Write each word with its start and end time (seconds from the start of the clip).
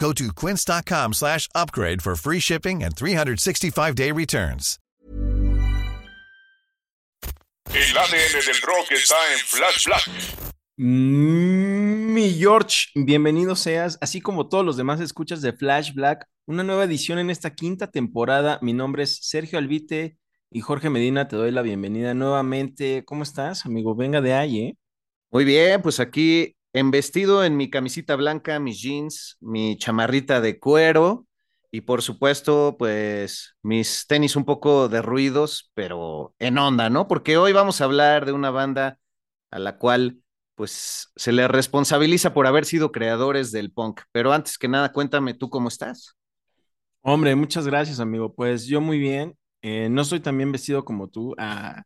Go 0.00 0.14
to 0.14 0.32
quince.com 0.32 1.12
slash 1.12 1.46
upgrade 1.54 2.00
for 2.00 2.16
free 2.16 2.40
shipping 2.40 2.82
and 2.82 2.94
365-day 2.96 4.12
returns. 4.12 4.78
El 7.72 7.98
ADN 7.98 8.46
del 8.46 8.60
rock 8.62 8.90
está 8.90 9.14
en 9.32 9.38
Flash 9.38 9.86
Black. 9.86 10.08
Mm, 10.78 12.14
Mi 12.14 12.32
George, 12.32 12.88
bienvenido 12.94 13.54
seas, 13.54 13.98
así 14.00 14.22
como 14.22 14.48
todos 14.48 14.64
los 14.64 14.78
demás 14.78 15.00
escuchas 15.00 15.42
de 15.42 15.52
Flash 15.52 15.92
Black, 15.92 16.26
una 16.46 16.64
nueva 16.64 16.84
edición 16.84 17.18
en 17.18 17.28
esta 17.28 17.54
quinta 17.54 17.90
temporada. 17.90 18.58
Mi 18.62 18.72
nombre 18.72 19.02
es 19.02 19.18
Sergio 19.20 19.58
Albite 19.58 20.16
y 20.50 20.60
Jorge 20.62 20.88
Medina, 20.88 21.28
te 21.28 21.36
doy 21.36 21.50
la 21.50 21.60
bienvenida 21.60 22.14
nuevamente. 22.14 23.04
¿Cómo 23.04 23.22
estás, 23.22 23.66
amigo? 23.66 23.94
Venga 23.94 24.22
de 24.22 24.32
ahí, 24.32 24.60
¿eh? 24.60 24.76
Muy 25.30 25.44
bien, 25.44 25.82
pues 25.82 26.00
aquí 26.00 26.56
embestido 26.72 27.44
en 27.44 27.56
mi 27.56 27.70
camisita 27.70 28.16
blanca, 28.16 28.60
mis 28.60 28.80
jeans, 28.80 29.36
mi 29.40 29.76
chamarrita 29.78 30.40
de 30.40 30.58
cuero 30.58 31.26
y 31.72 31.82
por 31.82 32.02
supuesto, 32.02 32.76
pues 32.78 33.56
mis 33.62 34.06
tenis 34.08 34.36
un 34.36 34.44
poco 34.44 34.88
derruidos, 34.88 35.70
pero 35.74 36.34
en 36.38 36.58
onda, 36.58 36.90
¿no? 36.90 37.06
Porque 37.08 37.36
hoy 37.36 37.52
vamos 37.52 37.80
a 37.80 37.84
hablar 37.84 38.26
de 38.26 38.32
una 38.32 38.50
banda 38.50 38.98
a 39.50 39.58
la 39.58 39.78
cual 39.78 40.18
pues 40.56 41.10
se 41.16 41.32
le 41.32 41.48
responsabiliza 41.48 42.34
por 42.34 42.46
haber 42.46 42.66
sido 42.66 42.92
creadores 42.92 43.52
del 43.52 43.72
punk. 43.72 44.02
Pero 44.12 44.32
antes 44.32 44.58
que 44.58 44.68
nada, 44.68 44.92
cuéntame 44.92 45.34
tú 45.34 45.48
cómo 45.48 45.68
estás. 45.68 46.16
Hombre, 47.02 47.34
muchas 47.34 47.66
gracias, 47.66 48.00
amigo. 48.00 48.34
Pues 48.34 48.66
yo 48.66 48.80
muy 48.80 48.98
bien. 48.98 49.36
Eh, 49.62 49.88
no 49.90 50.02
estoy 50.02 50.20
tan 50.20 50.36
bien 50.36 50.52
vestido 50.52 50.84
como 50.84 51.08
tú, 51.08 51.34
ah, 51.38 51.82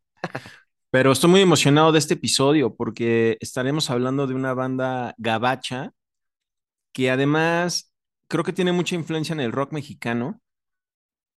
pero 0.95 1.11
estoy 1.11 1.29
muy 1.29 1.41
emocionado 1.41 1.91
de 1.91 1.99
este 1.99 2.15
episodio 2.15 2.77
porque 2.77 3.37
estaremos 3.41 3.91
hablando 3.91 4.29
de 4.29 4.35
una 4.35 4.55
banda 4.55 5.13
gabacha 5.19 5.91
que 6.93 7.11
además 7.11 7.93
creo 8.29 8.45
que 8.45 8.53
tiene 8.53 8.71
mucha 8.71 8.95
influencia 8.95 9.33
en 9.33 9.41
el 9.41 9.51
rock 9.51 9.73
mexicano 9.73 10.41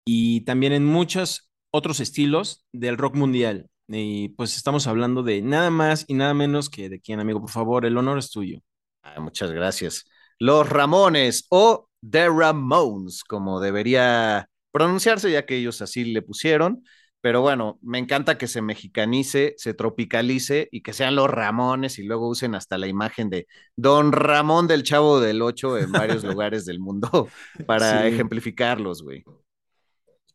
y 0.06 0.42
también 0.42 0.74
en 0.74 0.86
muchos 0.86 1.50
otros 1.72 2.00
estilos 2.02 2.68
del 2.72 3.00
rock 3.00 3.16
mundial. 3.16 3.68
Y 3.88 4.30
pues 4.30 4.56
estamos 4.56 4.86
hablando 4.86 5.24
de 5.24 5.42
nada 5.42 5.72
más 5.72 6.06
y 6.08 6.14
nada 6.14 6.36
menos 6.36 6.70
que 6.70 6.88
de 6.88 7.02
quién, 7.02 7.20
amigo. 7.20 7.42
Por 7.42 7.50
favor, 7.50 7.84
el 7.88 7.98
honor 7.98 8.20
es 8.20 8.30
tuyo. 8.30 8.60
Ah, 9.02 9.20
muchas 9.20 9.52
gracias. 9.52 10.06
Los 10.38 10.70
Ramones 10.70 11.48
o 11.50 11.90
The 12.08 12.30
Ramones, 12.30 13.24
como 13.24 13.60
debería 13.60 14.52
pronunciarse, 14.72 15.32
ya 15.32 15.48
que 15.48 15.56
ellos 15.56 15.82
así 15.82 16.06
le 16.06 16.22
pusieron. 16.22 16.84
Pero 17.22 17.42
bueno, 17.42 17.80
me 17.82 17.98
encanta 18.00 18.38
que 18.38 18.48
se 18.48 18.62
mexicanice, 18.62 19.54
se 19.58 19.74
tropicalice 19.74 20.70
y 20.72 20.82
que 20.82 20.94
sean 20.94 21.16
los 21.16 21.30
Ramones 21.30 22.00
y 22.00 22.04
luego 22.04 22.30
usen 22.30 22.56
hasta 22.56 22.78
la 22.78 22.88
imagen 22.88 23.30
de 23.30 23.48
Don 23.76 24.12
Ramón 24.14 24.68
del 24.68 24.84
Chavo 24.84 25.20
del 25.20 25.42
Ocho 25.42 25.78
en 25.78 25.96
varios 25.96 26.24
lugares 26.26 26.66
del 26.66 26.80
mundo 26.80 27.32
para 27.66 28.08
Sí. 28.08 28.08
ejemplificarlos, 28.08 29.04
güey. 29.04 29.26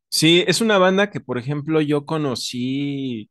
Sí, 0.08 0.44
es 0.46 0.60
una 0.60 0.78
banda 0.78 1.10
que, 1.10 1.20
por 1.20 1.38
ejemplo, 1.38 1.80
yo 1.80 2.04
conocí 2.06 3.30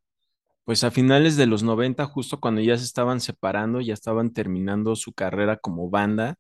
pues 0.66 0.84
a 0.84 0.92
finales 0.92 1.38
de 1.38 1.48
los 1.48 1.64
90, 1.64 2.06
justo 2.08 2.40
cuando 2.40 2.62
ya 2.62 2.78
se 2.78 2.86
estaban 2.86 3.22
separando, 3.22 3.82
ya 3.82 3.94
estaban 3.96 4.34
terminando 4.34 4.96
su 4.96 5.14
carrera 5.14 5.58
como 5.58 5.90
banda. 5.90 6.38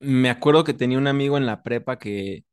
Me 0.00 0.30
acuerdo 0.30 0.64
que 0.64 0.74
tenía 0.74 0.98
un 0.98 1.06
amigo 1.06 1.36
en 1.36 1.46
la 1.46 1.62
prepa 1.62 1.98
que 1.98 2.44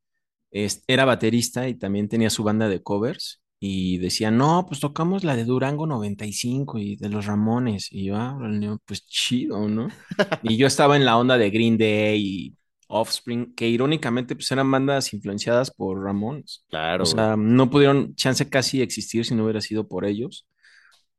era 0.52 1.06
baterista 1.06 1.68
y 1.68 1.76
también 1.76 2.10
tenía 2.10 2.30
su 2.30 2.44
banda 2.44 2.70
de 2.70 2.82
covers 2.82 3.42
y 3.60 3.98
decía, 3.98 4.30
no, 4.30 4.66
pues 4.68 4.80
tocamos 4.80 5.24
la 5.24 5.36
de 5.36 5.44
Durango 5.44 5.88
95 5.88 6.78
y 6.78 6.96
de 6.96 7.10
los 7.10 7.26
Ramones. 7.26 7.88
Y 7.92 8.06
yo, 8.06 8.16
ah, 8.16 8.38
pues 8.86 9.06
chido, 9.08 9.68
¿no? 9.68 9.88
Y 10.44 10.58
yo 10.58 10.68
estaba 10.68 10.96
en 10.96 11.06
la 11.06 11.18
onda 11.18 11.38
de 11.38 11.50
Green 11.50 11.78
Day 11.78 12.22
y 12.22 12.56
Offspring, 12.88 13.56
que 13.56 13.68
irónicamente 13.68 14.36
pues 14.36 14.52
eran 14.52 14.70
bandas 14.72 15.12
influenciadas 15.14 15.72
por 15.72 16.02
Ramones. 16.04 16.66
Claro. 16.70 17.04
O 17.04 17.06
sea, 17.06 17.36
no 17.36 17.70
pudieron 17.70 18.16
chance 18.16 18.48
casi 18.48 18.82
existir 18.82 19.26
si 19.26 19.34
no 19.34 19.44
hubiera 19.44 19.62
sido 19.62 19.88
por 19.88 20.06
ellos. 20.06 20.48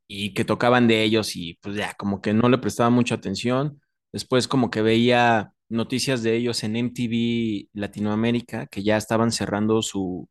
Y 0.07 0.33
que 0.33 0.45
tocaban 0.45 0.89
de 0.89 1.03
ellos 1.03 1.37
y 1.37 1.59
pues 1.61 1.77
ya, 1.77 1.93
como 1.95 2.23
que 2.23 2.33
no 2.33 2.49
le 2.49 2.59
prestaba 2.59 2.89
mucha 2.89 3.17
atención. 3.17 3.83
Después 4.13 4.49
como 4.49 4.71
que 4.71 4.81
veía 4.81 5.53
noticias 5.69 6.23
de 6.23 6.37
ellos 6.37 6.63
en 6.65 6.77
MTV 6.77 7.69
Latinoamérica, 7.73 8.67
que 8.67 8.83
ya 8.83 8.97
estaban 8.97 9.33
cerrando 9.33 9.83
su, 9.83 10.29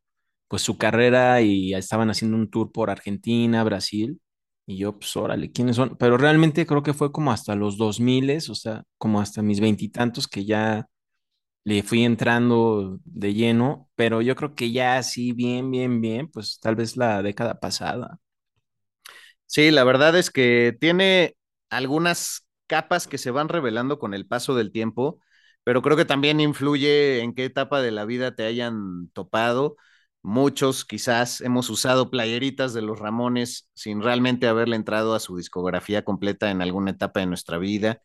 pues 0.47 0.61
su 0.63 0.77
carrera 0.77 1.41
y 1.41 1.73
estaban 1.73 2.09
haciendo 2.09 2.37
un 2.37 2.49
tour 2.49 2.71
por 2.71 2.89
Argentina, 2.89 3.63
Brasil. 3.63 4.19
Y 4.65 4.77
yo, 4.77 4.97
pues 4.99 5.15
órale, 5.17 5.51
¿quiénes 5.51 5.77
son? 5.77 5.95
Pero 5.97 6.17
realmente 6.17 6.65
creo 6.65 6.83
que 6.83 6.93
fue 6.93 7.11
como 7.11 7.31
hasta 7.31 7.55
los 7.55 7.77
2000, 7.77 8.49
o 8.49 8.55
sea, 8.55 8.83
como 8.97 9.21
hasta 9.21 9.41
mis 9.41 9.59
veintitantos 9.61 10.27
que 10.27 10.45
ya 10.45 10.87
le 11.65 11.83
fui 11.83 12.03
entrando 12.05 12.99
de 13.05 13.33
lleno, 13.33 13.89
pero 13.95 14.21
yo 14.21 14.35
creo 14.35 14.55
que 14.55 14.71
ya 14.71 14.97
así 14.97 15.33
bien, 15.33 15.69
bien, 15.71 16.01
bien, 16.01 16.29
pues 16.29 16.59
tal 16.61 16.75
vez 16.75 16.97
la 16.97 17.21
década 17.23 17.59
pasada. 17.59 18.19
Sí, 19.45 19.71
la 19.71 19.83
verdad 19.83 20.15
es 20.17 20.29
que 20.31 20.75
tiene 20.79 21.35
algunas 21.69 22.45
capas 22.67 23.07
que 23.07 23.17
se 23.17 23.31
van 23.31 23.49
revelando 23.49 23.99
con 23.99 24.13
el 24.13 24.27
paso 24.27 24.55
del 24.55 24.71
tiempo, 24.71 25.19
pero 25.67 25.81
creo 25.81 25.97
que 25.97 26.05
también 26.05 26.39
influye 26.39 27.19
en 27.19 27.33
qué 27.35 27.44
etapa 27.44 27.81
de 27.81 27.91
la 27.91 28.05
vida 28.05 28.33
te 28.33 28.45
hayan 28.45 29.09
topado. 29.11 29.75
Muchos 30.23 30.85
quizás 30.85 31.41
hemos 31.41 31.69
usado 31.69 32.09
playeritas 32.09 32.73
de 32.73 32.81
los 32.81 33.00
Ramones 33.00 33.69
sin 33.73 34.01
realmente 34.01 34.47
haberle 34.47 34.77
entrado 34.77 35.13
a 35.13 35.19
su 35.19 35.35
discografía 35.35 36.06
completa 36.06 36.51
en 36.51 36.61
alguna 36.61 36.91
etapa 36.91 37.19
de 37.19 37.25
nuestra 37.25 37.57
vida. 37.57 38.01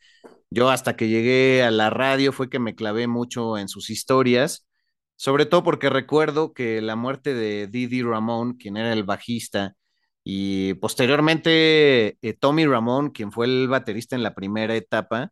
Yo 0.51 0.71
hasta 0.71 0.97
que 0.97 1.07
llegué 1.09 1.63
a 1.63 1.71
la 1.71 1.89
radio 1.89 2.33
fue 2.33 2.51
que 2.51 2.59
me 2.59 2.75
clavé 2.75 3.07
mucho 3.07 3.57
en 3.57 3.69
sus 3.69 3.91
historias, 3.91 4.67
sobre 5.15 5.47
todo 5.47 5.63
porque 5.63 5.89
recuerdo 5.89 6.55
que 6.55 6.83
la 6.83 6.97
muerte 6.97 7.33
de 7.33 7.69
Didi 7.69 8.03
Ramón, 8.03 8.55
quien 8.55 8.77
era 8.77 8.93
el 8.93 9.05
bajista, 9.05 9.77
y 10.25 10.75
posteriormente 10.75 12.19
eh, 12.23 12.33
Tommy 12.35 12.67
Ramón, 12.67 13.11
quien 13.11 13.31
fue 13.31 13.47
el 13.47 13.69
baterista 13.69 14.17
en 14.17 14.25
la 14.25 14.35
primera 14.35 14.75
etapa, 14.75 15.31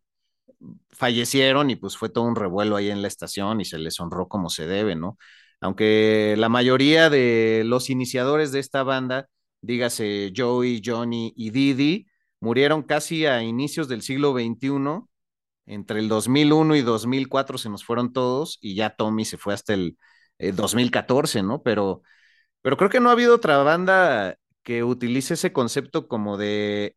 fallecieron 0.91 1.69
y 1.69 1.75
pues 1.75 1.97
fue 1.97 2.09
todo 2.09 2.25
un 2.25 2.35
revuelo 2.35 2.75
ahí 2.75 2.89
en 2.89 3.01
la 3.01 3.07
estación 3.07 3.61
y 3.61 3.65
se 3.65 3.79
les 3.79 3.99
honró 3.99 4.27
como 4.27 4.49
se 4.49 4.67
debe, 4.67 4.95
¿no? 4.95 5.17
Aunque 5.61 6.35
la 6.37 6.49
mayoría 6.49 7.09
de 7.09 7.63
los 7.65 7.89
iniciadores 7.89 8.51
de 8.51 8.59
esta 8.59 8.83
banda, 8.83 9.29
dígase 9.61 10.33
Joey, 10.35 10.81
Johnny 10.83 11.33
y 11.35 11.51
Didi, 11.51 12.07
murieron 12.39 12.83
casi 12.83 13.25
a 13.25 13.43
inicios 13.43 13.87
del 13.87 14.01
siglo 14.01 14.33
XXI. 14.33 15.05
Entre 15.67 15.99
el 15.99 16.09
2001 16.09 16.75
y 16.75 16.81
2004 16.81 17.57
se 17.57 17.69
nos 17.69 17.85
fueron 17.85 18.11
todos 18.13 18.57
y 18.61 18.75
ya 18.75 18.89
Tommy 18.95 19.25
se 19.25 19.37
fue 19.37 19.53
hasta 19.53 19.73
el 19.73 19.97
eh, 20.39 20.51
2014, 20.51 21.43
¿no? 21.43 21.61
Pero, 21.61 22.01
pero 22.61 22.77
creo 22.77 22.89
que 22.89 22.99
no 22.99 23.09
ha 23.09 23.13
habido 23.13 23.35
otra 23.35 23.57
banda 23.63 24.37
que 24.63 24.83
utilice 24.83 25.35
ese 25.35 25.53
concepto 25.53 26.07
como 26.07 26.37
de 26.37 26.95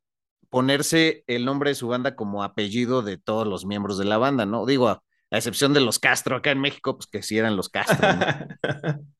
ponerse 0.55 1.25
el 1.27 1.45
nombre 1.45 1.71
de 1.71 1.75
su 1.75 1.89
banda 1.89 2.15
como 2.15 2.45
apellido 2.45 3.03
de 3.03 3.19
todos 3.19 3.45
los 3.45 3.67
miembros 3.67 3.99
de 3.99 4.05
la 4.05 4.19
banda, 4.19 4.47
¿no? 4.47 4.67
Digo, 4.67 4.89
a, 4.89 5.03
a 5.33 5.37
excepción 5.37 5.75
de 5.75 5.81
los 5.81 5.99
Castro 5.99 6.37
acá 6.37 6.53
en 6.53 6.61
México, 6.61 6.97
pues 6.97 7.09
que 7.09 7.25
sí 7.25 7.37
eran 7.37 7.56
los 7.56 7.69
Castro, 7.71 8.06
¿no? 8.12 8.25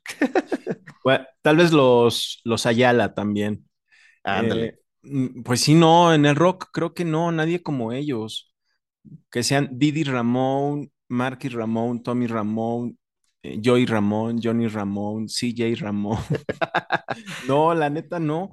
Bueno, 1.03 1.27
tal 1.43 1.57
vez 1.57 1.73
los, 1.73 2.41
los 2.45 2.67
Ayala 2.67 3.15
también. 3.15 3.69
Ándale. 4.23 4.67
Eh, 4.67 4.79
mm, 5.03 5.43
pues 5.43 5.61
sí, 5.61 5.75
no, 5.75 6.15
en 6.15 6.25
el 6.25 6.37
rock 6.37 6.69
creo 6.73 6.95
que 6.95 7.05
no, 7.05 7.33
nadie 7.33 7.61
como 7.65 7.91
ellos. 7.91 8.55
Que 9.29 9.43
sean 9.43 9.71
Didi 9.73 10.05
Ramón, 10.05 10.93
Marky 11.09 11.49
Ramón, 11.49 12.05
Tommy 12.05 12.29
Ramón, 12.29 12.97
eh, 13.43 13.61
Joey 13.63 13.87
Ramón, 13.87 14.41
Johnny 14.41 14.69
Ramón, 14.69 15.29
CJ 15.29 15.75
Ramón. 15.81 16.19
no, 17.49 17.75
la 17.75 17.91
neta 17.91 18.21
no. 18.21 18.53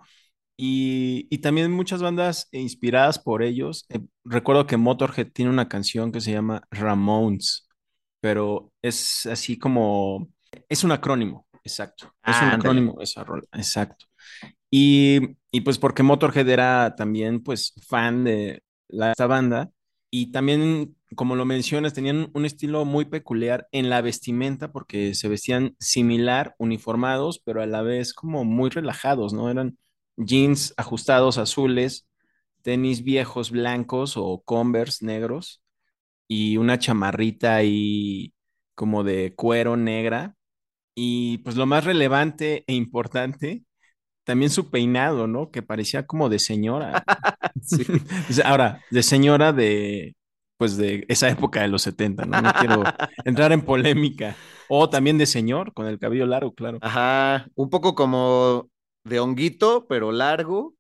Y, 0.63 1.25
y, 1.31 1.39
también 1.39 1.71
muchas 1.71 2.03
bandas 2.03 2.47
inspiradas 2.51 3.17
por 3.17 3.41
ellos. 3.41 3.87
Eh, 3.89 3.99
recuerdo 4.23 4.67
que 4.67 4.77
Motorhead 4.77 5.31
tiene 5.31 5.49
una 5.49 5.67
canción 5.67 6.11
que 6.11 6.21
se 6.21 6.31
llama 6.31 6.67
Ramones, 6.69 7.67
pero 8.19 8.71
es 8.83 9.25
así 9.25 9.57
como, 9.57 10.29
es 10.69 10.83
un 10.83 10.91
acrónimo, 10.91 11.47
exacto. 11.63 12.13
Es 12.23 12.39
un 12.43 12.49
acrónimo 12.49 13.01
esa 13.01 13.23
rola, 13.23 13.41
exacto. 13.53 14.05
Y, 14.69 15.35
y, 15.51 15.61
pues 15.61 15.79
porque 15.79 16.03
Motorhead 16.03 16.47
era 16.47 16.95
también 16.95 17.41
pues 17.41 17.73
fan 17.87 18.23
de 18.23 18.61
la, 18.87 19.13
esta 19.13 19.25
banda 19.25 19.71
y 20.11 20.31
también, 20.31 20.95
como 21.15 21.35
lo 21.35 21.45
mencionas, 21.45 21.93
tenían 21.93 22.29
un 22.35 22.45
estilo 22.45 22.85
muy 22.85 23.05
peculiar 23.05 23.67
en 23.71 23.89
la 23.89 24.01
vestimenta 24.01 24.71
porque 24.71 25.15
se 25.15 25.27
vestían 25.27 25.75
similar, 25.79 26.53
uniformados, 26.59 27.41
pero 27.43 27.63
a 27.63 27.65
la 27.65 27.81
vez 27.81 28.13
como 28.13 28.45
muy 28.45 28.69
relajados, 28.69 29.33
¿no? 29.33 29.49
Eran 29.49 29.79
jeans 30.17 30.73
ajustados 30.77 31.37
azules, 31.37 32.07
tenis 32.61 33.03
viejos 33.03 33.51
blancos 33.51 34.15
o 34.17 34.41
Converse 34.45 35.05
negros 35.05 35.61
y 36.27 36.57
una 36.57 36.79
chamarrita 36.79 37.55
ahí 37.55 38.33
como 38.75 39.03
de 39.03 39.33
cuero 39.35 39.77
negra. 39.77 40.35
Y 40.95 41.39
pues 41.39 41.55
lo 41.55 41.65
más 41.65 41.85
relevante 41.85 42.63
e 42.67 42.73
importante, 42.73 43.63
también 44.23 44.51
su 44.51 44.69
peinado, 44.69 45.27
¿no? 45.27 45.51
Que 45.51 45.61
parecía 45.61 46.07
como 46.07 46.29
de 46.29 46.39
señora. 46.39 47.03
Ahora, 48.45 48.81
de 48.91 49.03
señora 49.03 49.53
de, 49.53 50.15
pues 50.57 50.77
de 50.77 51.05
esa 51.09 51.29
época 51.29 51.61
de 51.61 51.67
los 51.67 51.81
70, 51.81 52.25
¿no? 52.25 52.41
No 52.41 52.53
quiero 52.53 52.83
entrar 53.25 53.51
en 53.51 53.61
polémica. 53.61 54.35
O 54.69 54.89
también 54.89 55.17
de 55.17 55.25
señor, 55.25 55.73
con 55.73 55.87
el 55.87 55.99
cabello 55.99 56.25
largo, 56.25 56.53
claro. 56.53 56.77
Ajá, 56.81 57.47
un 57.55 57.69
poco 57.69 57.93
como 57.93 58.70
de 59.03 59.19
honguito, 59.19 59.88
pero 59.88 60.12
largo. 60.12 60.75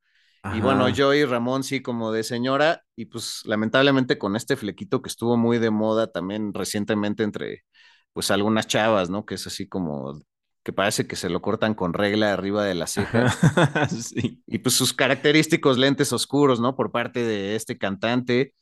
Y 0.55 0.59
bueno, 0.59 0.89
yo 0.89 1.13
y 1.13 1.23
Ramón 1.23 1.63
sí 1.63 1.83
como 1.83 2.11
de 2.11 2.23
señora, 2.23 2.83
y 2.95 3.05
pues 3.05 3.43
lamentablemente 3.45 4.17
con 4.17 4.35
este 4.35 4.55
flequito 4.55 5.03
que 5.03 5.09
estuvo 5.09 5.37
muy 5.37 5.59
de 5.59 5.69
moda 5.69 6.11
también 6.11 6.51
recientemente 6.53 7.21
entre 7.21 7.63
pues 8.11 8.31
algunas 8.31 8.65
chavas, 8.65 9.09
¿no? 9.11 9.23
Que 9.23 9.35
es 9.35 9.45
así 9.45 9.67
como 9.67 10.19
que 10.63 10.73
parece 10.73 11.07
que 11.07 11.15
se 11.15 11.29
lo 11.29 11.41
cortan 11.41 11.73
con 11.73 11.93
regla 11.93 12.33
arriba 12.33 12.65
de 12.65 12.75
la 12.75 12.87
ceja. 12.87 13.29
sí. 13.89 14.43
Y 14.47 14.59
pues 14.59 14.75
sus 14.75 14.93
característicos 14.93 15.77
lentes 15.77 16.13
oscuros, 16.13 16.59
¿no? 16.59 16.75
Por 16.75 16.91
parte 16.91 17.23
de 17.23 17.55
este 17.55 17.77
cantante. 17.77 18.53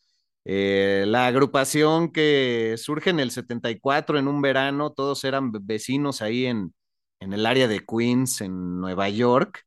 Eh, 0.45 1.05
la 1.07 1.27
agrupación 1.27 2.11
que 2.11 2.75
surge 2.77 3.09
en 3.09 3.19
el 3.19 3.31
74 3.31 4.17
en 4.17 4.27
un 4.27 4.41
verano, 4.41 4.91
todos 4.91 5.23
eran 5.23 5.51
vecinos 5.51 6.21
ahí 6.21 6.45
en, 6.45 6.73
en 7.19 7.33
el 7.33 7.45
área 7.45 7.67
de 7.67 7.85
Queens, 7.85 8.41
en 8.41 8.79
Nueva 8.79 9.09
York. 9.09 9.65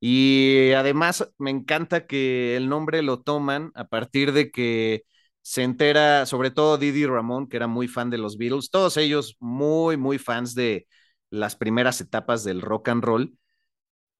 Y 0.00 0.72
además 0.72 1.32
me 1.38 1.50
encanta 1.50 2.06
que 2.06 2.56
el 2.56 2.68
nombre 2.68 3.02
lo 3.02 3.20
toman 3.22 3.72
a 3.74 3.86
partir 3.88 4.32
de 4.32 4.50
que 4.50 5.04
se 5.42 5.62
entera, 5.62 6.26
sobre 6.26 6.50
todo 6.50 6.78
Didi 6.78 7.06
Ramón, 7.06 7.48
que 7.48 7.56
era 7.56 7.66
muy 7.68 7.88
fan 7.88 8.10
de 8.10 8.18
los 8.18 8.38
Beatles, 8.38 8.70
todos 8.70 8.96
ellos 8.96 9.36
muy, 9.40 9.96
muy 9.96 10.18
fans 10.18 10.54
de 10.54 10.86
las 11.30 11.56
primeras 11.56 12.00
etapas 12.00 12.44
del 12.44 12.62
rock 12.62 12.88
and 12.88 13.04
roll. 13.04 13.34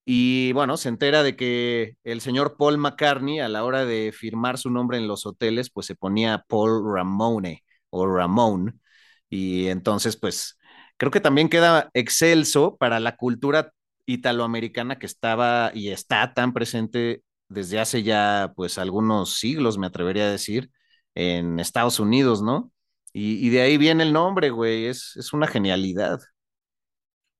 Y 0.05 0.53
bueno, 0.53 0.77
se 0.77 0.89
entera 0.89 1.23
de 1.23 1.37
que 1.37 1.97
el 2.05 2.21
señor 2.21 2.57
Paul 2.57 2.79
McCartney, 2.79 3.39
a 3.41 3.49
la 3.49 3.65
hora 3.65 3.85
de 3.85 4.13
firmar 4.13 4.59
su 4.59 4.71
nombre 4.71 4.99
en 4.99 5.07
los 5.07 5.25
hoteles, 5.27 5.71
pues 5.71 5.87
se 5.87 5.95
ponía 5.95 6.45
Paul 6.49 6.83
Ramone 6.95 7.65
o 7.91 8.07
Ramón. 8.07 8.81
Y 9.29 9.69
entonces, 9.69 10.17
pues 10.17 10.59
creo 11.01 11.11
que 11.11 11.21
también 11.23 11.49
queda 11.49 11.89
excelso 11.95 12.77
para 12.77 13.01
la 13.01 13.17
cultura 13.17 13.73
italoamericana 14.05 14.99
que 14.99 15.07
estaba 15.07 15.71
y 15.75 15.89
está 15.89 16.35
tan 16.35 16.53
presente 16.53 17.23
desde 17.49 17.81
hace 17.81 18.03
ya 18.03 18.53
pues 18.55 18.77
algunos 18.77 19.39
siglos, 19.39 19.79
me 19.79 19.87
atrevería 19.87 20.25
a 20.25 20.31
decir, 20.31 20.71
en 21.15 21.59
Estados 21.59 22.01
Unidos, 22.01 22.43
¿no? 22.43 22.71
Y, 23.15 23.49
de 23.49 23.63
ahí 23.63 23.79
viene 23.79 24.03
el 24.03 24.13
nombre, 24.13 24.51
güey, 24.51 24.87
es, 24.87 25.17
es 25.17 25.33
una 25.33 25.47
genialidad. 25.47 26.21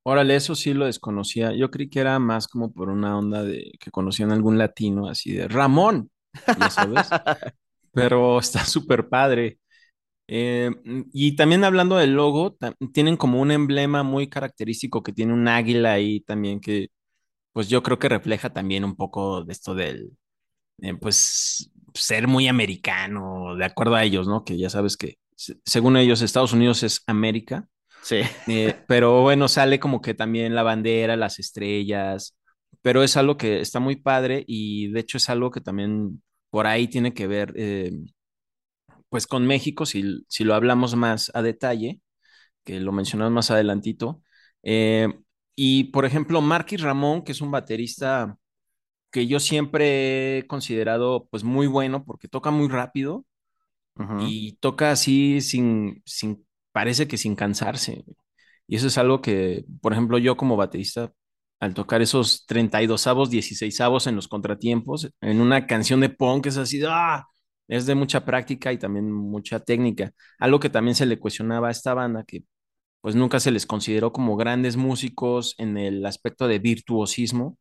Órale, 0.05 0.37
eso 0.37 0.55
sí 0.55 0.73
lo 0.73 0.87
desconocía. 0.87 1.53
Yo 1.53 1.71
creí 1.71 1.91
que 1.91 2.01
era 2.01 2.19
más 2.19 2.49
como 2.49 2.73
por 2.73 2.89
una 2.89 3.19
onda 3.19 3.43
de 3.45 3.73
que 3.79 3.91
conocían 3.91 4.33
algún 4.33 4.57
latino 4.57 5.07
así 5.07 5.33
de 5.35 5.49
Ramón, 5.49 6.11
ya 6.59 6.71
sabes. 6.71 7.09
Pero 7.93 8.39
está 8.39 8.65
súper 8.65 9.09
padre. 9.11 9.59
Eh, 10.33 10.71
mm, 10.85 11.03
y 11.13 11.35
también 11.35 11.65
hablando 11.65 11.97
del 11.97 12.15
logo, 12.15 12.57
tienen 12.93 13.17
como 13.17 13.41
un 13.41 13.51
emblema 13.51 14.05
muy 14.05 14.29
característico 14.29 15.03
que 15.03 15.13
tiene 15.13 15.33
un 15.33 15.49
águila 15.49 15.93
ahí 15.95 16.21
también 16.21 16.61
que, 16.61 16.89
pues 17.53 17.69
yo 17.69 17.83
creo 17.83 17.99
que 17.99 18.09
refleja 18.09 18.53
también 18.53 18.85
un 18.85 18.97
poco 18.97 19.45
de 19.45 19.53
esto 19.53 19.75
del, 19.75 20.13
eh, 20.83 20.95
pues, 20.95 21.71
ser 21.95 22.29
muy 22.29 22.49
americano, 22.49 23.57
de 23.57 23.65
acuerdo 23.65 23.97
a 23.97 24.05
ellos, 24.05 24.29
¿no? 24.29 24.45
Que 24.45 24.59
ya 24.59 24.71
sabes 24.71 24.97
que 24.97 25.17
según 25.65 25.97
ellos 25.97 26.23
Estados 26.23 26.53
Unidos 26.53 26.85
es 26.85 27.03
América. 27.09 27.69
Sí. 28.03 28.21
Eh, 28.49 28.77
pero 28.89 29.23
bueno, 29.23 29.49
sale 29.49 29.81
como 29.81 30.01
que 30.01 30.15
también 30.15 30.55
la 30.55 30.63
bandera, 30.63 31.17
las 31.17 31.41
estrellas, 31.41 32.37
pero 32.83 33.03
es 33.03 33.17
algo 33.17 33.37
que 33.37 33.61
está 33.61 33.81
muy 33.81 33.97
padre 33.97 34.45
y 34.47 34.93
de 34.93 35.01
hecho 35.01 35.19
es 35.19 35.29
algo 35.31 35.51
que 35.51 35.61
también 35.61 36.23
por 36.51 36.67
ahí 36.69 36.89
tiene 36.89 37.15
que 37.15 37.27
ver 37.27 37.53
pues 39.11 39.27
con 39.29 39.47
México, 39.47 39.87
si, 39.87 40.25
si 40.29 40.45
lo 40.45 40.55
hablamos 40.55 40.97
más 40.97 41.33
a 41.35 41.43
detalle, 41.43 42.01
que 42.65 42.81
lo 42.81 42.93
mencionamos 42.93 43.33
más 43.33 43.51
adelantito. 43.51 44.23
Eh, 44.63 45.09
y 45.57 45.85
por 45.87 46.07
ejemplo, 46.07 46.41
Marquis 46.43 46.83
Ramón, 46.83 47.25
que 47.25 47.33
es 47.33 47.41
un 47.43 47.51
baterista 47.53 48.39
que 49.11 49.27
yo 49.27 49.41
siempre 49.41 50.39
he 50.39 50.47
considerado 50.47 51.29
pues 51.31 51.45
muy 51.45 51.67
bueno 51.67 52.05
porque 52.05 52.29
toca 52.29 52.51
muy 52.51 52.69
rápido 52.69 53.27
y 54.17 54.55
toca 54.61 54.91
así 54.93 55.41
sin, 55.41 56.03
sin, 56.07 56.47
parece 56.73 57.09
que 57.09 57.17
sin 57.19 57.37
cansarse. 57.37 58.05
Y 58.67 58.77
eso 58.77 58.87
es 58.89 58.99
algo 58.99 59.21
que, 59.23 59.65
por 59.81 59.93
ejemplo, 59.93 60.19
yo 60.19 60.37
como 60.37 60.57
baterista, 60.57 61.13
al 61.61 61.75
tocar 61.75 62.03
esos 62.03 62.47
32 62.47 63.07
avos, 63.07 63.31
16 63.31 63.81
avos 63.81 64.07
en 64.07 64.17
los 64.17 64.29
contratiempos, 64.29 65.11
en 65.21 65.41
una 65.41 65.67
canción 65.67 66.01
de 66.01 66.11
punk 66.11 66.47
es 66.47 66.57
así, 66.57 66.83
¡ah! 66.89 67.27
Es 67.71 67.87
de 67.87 67.95
mucha 67.95 68.25
práctica 68.25 68.73
y 68.73 68.79
también 68.79 69.11
mucha 69.13 69.61
técnica. 69.61 70.13
Algo 70.39 70.61
que 70.61 70.71
también 70.71 70.95
se 70.97 71.07
le 71.07 71.19
cuestionaba 71.21 71.69
a 71.69 71.71
esta 71.71 71.95
banda, 71.95 72.25
que 72.27 72.45
pues 73.01 73.17
nunca 73.17 73.41
se 73.41 73.53
les 73.53 73.67
consideró 73.67 74.13
como 74.13 74.37
grandes 74.37 74.77
músicos 74.77 75.55
en 75.59 75.79
el 75.79 76.05
aspecto 76.07 76.49
de 76.49 76.59
virtuosismo, 76.59 77.59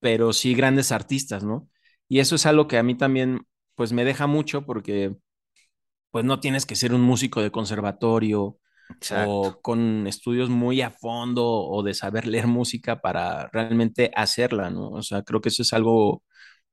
pero 0.00 0.32
sí 0.32 0.54
grandes 0.54 0.92
artistas, 0.92 1.44
¿no? 1.44 1.68
Y 2.08 2.20
eso 2.20 2.34
es 2.36 2.46
algo 2.46 2.68
que 2.68 2.78
a 2.78 2.82
mí 2.82 2.96
también 2.96 3.46
pues 3.74 3.92
me 3.92 4.04
deja 4.04 4.26
mucho 4.26 4.66
porque 4.66 5.16
pues 6.10 6.24
no 6.24 6.40
tienes 6.40 6.66
que 6.66 6.76
ser 6.76 6.94
un 6.94 7.02
músico 7.02 7.42
de 7.42 7.50
conservatorio 7.50 8.58
o 9.16 9.60
con 9.62 10.06
estudios 10.06 10.50
muy 10.50 10.82
a 10.82 10.90
fondo 10.90 11.46
o 11.46 11.82
de 11.82 11.94
saber 11.94 12.26
leer 12.26 12.46
música 12.46 13.00
para 13.00 13.48
realmente 13.52 14.10
hacerla, 14.14 14.70
¿no? 14.70 14.90
O 14.90 15.02
sea, 15.02 15.22
creo 15.22 15.40
que 15.40 15.48
eso 15.50 15.62
es 15.62 15.72
algo 15.72 16.22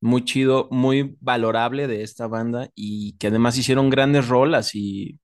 muy 0.01 0.24
chido, 0.25 0.68
muy 0.72 1.18
valorable 1.22 1.88
de 1.88 2.03
esta 2.03 2.27
banda 2.27 2.70
y 2.75 3.18
que 3.18 3.27
además 3.27 3.58
hicieron 3.58 3.89
grandes 3.89 4.27
rolas 4.27 4.75
y 4.75 5.20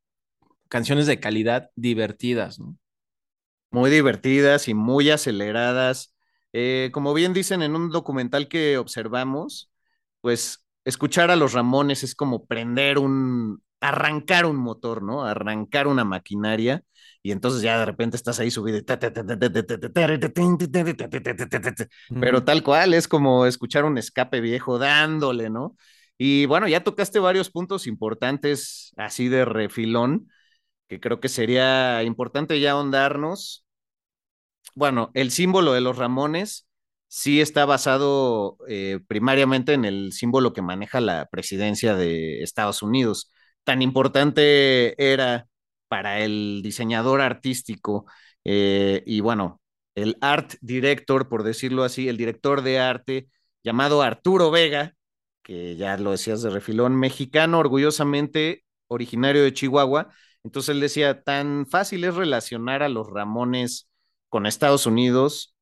canciones 0.70 1.08
de 1.08 1.20
calidad 1.20 1.72
divertidas, 1.75 2.60
¿no? 2.60 2.77
Muy 3.72 3.89
divertidas 3.91 4.67
y 4.67 4.74
muy 4.74 5.10
aceleradas. 5.10 6.15
Eh, 6.53 6.89
como 6.94 7.13
bien 7.13 7.34
dicen 7.34 7.62
en 7.62 7.75
un 7.75 7.89
documental 7.91 8.48
que 8.48 8.77
observamos, 8.77 9.72
pues 10.22 10.65
escuchar 10.86 11.32
a 11.32 11.36
los 11.36 11.53
Ramones 11.53 12.03
es 12.03 12.15
como 12.15 12.46
prender 12.46 13.00
un, 13.00 13.62
arrancar 13.82 14.46
un 14.46 14.58
motor, 14.58 15.03
¿no? 15.03 15.25
Arrancar 15.25 15.88
una 15.88 16.05
maquinaria 16.05 16.84
y 17.25 17.32
entonces 17.32 17.63
ya 17.63 17.79
de 17.79 17.86
repente 17.88 18.17
estás 18.17 18.39
ahí 18.39 18.51
subido. 18.51 18.77
Pero 22.22 22.44
tal 22.44 22.62
cual, 22.62 22.94
es 22.94 23.08
como 23.08 23.48
escuchar 23.48 23.84
un 23.84 23.98
escape 23.98 24.41
viejo 24.41 24.77
dándole, 24.77 25.50
¿no? 25.50 25.75
Y 26.20 26.46
bueno, 26.46 26.67
ya 26.67 26.84
tocaste 26.84 27.17
varios 27.17 27.50
puntos 27.50 27.88
importantes 27.88 28.94
así 28.96 29.27
de 29.27 29.44
refilón, 29.44 30.29
que 30.88 31.00
creo 31.00 31.20
que 31.20 31.27
sería 31.27 32.03
importante 32.03 32.60
ya 32.60 32.74
ahondarnos. 32.74 33.65
Bueno, 34.75 35.10
el 35.15 35.32
símbolo 35.32 35.74
de 35.74 35.82
los 35.82 35.98
Ramones 35.98 36.67
sí 37.08 37.41
está 37.41 37.65
basado 37.65 38.60
eh, 38.67 39.00
primariamente 39.08 39.74
en 39.74 39.84
el 39.86 40.13
símbolo 40.13 40.53
que 40.53 40.62
maneja 40.62 41.01
la 41.01 41.25
presidencia 41.32 41.96
de 41.96 42.44
Estados 42.44 42.84
Unidos. 42.84 43.32
Tan 43.63 43.82
importante 43.82 44.94
era 45.12 45.48
para 45.96 46.20
el 46.20 46.60
diseñador 46.62 47.22
artístico 47.22 48.06
eh, 48.44 49.02
y 49.06 49.22
bueno, 49.22 49.62
el 49.96 50.18
art 50.20 50.56
director, 50.60 51.30
por 51.30 51.44
decirlo 51.44 51.86
así, 51.86 52.10
el 52.10 52.18
director 52.18 52.64
de 52.64 52.80
arte 52.80 53.30
llamado 53.64 54.02
Arturo 54.02 54.52
Vega, 54.52 54.94
que 55.42 55.78
ya 55.78 55.96
lo 55.96 56.12
decías 56.12 56.42
de 56.42 56.50
refilón, 56.50 56.98
mexicano, 56.98 57.60
orgullosamente 57.60 58.66
originario 58.88 59.42
de 59.44 59.54
Chihuahua, 59.54 60.10
Entonces 60.44 60.75
él 60.75 60.82
decía, 60.82 61.24
tan 61.24 61.66
fácil 61.66 62.04
es 62.04 62.14
relacionar 62.16 62.84
a 62.84 62.90
los 62.90 63.10
Ramones 63.10 63.90
con 64.28 64.46
Estados 64.46 64.86
Unidos 64.88 65.56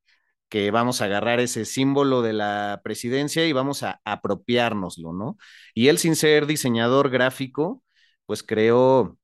que 0.50 0.72
vamos 0.72 1.02
a 1.02 1.06
agarrar 1.06 1.40
ese 1.42 1.66
símbolo 1.66 2.24
de 2.24 2.34
la 2.34 2.82
presidencia 2.84 3.46
y 3.46 3.54
vamos 3.54 3.84
a 3.84 4.02
apropiárnoslo, 4.04 5.14
¿no? 5.14 5.38
Y 5.76 5.90
él 5.90 6.00
sin 6.00 6.16
ser 6.16 6.48
diseñador 6.48 7.12
gráfico, 7.12 7.84
pues 8.26 8.42
creó 8.44 9.18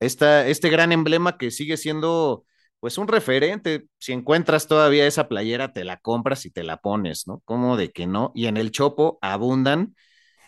esta, 0.00 0.46
este 0.46 0.70
gran 0.70 0.92
emblema 0.92 1.38
que 1.38 1.50
sigue 1.50 1.76
siendo 1.76 2.44
pues 2.80 2.98
un 2.98 3.08
referente. 3.08 3.86
Si 3.98 4.12
encuentras 4.12 4.66
todavía 4.66 5.06
esa 5.06 5.28
playera, 5.28 5.72
te 5.72 5.84
la 5.84 5.98
compras 5.98 6.46
y 6.46 6.50
te 6.50 6.62
la 6.62 6.78
pones, 6.78 7.26
¿no? 7.26 7.40
Como 7.44 7.76
de 7.76 7.90
que 7.90 8.06
no. 8.06 8.32
Y 8.34 8.46
en 8.46 8.56
el 8.56 8.70
Chopo 8.70 9.18
abundan. 9.20 9.94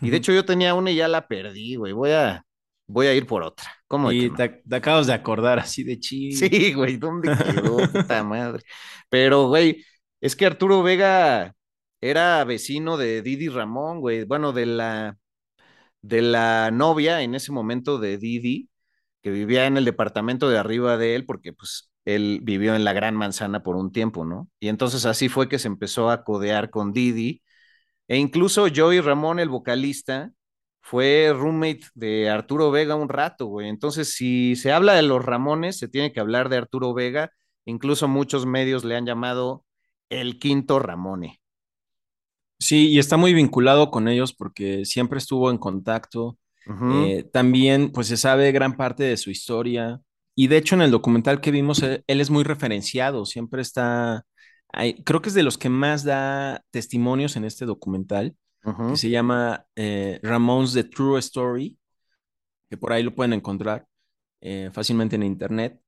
Y 0.00 0.10
de 0.10 0.18
hecho 0.18 0.32
yo 0.32 0.44
tenía 0.44 0.74
una 0.74 0.90
y 0.90 0.96
ya 0.96 1.08
la 1.08 1.28
perdí, 1.28 1.74
güey. 1.76 1.92
Voy 1.92 2.12
a, 2.12 2.44
voy 2.86 3.06
a 3.06 3.14
ir 3.14 3.26
por 3.26 3.42
otra. 3.42 3.66
¿Cómo 3.86 4.12
y 4.12 4.30
te, 4.30 4.48
te, 4.48 4.76
acabas 4.76 5.06
de 5.06 5.12
acordar 5.12 5.58
así 5.58 5.82
de 5.82 5.98
chido. 5.98 6.38
Sí, 6.38 6.72
güey, 6.72 6.96
¿dónde 6.96 7.36
quedó? 7.36 7.76
Puta 7.92 8.22
madre. 8.22 8.62
Pero, 9.08 9.48
güey, 9.48 9.84
es 10.20 10.36
que 10.36 10.46
Arturo 10.46 10.82
Vega 10.82 11.54
era 12.00 12.44
vecino 12.44 12.96
de 12.96 13.20
Didi 13.22 13.48
Ramón, 13.48 14.00
güey. 14.00 14.24
Bueno, 14.24 14.52
de 14.52 14.66
la, 14.66 15.18
de 16.02 16.22
la 16.22 16.70
novia 16.70 17.22
en 17.22 17.34
ese 17.34 17.52
momento 17.52 17.98
de 17.98 18.16
Didi, 18.16 18.69
que 19.22 19.30
vivía 19.30 19.66
en 19.66 19.76
el 19.76 19.84
departamento 19.84 20.48
de 20.48 20.58
arriba 20.58 20.96
de 20.96 21.14
él, 21.16 21.26
porque 21.26 21.52
pues 21.52 21.90
él 22.04 22.40
vivió 22.42 22.74
en 22.74 22.84
la 22.84 22.92
Gran 22.92 23.14
Manzana 23.16 23.62
por 23.62 23.76
un 23.76 23.92
tiempo, 23.92 24.24
¿no? 24.24 24.48
Y 24.60 24.68
entonces 24.68 25.04
así 25.06 25.28
fue 25.28 25.48
que 25.48 25.58
se 25.58 25.68
empezó 25.68 26.10
a 26.10 26.24
codear 26.24 26.70
con 26.70 26.92
Didi. 26.92 27.42
E 28.08 28.16
incluso 28.18 28.66
Joey 28.74 29.00
Ramón, 29.00 29.38
el 29.40 29.48
vocalista, 29.48 30.32
fue 30.80 31.32
roommate 31.34 31.82
de 31.94 32.30
Arturo 32.30 32.70
Vega 32.70 32.96
un 32.96 33.08
rato, 33.08 33.46
güey. 33.46 33.68
Entonces, 33.68 34.14
si 34.14 34.56
se 34.56 34.72
habla 34.72 34.94
de 34.94 35.02
los 35.02 35.24
Ramones, 35.24 35.78
se 35.78 35.88
tiene 35.88 36.12
que 36.12 36.20
hablar 36.20 36.48
de 36.48 36.56
Arturo 36.56 36.94
Vega. 36.94 37.32
Incluso 37.64 38.08
muchos 38.08 38.46
medios 38.46 38.84
le 38.84 38.96
han 38.96 39.06
llamado 39.06 39.64
el 40.08 40.38
quinto 40.38 40.78
Ramone. 40.80 41.40
Sí, 42.58 42.88
y 42.90 42.98
está 42.98 43.16
muy 43.16 43.32
vinculado 43.34 43.90
con 43.90 44.08
ellos 44.08 44.34
porque 44.34 44.84
siempre 44.84 45.18
estuvo 45.18 45.50
en 45.50 45.58
contacto. 45.58 46.38
Uh 46.66 46.72
-huh. 46.72 47.06
eh, 47.06 47.22
también, 47.32 47.90
pues 47.90 48.06
se 48.08 48.16
sabe 48.16 48.52
gran 48.52 48.76
parte 48.76 49.04
de 49.04 49.16
su 49.16 49.30
historia. 49.30 50.00
Y 50.34 50.48
de 50.48 50.56
hecho, 50.58 50.74
en 50.74 50.82
el 50.82 50.90
documental 50.90 51.40
que 51.40 51.50
vimos, 51.50 51.82
él, 51.82 52.04
él 52.06 52.20
es 52.20 52.30
muy 52.30 52.44
referenciado, 52.44 53.26
siempre 53.26 53.62
está, 53.62 54.24
hay, 54.72 55.02
creo 55.04 55.20
que 55.20 55.28
es 55.28 55.34
de 55.34 55.42
los 55.42 55.58
que 55.58 55.68
más 55.68 56.04
da 56.04 56.62
testimonios 56.70 57.36
en 57.36 57.44
este 57.44 57.66
documental, 57.66 58.36
uh 58.64 58.70
-huh. 58.70 58.90
que 58.90 58.96
se 58.96 59.10
llama 59.10 59.66
eh, 59.76 60.20
Ramones 60.22 60.72
The 60.72 60.84
True 60.84 61.18
Story, 61.18 61.76
que 62.68 62.76
por 62.76 62.92
ahí 62.92 63.02
lo 63.02 63.14
pueden 63.14 63.32
encontrar 63.32 63.86
eh, 64.40 64.70
fácilmente 64.72 65.16
en 65.16 65.24
internet. 65.24 65.80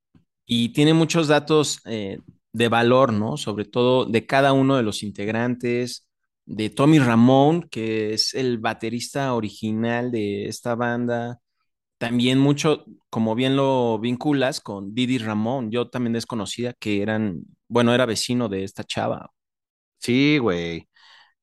Y 0.45 0.69
tiene 0.69 0.93
muchos 0.93 1.27
datos 1.29 1.79
eh, 1.85 2.19
de 2.51 2.67
valor, 2.67 3.13
¿no? 3.13 3.37
Sobre 3.37 3.65
todo 3.65 4.05
de 4.05 4.25
cada 4.25 4.51
uno 4.53 4.75
de 4.75 4.83
los 4.83 5.01
integrantes, 5.01 6.07
de 6.45 6.69
Tommy 6.69 6.99
Ramón, 6.99 7.67
que 7.69 8.13
es 8.13 8.33
el 8.33 8.57
baterista 8.59 9.33
original 9.33 10.11
de 10.11 10.47
esta 10.47 10.75
banda, 10.75 11.39
también 11.97 12.39
mucho, 12.39 12.85
como 13.09 13.35
bien 13.35 13.55
lo 13.55 13.99
vinculas 13.99 14.61
con 14.61 14.93
Didi 14.95 15.19
Ramón, 15.19 15.71
yo 15.71 15.89
también 15.89 16.13
desconocida 16.13 16.73
que 16.73 17.01
eran, 17.01 17.43
bueno, 17.69 17.93
era 17.93 18.05
vecino 18.05 18.49
de 18.49 18.63
esta 18.65 18.83
chava. 18.83 19.31
Sí, 19.99 20.37
güey. 20.39 20.89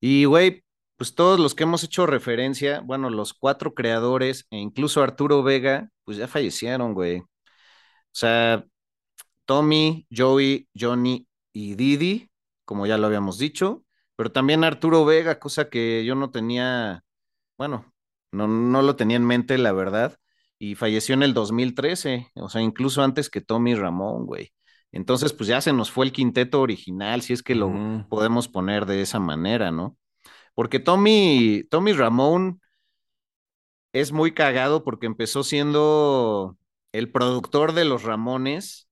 Y, 0.01 0.27
güey, 0.27 0.65
pues 0.97 1.15
todos 1.15 1.41
los 1.41 1.55
que 1.55 1.65
hemos 1.65 1.85
hecho 1.85 2.07
referencia, 2.07 2.81
bueno, 2.81 3.11
los 3.11 3.35
cuatro 3.35 3.75
creadores 3.75 4.47
e 4.51 4.59
incluso 4.59 5.03
Arturo 5.03 5.43
Vega, 5.43 5.91
pues 6.05 6.19
ya 6.19 6.29
fallecieron, 6.29 6.95
güey. 6.95 7.21
O 7.21 7.27
sea, 8.13 8.65
Tommy, 9.47 10.07
Joey, 10.15 10.69
Johnny 10.79 11.27
y 11.53 11.75
Didi, 11.75 12.31
como 12.65 12.87
ya 12.87 12.99
lo 12.99 13.07
habíamos 13.07 13.39
dicho, 13.39 13.85
pero 14.21 14.33
también 14.33 14.65
Arturo 14.65 15.07
Vega, 15.07 15.39
cosa 15.39 15.71
que 15.71 16.05
yo 16.05 16.15
no 16.15 16.31
tenía, 16.31 17.05
bueno, 17.57 17.91
no, 18.33 18.47
no 18.47 18.83
lo 18.83 18.95
tenía 18.95 19.17
en 19.17 19.25
mente, 19.25 19.57
la 19.57 19.73
verdad 19.73 20.21
y 20.61 20.75
falleció 20.75 21.15
en 21.15 21.23
el 21.23 21.33
2013, 21.33 22.31
o 22.35 22.51
sea, 22.51 22.61
incluso 22.61 23.03
antes 23.03 23.31
que 23.31 23.41
Tommy 23.41 23.75
Ramón, 23.75 24.27
güey. 24.27 24.53
Entonces, 24.93 25.33
pues 25.33 25.49
ya 25.49 25.63
se 25.63 25.73
nos 25.73 25.91
fue 25.91 26.05
el 26.05 26.13
quinteto 26.13 26.61
original, 26.61 27.23
si 27.23 27.33
es 27.33 27.43
que 27.43 27.55
lo 27.55 27.73
podemos 28.11 28.47
poner 28.47 28.85
de 28.85 29.01
esa 29.01 29.19
manera, 29.19 29.71
¿no? 29.71 29.97
Porque 30.55 30.79
Tommy, 30.79 31.65
Tommy 31.71 31.95
Ramón 31.95 32.61
es 33.95 34.13
muy 34.13 34.35
cagado 34.35 34.85
porque 34.85 35.07
empezó 35.07 35.45
siendo 35.45 36.59
el 36.93 37.11
productor 37.11 37.73
de 37.73 37.87
los 37.87 38.03
Ramones 38.03 38.87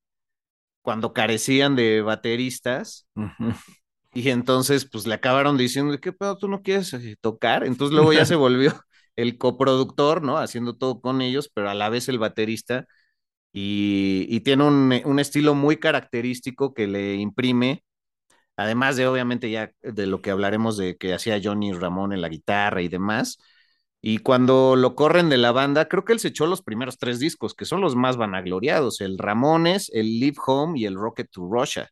cuando 0.80 1.12
carecían 1.12 1.76
de 1.76 2.00
bateristas. 2.00 3.06
Uh 3.14 3.24
-huh. 3.24 3.56
Y 4.18 4.30
entonces, 4.30 4.84
pues 4.84 5.06
le 5.06 5.14
acabaron 5.14 5.56
diciendo, 5.56 5.96
¿qué 6.00 6.12
pedo 6.12 6.36
tú 6.38 6.48
no 6.48 6.62
quieres 6.62 6.92
eh, 6.92 7.16
tocar? 7.20 7.64
Entonces 7.64 7.94
luego 7.94 8.12
ya 8.12 8.24
se 8.26 8.34
volvió 8.34 8.72
el 9.16 9.38
coproductor, 9.38 10.22
¿no? 10.22 10.38
Haciendo 10.38 10.76
todo 10.76 11.00
con 11.00 11.22
ellos, 11.22 11.48
pero 11.54 11.70
a 11.70 11.74
la 11.74 11.88
vez 11.88 12.08
el 12.08 12.18
baterista. 12.18 12.86
Y, 13.52 14.26
y 14.28 14.40
tiene 14.40 14.64
un, 14.64 14.92
un, 15.04 15.18
estilo 15.20 15.54
muy 15.54 15.76
característico 15.78 16.74
que 16.74 16.88
le 16.88 17.14
imprime, 17.14 17.84
además 18.56 18.96
de 18.96 19.06
obviamente 19.08 19.50
ya 19.50 19.72
de 19.82 20.06
lo 20.06 20.22
que 20.22 20.30
hablaremos 20.32 20.76
de 20.76 20.96
que 20.96 21.14
hacía 21.14 21.40
Johnny 21.42 21.72
Ramón 21.72 22.12
en 22.12 22.22
la 22.22 22.28
guitarra 22.28 22.82
y 22.82 22.88
demás. 22.88 23.38
Y 24.02 24.18
cuando 24.18 24.76
lo 24.76 24.96
corren 24.96 25.28
de 25.30 25.38
la 25.38 25.52
banda, 25.52 25.88
creo 25.88 26.04
que 26.04 26.12
él 26.14 26.20
se 26.20 26.28
echó 26.28 26.46
los 26.46 26.62
primeros 26.62 26.98
tres 26.98 27.20
discos, 27.20 27.54
que 27.54 27.66
son 27.66 27.80
los 27.82 27.96
más 27.96 28.16
vanagloriados, 28.16 29.00
el 29.00 29.18
Ramones, 29.18 29.90
el 29.94 30.20
Live 30.20 30.38
Home 30.46 30.78
y 30.80 30.86
el 30.86 30.96
Rocket 30.96 31.30
to 31.30 31.48
Russia. 31.50 31.90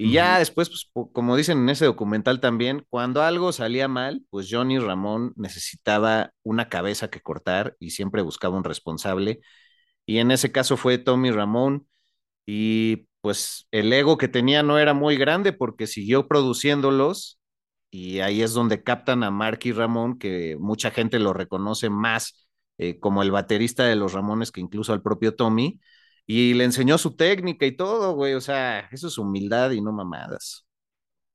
Y 0.00 0.12
ya 0.12 0.38
después, 0.38 0.68
pues, 0.70 0.90
como 1.12 1.36
dicen 1.36 1.58
en 1.58 1.68
ese 1.70 1.84
documental 1.84 2.40
también, 2.40 2.86
cuando 2.88 3.22
algo 3.22 3.52
salía 3.52 3.88
mal, 3.88 4.22
pues 4.30 4.46
Johnny 4.50 4.78
Ramón 4.78 5.32
necesitaba 5.36 6.32
una 6.44 6.68
cabeza 6.68 7.10
que 7.10 7.20
cortar 7.20 7.76
y 7.80 7.90
siempre 7.90 8.22
buscaba 8.22 8.56
un 8.56 8.62
responsable. 8.64 9.40
Y 10.06 10.18
en 10.18 10.30
ese 10.30 10.52
caso 10.52 10.76
fue 10.76 10.98
Tommy 10.98 11.30
Ramón. 11.32 11.88
Y 12.46 13.08
pues 13.22 13.68
el 13.72 13.92
ego 13.92 14.18
que 14.18 14.28
tenía 14.28 14.62
no 14.62 14.78
era 14.78 14.94
muy 14.94 15.16
grande 15.16 15.52
porque 15.52 15.86
siguió 15.86 16.28
produciéndolos. 16.28 17.40
Y 17.90 18.20
ahí 18.20 18.42
es 18.42 18.52
donde 18.54 18.82
captan 18.84 19.22
a 19.24 19.30
Marky 19.30 19.72
Ramón, 19.72 20.18
que 20.18 20.56
mucha 20.60 20.90
gente 20.90 21.18
lo 21.18 21.32
reconoce 21.32 21.90
más 21.90 22.48
eh, 22.78 23.00
como 23.00 23.22
el 23.22 23.30
baterista 23.32 23.84
de 23.84 23.96
los 23.96 24.12
Ramones 24.12 24.52
que 24.52 24.60
incluso 24.60 24.92
al 24.92 25.02
propio 25.02 25.34
Tommy 25.34 25.80
y 26.30 26.52
le 26.52 26.64
enseñó 26.64 26.98
su 26.98 27.16
técnica 27.16 27.64
y 27.64 27.72
todo, 27.72 28.12
güey. 28.14 28.34
O 28.34 28.40
sea, 28.42 28.80
eso 28.92 29.08
es 29.08 29.16
humildad 29.16 29.70
y 29.70 29.80
no 29.80 29.92
mamadas. 29.92 30.66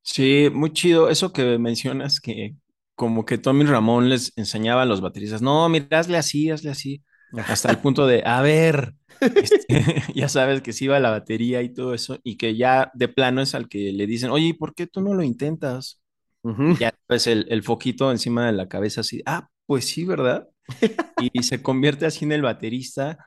Sí, 0.03 0.49
muy 0.53 0.71
chido. 0.71 1.09
Eso 1.09 1.33
que 1.33 1.57
mencionas 1.57 2.21
que 2.21 2.55
como 2.93 3.25
que 3.25 3.39
Tommy 3.39 3.65
Ramón 3.65 4.07
les 4.07 4.31
enseñaba 4.37 4.83
a 4.83 4.85
los 4.85 5.01
bateristas, 5.01 5.41
no, 5.41 5.67
mira, 5.67 5.99
hazle 5.99 6.17
así, 6.17 6.51
hazle 6.51 6.69
así. 6.69 7.03
Hasta 7.47 7.71
el 7.71 7.79
punto 7.79 8.05
de, 8.05 8.21
a 8.23 8.43
ver, 8.43 8.93
este, 9.19 10.03
ya 10.15 10.29
sabes 10.29 10.61
que 10.61 10.71
sí 10.71 10.85
va 10.85 10.99
la 10.99 11.09
batería 11.09 11.63
y 11.63 11.73
todo 11.73 11.95
eso, 11.95 12.19
y 12.23 12.37
que 12.37 12.55
ya 12.55 12.91
de 12.93 13.07
plano 13.07 13.41
es 13.41 13.55
al 13.55 13.67
que 13.67 13.91
le 13.91 14.05
dicen, 14.05 14.29
oye, 14.29 14.53
¿por 14.53 14.75
qué 14.75 14.85
tú 14.85 15.01
no 15.01 15.15
lo 15.15 15.23
intentas? 15.23 15.99
Uh 16.43 16.51
-huh. 16.51 16.77
Ya 16.77 16.93
pues 17.07 17.25
el, 17.25 17.47
el, 17.49 17.63
foquito 17.63 18.11
encima 18.11 18.45
de 18.45 18.51
la 18.51 18.67
cabeza 18.67 19.01
así, 19.01 19.23
ah, 19.25 19.49
pues 19.65 19.85
sí, 19.85 20.05
¿verdad? 20.05 20.47
y 21.33 21.41
se 21.41 21.63
convierte 21.63 22.05
así 22.05 22.25
en 22.25 22.33
el 22.33 22.43
baterista 22.43 23.17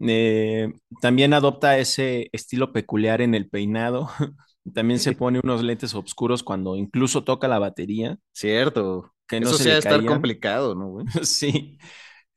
eh, 0.00 0.72
también 1.00 1.32
adopta 1.34 1.78
ese 1.78 2.28
estilo 2.32 2.72
peculiar 2.72 3.20
en 3.20 3.34
el 3.34 3.48
peinado. 3.48 4.10
también 4.74 5.00
se 5.00 5.12
pone 5.12 5.40
unos 5.42 5.62
lentes 5.62 5.94
oscuros 5.94 6.42
cuando 6.42 6.76
incluso 6.76 7.24
toca 7.24 7.48
la 7.48 7.58
batería. 7.58 8.18
Cierto. 8.32 9.12
Que 9.26 9.40
no 9.40 9.48
Eso 9.48 9.58
se 9.58 9.76
estar 9.76 10.04
complicado, 10.04 10.74
¿no? 10.74 10.88
Güey? 10.88 11.06
sí, 11.22 11.78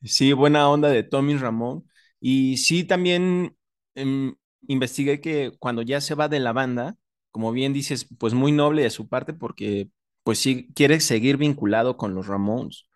sí, 0.04 0.34
buena 0.34 0.70
onda 0.70 0.90
de 0.90 1.04
Tommy 1.04 1.38
Ramón. 1.38 1.86
Y 2.20 2.58
sí, 2.58 2.84
también 2.84 3.56
eh, 3.96 4.34
investigué 4.68 5.22
que 5.22 5.54
cuando 5.60 5.82
ya 5.82 6.02
se 6.02 6.16
va 6.16 6.28
de 6.28 6.40
la 6.40 6.54
banda, 6.54 6.98
como 7.32 7.52
bien 7.52 7.74
dices, 7.74 8.08
pues 8.20 8.34
muy 8.34 8.52
noble 8.52 8.84
de 8.84 8.90
su 8.90 9.08
parte 9.08 9.34
porque 9.34 9.90
pues 10.24 10.40
sí 10.40 10.72
quiere 10.76 11.00
seguir 11.00 11.38
vinculado 11.38 11.98
con 11.98 12.14
los 12.14 12.28
Ramones, 12.28 12.88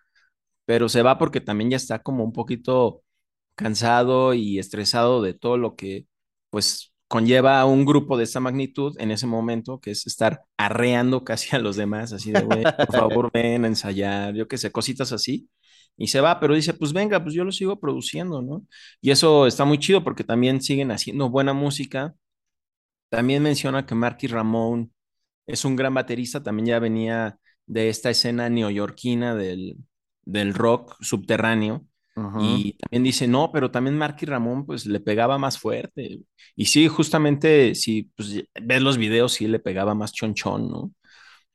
pero 0.66 0.90
se 0.90 1.02
va 1.04 1.18
porque 1.18 1.42
también 1.42 1.72
ya 1.72 1.78
está 1.78 2.00
como 2.04 2.24
un 2.24 2.34
poquito 2.34 3.05
cansado 3.56 4.34
y 4.34 4.60
estresado 4.60 5.22
de 5.22 5.34
todo 5.34 5.58
lo 5.58 5.76
que 5.76 6.08
pues 6.50 6.94
conlleva 7.08 7.60
a 7.60 7.66
un 7.66 7.86
grupo 7.86 8.18
de 8.18 8.24
esta 8.24 8.40
magnitud 8.40 8.96
en 9.00 9.12
ese 9.12 9.28
momento, 9.28 9.80
que 9.80 9.92
es 9.92 10.08
estar 10.08 10.42
arreando 10.58 11.24
casi 11.26 11.56
a 11.56 11.60
los 11.60 11.76
demás, 11.76 12.14
así 12.14 12.32
de, 12.32 12.42
güey, 12.42 12.64
por 12.64 12.92
favor, 12.92 13.32
ven 13.34 13.66
a 13.66 13.68
ensayar, 13.68 14.34
yo 14.36 14.48
qué 14.48 14.58
sé, 14.58 14.72
cositas 14.72 15.12
así. 15.12 15.50
Y 15.98 16.08
se 16.08 16.20
va, 16.22 16.40
pero 16.42 16.56
dice, 16.56 16.74
pues 16.74 16.92
venga, 16.94 17.24
pues 17.24 17.34
yo 17.34 17.46
lo 17.46 17.52
sigo 17.54 17.80
produciendo, 17.80 18.42
¿no? 18.42 18.66
Y 19.02 19.12
eso 19.12 19.48
está 19.48 19.64
muy 19.66 19.80
chido 19.80 20.04
porque 20.04 20.26
también 20.26 20.62
siguen 20.62 20.92
haciendo 20.92 21.30
buena 21.30 21.54
música. 21.54 22.16
También 23.10 23.44
menciona 23.44 23.86
que 23.86 23.96
Marky 23.96 24.28
Ramón 24.28 24.94
es 25.48 25.66
un 25.66 25.76
gran 25.76 25.94
baterista, 25.94 26.44
también 26.44 26.68
ya 26.68 26.80
venía 26.80 27.40
de 27.66 27.90
esta 27.90 28.10
escena 28.10 28.50
neoyorquina 28.50 29.36
del, 29.36 29.78
del 30.26 30.54
rock 30.54 30.96
subterráneo 31.02 31.86
Y 32.40 32.74
también 32.74 33.04
dice, 33.04 33.28
no, 33.28 33.52
pero 33.52 33.72
también 33.72 33.98
Marky 33.98 34.26
Ramón 34.26 34.66
pues 34.66 34.86
le 34.86 35.02
pegaba 35.02 35.38
más 35.38 35.60
fuerte. 35.60 36.22
Y 36.56 36.66
sí, 36.66 36.88
justamente, 36.88 37.76
si 37.76 38.04
pues, 38.16 38.42
ves 38.62 38.82
los 38.82 38.98
videos, 38.98 39.34
sí 39.34 39.48
le 39.48 39.60
pegaba 39.60 39.96
más 39.96 40.14
chonchón, 40.14 40.70
¿no? 40.70 40.92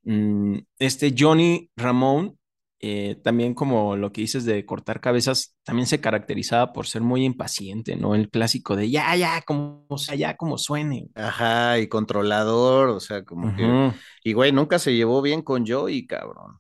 Mm, 0.03 0.59
este 0.79 1.15
Johnny 1.17 1.71
Ramón, 1.77 2.39
eh, 2.79 3.19
también 3.25 3.55
como 3.55 3.97
lo 3.97 4.13
que 4.13 4.21
dices 4.21 4.45
de 4.45 4.67
cortar 4.67 5.01
cabezas, 5.01 5.57
también 5.63 5.87
se 5.87 6.01
caracterizaba 6.01 6.75
por 6.75 6.87
ser 6.87 7.01
muy 7.01 7.25
impaciente, 7.25 7.97
¿no? 7.97 8.15
El 8.15 8.29
clásico 8.29 8.77
de 8.77 8.91
ya, 8.91 9.17
ya, 9.17 9.41
como 9.43 9.87
sea, 9.97 10.15
ya, 10.15 10.37
como 10.37 10.59
suene. 10.59 11.09
Ajá, 11.15 11.79
y 11.79 11.89
controlador, 11.89 12.91
o 12.91 13.01
sea, 13.01 13.25
como 13.25 13.57
que... 13.57 13.93
Y 14.25 14.35
güey, 14.35 14.53
nunca 14.53 14.79
se 14.79 14.95
llevó 14.95 15.23
bien 15.23 15.41
con 15.41 15.67
Joey, 15.67 16.07
cabrón. 16.07 16.59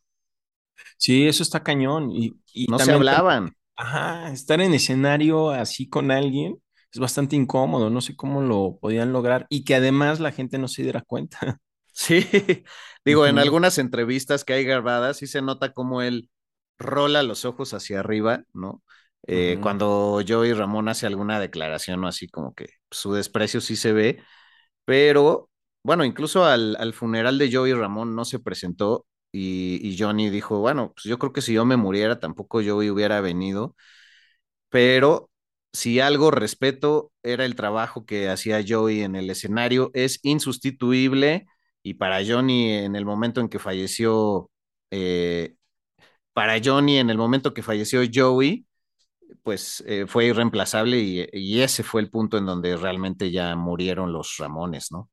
Sí, 0.96 1.26
eso 1.26 1.42
está 1.42 1.62
cañón. 1.62 2.10
Y, 2.10 2.34
no 2.68 2.78
se 2.78 2.92
hablaban. 2.92 3.54
Ajá, 3.80 4.30
estar 4.32 4.60
en 4.60 4.74
escenario 4.74 5.50
así 5.50 5.88
con 5.88 6.10
alguien 6.10 6.62
es 6.92 7.00
bastante 7.00 7.34
incómodo, 7.36 7.88
no 7.88 8.00
sé 8.02 8.14
cómo 8.16 8.42
lo 8.42 8.78
podían 8.80 9.12
lograr 9.12 9.46
y 9.48 9.64
que 9.64 9.74
además 9.76 10.20
la 10.20 10.32
gente 10.32 10.58
no 10.58 10.68
se 10.68 10.82
diera 10.82 11.02
cuenta. 11.02 11.60
Sí, 11.92 12.24
digo, 13.04 13.26
en 13.26 13.38
algunas 13.38 13.76
entrevistas 13.78 14.44
que 14.44 14.54
hay 14.54 14.64
grabadas, 14.64 15.18
sí 15.18 15.26
se 15.26 15.42
nota 15.42 15.72
cómo 15.74 16.00
él 16.02 16.30
rola 16.78 17.22
los 17.22 17.44
ojos 17.44 17.74
hacia 17.74 18.00
arriba, 18.00 18.44
¿no? 18.54 18.82
Eh, 19.26 19.58
cuando 19.60 20.20
Joey 20.26 20.54
Ramón 20.54 20.88
hace 20.88 21.06
alguna 21.06 21.38
declaración 21.40 22.02
o 22.04 22.08
así, 22.08 22.28
como 22.28 22.54
que 22.54 22.68
su 22.90 23.12
desprecio 23.12 23.60
sí 23.60 23.76
se 23.76 23.92
ve, 23.92 24.22
pero 24.84 25.50
bueno, 25.82 26.04
incluso 26.04 26.44
al, 26.44 26.76
al 26.78 26.94
funeral 26.94 27.38
de 27.38 27.50
Joey 27.52 27.74
Ramón 27.74 28.14
no 28.16 28.24
se 28.24 28.38
presentó 28.40 29.06
y, 29.32 29.96
Johnny 29.98 30.30
dijo, 30.30 30.58
bueno, 30.60 30.92
pues 30.94 31.04
yo 31.04 31.18
creo 31.18 31.32
que 31.32 31.42
si 31.42 31.52
yo 31.52 31.64
me 31.64 31.76
muriera 31.76 32.18
tampoco 32.20 32.60
Joey 32.64 32.90
hubiera 32.90 33.20
venido, 33.20 33.76
pero 34.70 35.30
si 35.72 36.00
algo 36.00 36.30
respeto 36.30 37.12
era 37.22 37.44
el 37.44 37.54
trabajo 37.56 38.06
que 38.06 38.28
hacía 38.28 38.64
Joey 38.66 39.02
en 39.02 39.16
el 39.16 39.30
escenario, 39.30 39.90
es 39.94 40.20
insustituible 40.22 41.46
y 41.82 41.94
para 41.94 42.24
Johnny 42.26 42.72
en 42.72 42.96
el 42.96 43.04
momento 43.04 43.40
en 43.40 43.48
que 43.48 43.58
falleció, 43.58 44.50
eh, 44.90 45.54
para 46.32 46.60
Johnny 46.64 46.98
en 46.98 47.10
el 47.10 47.18
momento 47.18 47.54
que 47.54 47.62
falleció 47.62 48.02
Joey, 48.12 48.66
pues 49.42 49.82
eh, 49.86 50.06
fue 50.08 50.26
irreemplazable 50.26 50.98
y, 50.98 51.26
y, 51.32 51.60
ese 51.62 51.82
fue 51.82 52.00
el 52.02 52.10
punto 52.10 52.38
en 52.38 52.46
donde 52.46 52.76
realmente 52.76 53.30
ya 53.30 53.56
murieron 53.56 54.12
los 54.12 54.36
Ramones, 54.38 54.92
¿no? 54.92 55.10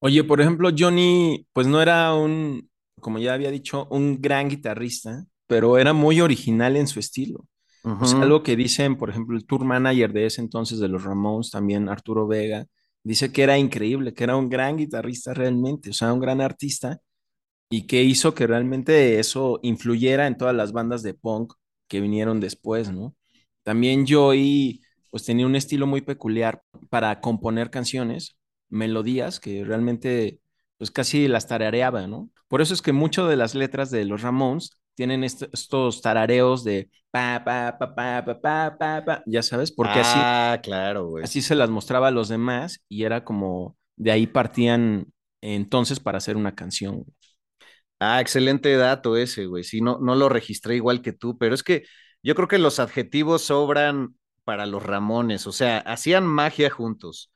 Oye, 0.00 0.24
por 0.24 0.40
ejemplo, 0.40 0.70
Johnny, 0.76 1.46
pues 1.52 1.66
no 1.68 1.80
era 1.80 2.14
un, 2.14 2.68
como 3.02 3.18
ya 3.18 3.34
había 3.34 3.50
dicho, 3.50 3.86
un 3.90 4.22
gran 4.22 4.48
guitarrista, 4.48 5.26
pero 5.46 5.76
era 5.76 5.92
muy 5.92 6.22
original 6.22 6.76
en 6.78 6.86
su 6.86 6.98
estilo. 6.98 7.46
O 7.84 8.06
sea, 8.06 8.22
algo 8.22 8.42
que 8.42 8.56
dicen, 8.56 8.96
por 8.96 9.10
ejemplo, 9.10 9.36
el 9.36 9.44
tour 9.44 9.64
manager 9.64 10.12
de 10.12 10.26
ese 10.26 10.40
entonces 10.40 10.78
de 10.78 10.88
los 10.88 11.04
Ramones, 11.04 11.50
también 11.50 11.88
Arturo 11.88 12.26
Vega, 12.28 12.66
dice 13.02 13.32
que 13.32 13.42
era 13.42 13.58
increíble, 13.58 14.14
que 14.14 14.24
era 14.24 14.36
un 14.36 14.48
gran 14.48 14.76
guitarrista 14.76 15.34
realmente, 15.34 15.90
o 15.90 15.92
sea, 15.92 16.12
un 16.12 16.20
gran 16.20 16.40
artista, 16.40 17.00
y 17.70 17.86
que 17.86 18.02
hizo 18.04 18.34
que 18.34 18.46
realmente 18.46 19.18
eso 19.18 19.58
influyera 19.62 20.26
en 20.26 20.36
todas 20.36 20.54
las 20.54 20.72
bandas 20.72 21.02
de 21.02 21.14
punk 21.14 21.54
que 21.88 22.00
vinieron 22.00 22.38
después, 22.38 22.92
¿no? 22.92 23.16
También 23.62 24.06
Joey, 24.06 24.82
pues 25.10 25.24
tenía 25.24 25.46
un 25.46 25.56
estilo 25.56 25.86
muy 25.86 26.02
peculiar 26.02 26.62
para 26.90 27.20
componer 27.20 27.70
canciones, 27.70 28.36
melodías 28.68 29.40
que 29.40 29.64
realmente, 29.64 30.40
pues 30.82 30.90
casi 30.90 31.28
las 31.28 31.46
tarareaba, 31.46 32.08
¿no? 32.08 32.28
Por 32.48 32.60
eso 32.60 32.74
es 32.74 32.82
que 32.82 32.90
muchas 32.90 33.28
de 33.28 33.36
las 33.36 33.54
letras 33.54 33.92
de 33.92 34.04
los 34.04 34.20
Ramones 34.22 34.70
tienen 34.96 35.22
estos 35.22 36.02
tarareos 36.02 36.64
de 36.64 36.90
pa, 37.12 37.40
pa, 37.44 37.78
pa, 37.78 37.94
pa, 37.94 38.24
pa, 38.24 38.40
pa, 38.42 38.76
pa, 38.76 39.04
pa, 39.04 39.22
ya 39.24 39.44
sabes, 39.44 39.70
porque 39.70 40.00
así, 40.00 40.18
ah, 40.20 40.58
claro, 40.60 41.06
güey. 41.06 41.22
así 41.22 41.40
se 41.40 41.54
las 41.54 41.70
mostraba 41.70 42.08
a 42.08 42.10
los 42.10 42.28
demás 42.28 42.84
y 42.88 43.04
era 43.04 43.22
como 43.22 43.76
de 43.94 44.10
ahí 44.10 44.26
partían 44.26 45.06
entonces 45.40 46.00
para 46.00 46.18
hacer 46.18 46.36
una 46.36 46.56
canción. 46.56 47.04
Ah, 48.00 48.20
excelente 48.20 48.76
dato 48.76 49.16
ese, 49.16 49.46
güey. 49.46 49.62
Sí, 49.62 49.82
no, 49.82 50.00
no 50.00 50.16
lo 50.16 50.28
registré 50.28 50.74
igual 50.74 51.00
que 51.00 51.12
tú, 51.12 51.38
pero 51.38 51.54
es 51.54 51.62
que 51.62 51.84
yo 52.24 52.34
creo 52.34 52.48
que 52.48 52.58
los 52.58 52.80
adjetivos 52.80 53.42
sobran 53.42 54.16
para 54.42 54.66
los 54.66 54.82
Ramones, 54.82 55.46
o 55.46 55.52
sea, 55.52 55.78
hacían 55.78 56.26
magia 56.26 56.70
juntos, 56.70 57.32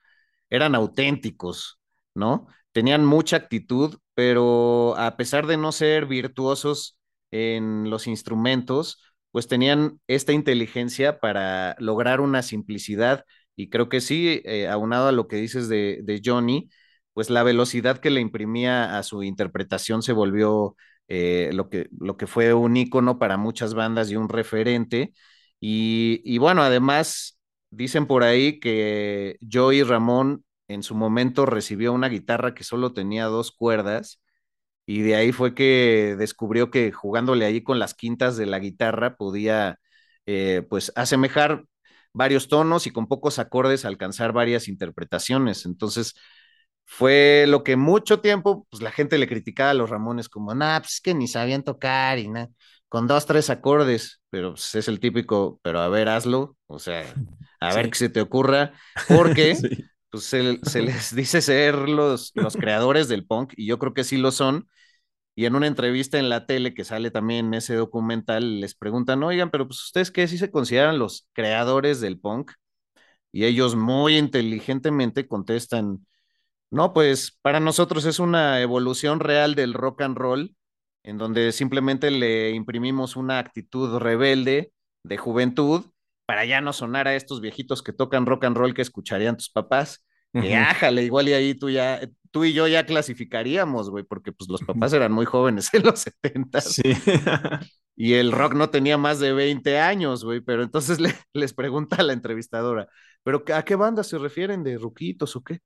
eran 0.50 0.74
auténticos, 0.74 1.78
¿no? 2.12 2.48
Tenían 2.76 3.06
mucha 3.06 3.38
actitud, 3.38 3.96
pero 4.12 4.94
a 4.98 5.16
pesar 5.16 5.46
de 5.46 5.56
no 5.56 5.72
ser 5.72 6.04
virtuosos, 6.04 6.98
en 7.30 7.88
los 7.88 8.06
instrumentos, 8.06 9.02
pues 9.30 9.48
tenían 9.48 9.98
esta 10.08 10.34
inteligencia 10.34 11.18
para 11.18 11.74
lograr 11.78 12.20
una 12.20 12.42
simplicidad 12.42 13.24
y 13.56 13.70
creo 13.70 13.88
que 13.88 14.02
sí, 14.02 14.42
eh, 14.44 14.68
aunado 14.68 15.08
a 15.08 15.12
lo 15.12 15.26
que 15.26 15.36
dices 15.36 15.68
de, 15.70 16.20
Johnny, 16.22 16.68
pues 17.14 17.30
la 17.30 17.42
velocidad 17.42 17.96
que 17.98 18.10
le 18.10 18.20
imprimía 18.20 18.98
a 18.98 19.02
su 19.02 19.22
interpretación 19.22 20.02
se 20.02 20.12
volvió 20.12 20.76
eh, 21.08 21.48
lo, 21.54 21.70
que, 21.70 21.88
lo 21.98 22.18
que 22.18 22.26
fue 22.26 22.52
un 22.52 22.76
ícono 22.76 23.18
para 23.18 23.38
muchas 23.38 23.72
bandas 23.72 24.10
y 24.10 24.16
un 24.16 24.28
referente. 24.28 25.14
Y, 25.60 26.20
y 26.26 26.36
bueno, 26.36 26.62
además 26.62 27.38
dicen 27.70 28.06
por 28.06 28.22
ahí 28.22 28.60
que 28.60 29.38
Joey 29.50 29.82
Ramón 29.82 30.44
en 30.68 30.82
su 30.82 30.94
momento 30.94 31.46
recibió 31.46 31.92
una 31.92 32.08
guitarra 32.08 32.54
que 32.54 32.64
solo 32.64 32.92
tenía 32.92 33.26
dos 33.26 33.52
cuerdas 33.52 34.20
y 34.86 35.02
de 35.02 35.16
ahí 35.16 35.32
fue 35.32 35.54
que 35.54 36.16
descubrió 36.18 36.70
que 36.70 36.92
jugándole 36.92 37.44
ahí 37.44 37.62
con 37.62 37.78
las 37.78 37.94
quintas 37.94 38.36
de 38.36 38.46
la 38.46 38.60
guitarra 38.60 39.16
podía 39.16 39.78
eh, 40.26 40.64
pues 40.68 40.92
asemejar 40.96 41.64
varios 42.12 42.48
tonos 42.48 42.86
y 42.86 42.90
con 42.92 43.08
pocos 43.08 43.38
acordes 43.38 43.84
alcanzar 43.84 44.32
varias 44.32 44.68
interpretaciones. 44.68 45.66
Entonces 45.66 46.14
fue 46.84 47.46
lo 47.48 47.64
que 47.64 47.76
mucho 47.76 48.20
tiempo 48.20 48.66
pues 48.70 48.82
la 48.82 48.92
gente 48.92 49.18
le 49.18 49.28
criticaba 49.28 49.70
a 49.70 49.74
los 49.74 49.90
Ramones 49.90 50.28
como, 50.28 50.54
nah, 50.54 50.80
pues 50.80 50.94
es 50.94 51.00
que 51.00 51.14
ni 51.14 51.28
sabían 51.28 51.64
tocar 51.64 52.18
y 52.18 52.28
nada, 52.28 52.48
con 52.88 53.06
dos, 53.08 53.26
tres 53.26 53.50
acordes, 53.50 54.22
pero 54.30 54.52
pues, 54.52 54.74
es 54.76 54.88
el 54.88 55.00
típico, 55.00 55.60
pero 55.62 55.80
a 55.80 55.88
ver, 55.88 56.08
hazlo, 56.08 56.56
o 56.66 56.78
sea, 56.78 57.04
a 57.60 57.74
ver 57.74 57.90
qué 57.90 57.98
se 57.98 58.08
te 58.08 58.20
ocurra, 58.20 58.72
porque... 59.08 59.56
pues 60.16 60.26
se, 60.26 60.58
se, 60.62 60.82
les 60.82 61.14
dice 61.14 61.42
ser 61.42 61.88
los, 61.88 62.32
los 62.34 62.56
creadores 62.56 63.08
del 63.08 63.26
punk, 63.26 63.52
y 63.56 63.66
yo 63.66 63.78
creo 63.78 63.94
que 63.94 64.04
sí 64.04 64.16
lo 64.16 64.32
son, 64.32 64.68
y 65.34 65.46
en 65.46 65.54
una 65.56 65.66
entrevista 65.66 66.18
en 66.18 66.28
la 66.30 66.46
tele 66.46 66.74
que 66.74 66.84
sale 66.84 67.10
también 67.10 67.48
en 67.48 67.54
ese 67.54 67.74
documental, 67.76 68.60
les 68.60 68.74
preguntan, 68.74 69.22
oigan, 69.22 69.50
pero 69.50 69.66
pues 69.68 69.82
ustedes 69.84 70.10
qué, 70.10 70.28
si 70.28 70.38
se 70.38 70.50
consideran 70.50 70.98
los 70.98 71.28
creadores 71.34 72.00
del 72.00 72.18
punk? 72.20 72.52
Y 73.32 73.44
ellos 73.44 73.76
muy 73.76 74.16
inteligentemente 74.18 75.28
contestan, 75.28 76.06
no, 76.70 76.92
pues 76.94 77.38
para 77.42 77.60
nosotros 77.60 78.06
es 78.06 78.18
una 78.18 78.60
evolución 78.62 79.20
real 79.20 79.54
del 79.54 79.74
rock 79.74 80.02
and 80.02 80.18
roll, 80.18 80.56
en 81.04 81.18
donde 81.18 81.52
simplemente 81.52 82.10
le 82.10 82.50
imprimimos 82.52 83.16
una 83.16 83.38
actitud 83.38 83.98
rebelde 83.98 84.72
de 85.04 85.16
juventud 85.18 85.86
para 86.26 86.44
ya 86.44 86.60
no 86.60 86.72
sonar 86.72 87.08
a 87.08 87.14
estos 87.14 87.40
viejitos 87.40 87.82
que 87.82 87.92
tocan 87.92 88.26
rock 88.26 88.44
and 88.44 88.56
roll 88.56 88.74
que 88.74 88.82
escucharían 88.82 89.36
tus 89.36 89.50
papás. 89.50 90.05
Que 90.40 90.54
ájale, 90.54 91.04
igual 91.04 91.28
y 91.28 91.32
ahí 91.32 91.54
tú 91.54 91.70
ya, 91.70 92.00
tú 92.30 92.44
y 92.44 92.52
yo 92.52 92.68
ya 92.68 92.84
clasificaríamos, 92.84 93.90
güey, 93.90 94.04
porque 94.04 94.32
pues 94.32 94.50
los 94.50 94.62
papás 94.62 94.92
eran 94.92 95.12
muy 95.12 95.24
jóvenes 95.24 95.70
en 95.74 95.82
los 95.84 96.00
70. 96.00 96.60
Sí. 96.60 96.82
y 97.96 98.14
el 98.14 98.32
rock 98.32 98.54
no 98.54 98.70
tenía 98.70 98.98
más 98.98 99.20
de 99.20 99.32
20 99.32 99.78
años, 99.78 100.24
güey, 100.24 100.40
pero 100.40 100.62
entonces 100.62 101.00
le, 101.00 101.14
les 101.32 101.54
pregunta 101.54 101.96
a 101.96 102.02
la 102.02 102.12
entrevistadora, 102.12 102.88
¿pero 103.22 103.42
a 103.54 103.64
qué 103.64 103.74
banda 103.76 104.04
se 104.04 104.18
refieren 104.18 104.62
de 104.62 104.78
ruquitos 104.78 105.34
o 105.36 105.42
qué? 105.42 105.60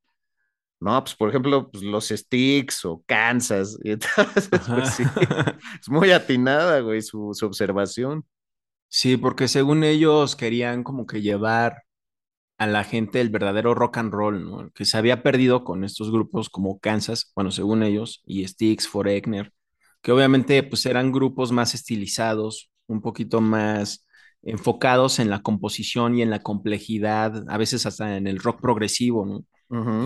No, 0.80 1.02
pues 1.04 1.14
por 1.14 1.28
ejemplo, 1.28 1.70
pues, 1.70 1.84
los 1.84 2.08
Sticks 2.08 2.84
o 2.86 3.02
Kansas. 3.06 3.78
Y 3.84 3.92
entonces, 3.92 4.48
pues, 4.48 4.94
sí, 4.94 5.02
es 5.80 5.88
muy 5.90 6.10
atinada, 6.10 6.80
güey, 6.80 7.02
su, 7.02 7.32
su 7.34 7.46
observación. 7.46 8.24
Sí, 8.88 9.16
porque 9.16 9.46
según 9.46 9.84
ellos 9.84 10.36
querían 10.36 10.82
como 10.82 11.06
que 11.06 11.20
llevar 11.20 11.84
a 12.60 12.66
la 12.66 12.84
gente 12.84 13.22
el 13.22 13.30
verdadero 13.30 13.74
rock 13.74 13.96
and 13.96 14.12
roll, 14.12 14.44
¿no? 14.44 14.70
Que 14.72 14.84
se 14.84 14.98
había 14.98 15.22
perdido 15.22 15.64
con 15.64 15.82
estos 15.82 16.12
grupos 16.12 16.50
como 16.50 16.78
Kansas, 16.78 17.32
bueno, 17.34 17.50
según 17.50 17.82
ellos, 17.82 18.20
y 18.26 18.46
Styx, 18.46 18.86
Foreigner, 18.86 19.50
que 20.02 20.12
obviamente 20.12 20.62
pues 20.62 20.84
eran 20.84 21.10
grupos 21.10 21.52
más 21.52 21.74
estilizados, 21.74 22.70
un 22.86 23.00
poquito 23.00 23.40
más 23.40 24.06
enfocados 24.42 25.20
en 25.20 25.30
la 25.30 25.40
composición 25.40 26.18
y 26.18 26.22
en 26.22 26.28
la 26.28 26.40
complejidad, 26.40 27.48
a 27.48 27.56
veces 27.56 27.86
hasta 27.86 28.18
en 28.18 28.26
el 28.26 28.38
rock 28.38 28.60
progresivo, 28.60 29.24
¿no? 29.24 29.46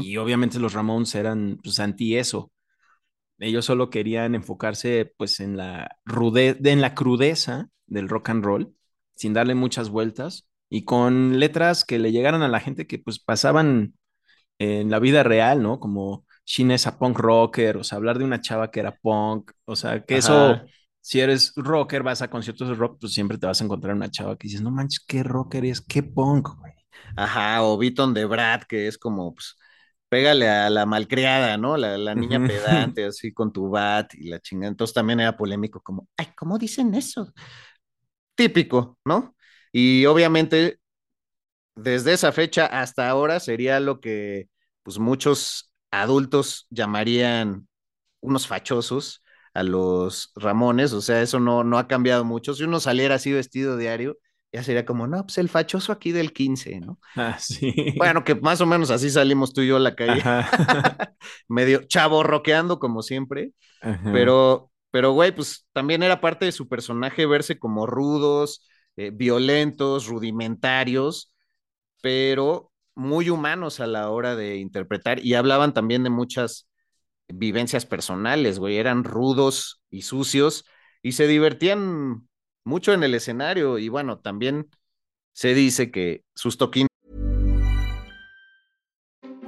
Y 0.01 0.17
obviamente 0.19 0.61
los 0.61 0.75
Ramones 0.75 1.13
eran 1.17 1.59
pues 1.61 1.81
anti 1.81 2.17
eso. 2.17 2.53
Ellos 3.41 3.65
solo 3.65 3.91
querían 3.91 4.37
enfocarse 4.37 5.13
pues 5.17 5.41
en 5.41 5.57
la 5.57 5.97
rudeza, 6.05 6.59
en 6.63 6.81
la 6.81 6.95
crudeza 6.95 7.69
del 7.87 8.09
rock 8.09 8.29
and 8.29 8.45
roll, 8.45 8.77
sin 9.17 9.33
darle 9.33 9.57
muchas 9.57 9.89
vueltas 9.91 10.47
y 10.75 10.85
con 10.85 11.39
letras 11.39 11.85
que 11.85 11.99
le 12.01 12.13
llegaran 12.13 12.43
a 12.43 12.49
la 12.49 12.61
gente 12.61 12.87
que 12.87 12.99
pues 12.99 13.21
pasaban 13.21 13.95
en 14.59 14.91
la 14.91 14.99
vida 14.99 15.23
real, 15.23 15.63
¿no? 15.63 15.81
Como 15.81 16.27
Shin 16.47 16.73
a 16.73 16.99
punk 16.99 17.19
rocker, 17.19 17.77
o 17.79 17.85
sea, 17.85 17.97
hablar 17.97 18.19
de 18.19 18.25
una 18.25 18.41
chava 18.41 18.71
que 18.71 18.81
era 18.81 18.97
punk, 18.97 19.53
o 19.67 19.77
sea, 19.77 20.05
que 20.05 20.17
eso 20.17 20.65
si 21.01 21.21
eres 21.21 21.53
rocker, 21.57 22.03
vas 22.03 22.23
a 22.23 22.31
conciertos 22.31 22.69
de 22.69 22.75
rock, 22.75 22.99
pues 23.01 23.13
siempre 23.13 23.37
te 23.39 23.47
vas 23.47 23.61
a 23.61 23.65
encontrar 23.65 23.95
una 23.95 24.11
chava 24.11 24.39
que 24.39 24.49
dices, 24.49 24.63
no 24.63 24.71
manches, 24.71 25.05
qué 25.07 25.23
rocker 25.23 25.65
es, 25.67 25.83
qué 25.83 26.03
punk, 26.03 26.49
güey. 26.59 26.73
Ajá, 27.15 27.63
o 27.63 27.77
Beaton 27.77 28.15
de 28.15 28.25
Brad, 28.25 28.63
que 28.63 28.89
es 28.89 28.97
como, 28.97 29.35
pues, 29.35 29.57
pégale 30.09 30.49
a 30.49 30.71
la 30.71 30.87
malcriada, 30.87 31.59
¿no? 31.59 31.77
La, 31.77 31.99
la 31.99 32.15
niña 32.15 32.41
pedante, 32.47 33.05
así 33.07 33.35
con 33.35 33.53
tu 33.53 33.69
bat 33.69 34.15
y 34.15 34.29
la 34.31 34.41
chingada. 34.41 34.71
Entonces 34.71 34.95
también 34.95 35.21
era 35.21 35.37
polémico, 35.37 35.83
como, 35.83 36.09
ay, 36.17 36.29
¿cómo 36.37 36.59
dicen 36.59 36.95
eso? 36.95 37.33
Típico, 38.35 38.99
¿no? 39.05 39.35
Y 39.77 40.07
obviamente, 40.07 40.79
desde 41.75 42.13
esa 42.13 42.33
fecha 42.33 42.67
hasta 42.67 43.09
ahora 43.09 43.41
sería 43.41 43.81
lo 43.81 44.01
que, 44.01 44.49
pues, 44.83 44.99
muchos 44.99 45.73
adultos 45.91 46.67
llamarían 46.71 47.69
unos 48.21 48.47
fachosos 48.47 49.25
a 49.55 49.63
los 49.65 50.33
Ramones, 50.37 50.93
o 50.93 51.01
sea, 51.01 51.23
eso 51.23 51.41
no, 51.41 51.65
no 51.65 51.79
ha 51.79 51.89
cambiado 51.89 52.25
mucho. 52.25 52.55
Si 52.55 52.65
uno 52.65 52.81
saliera 52.81 53.17
así 53.17 53.33
vestido 53.33 53.77
diario, 53.77 54.19
ya 54.53 54.63
sería 54.63 54.85
como, 54.85 55.07
no, 55.07 55.25
pues 55.25 55.39
el 55.39 55.49
fachoso 55.49 55.93
aquí 55.93 56.13
del 56.13 56.33
15, 56.33 56.81
¿no? 56.81 57.01
Ah, 57.17 57.39
sí. 57.39 57.75
Bueno, 57.97 58.25
que 58.25 58.35
más 58.37 58.61
o 58.61 58.67
menos 58.67 58.91
así 58.91 59.11
salimos 59.11 59.53
tú 59.53 59.63
y 59.63 59.69
yo 59.69 59.77
a 59.77 59.81
la 59.81 59.95
calle, 59.97 60.23
medio 61.49 61.83
chavo 61.85 62.23
roqueando 62.23 62.79
como 62.79 63.03
siempre, 63.03 63.53
Ajá. 63.81 64.13
pero, 64.13 64.71
pero 64.91 65.13
güey, 65.13 65.35
pues 65.35 65.67
también 65.73 66.03
era 66.03 66.21
parte 66.21 66.45
de 66.45 66.53
su 66.53 66.69
personaje 66.69 67.27
verse 67.27 67.59
como 67.59 67.87
rudos, 67.87 68.65
eh, 68.97 69.11
violentos, 69.13 70.07
rudimentarios, 70.07 71.33
pero 72.03 72.71
muy 72.95 73.31
humanos 73.31 73.81
a 73.81 73.87
la 73.87 74.11
hora 74.11 74.37
de 74.37 74.57
interpretar 74.57 75.25
y 75.25 75.35
hablaban 75.35 75.75
también 75.75 76.05
de 76.05 76.11
muchas 76.11 76.69
vivencias 77.29 77.87
personales, 77.87 78.59
güey, 78.59 78.77
eran 78.77 79.05
rudos 79.05 79.83
y 79.91 80.03
sucios 80.03 80.65
y 81.03 81.13
se 81.13 81.27
divertían 81.27 82.29
mucho 82.65 82.93
en 82.93 83.03
el 83.03 83.15
escenario 83.15 83.79
y 83.79 83.89
bueno, 83.89 84.19
también 84.19 84.69
se 85.33 85.55
dice 85.55 85.91
que 85.91 86.25
sus 86.35 86.59
toquines 86.59 86.89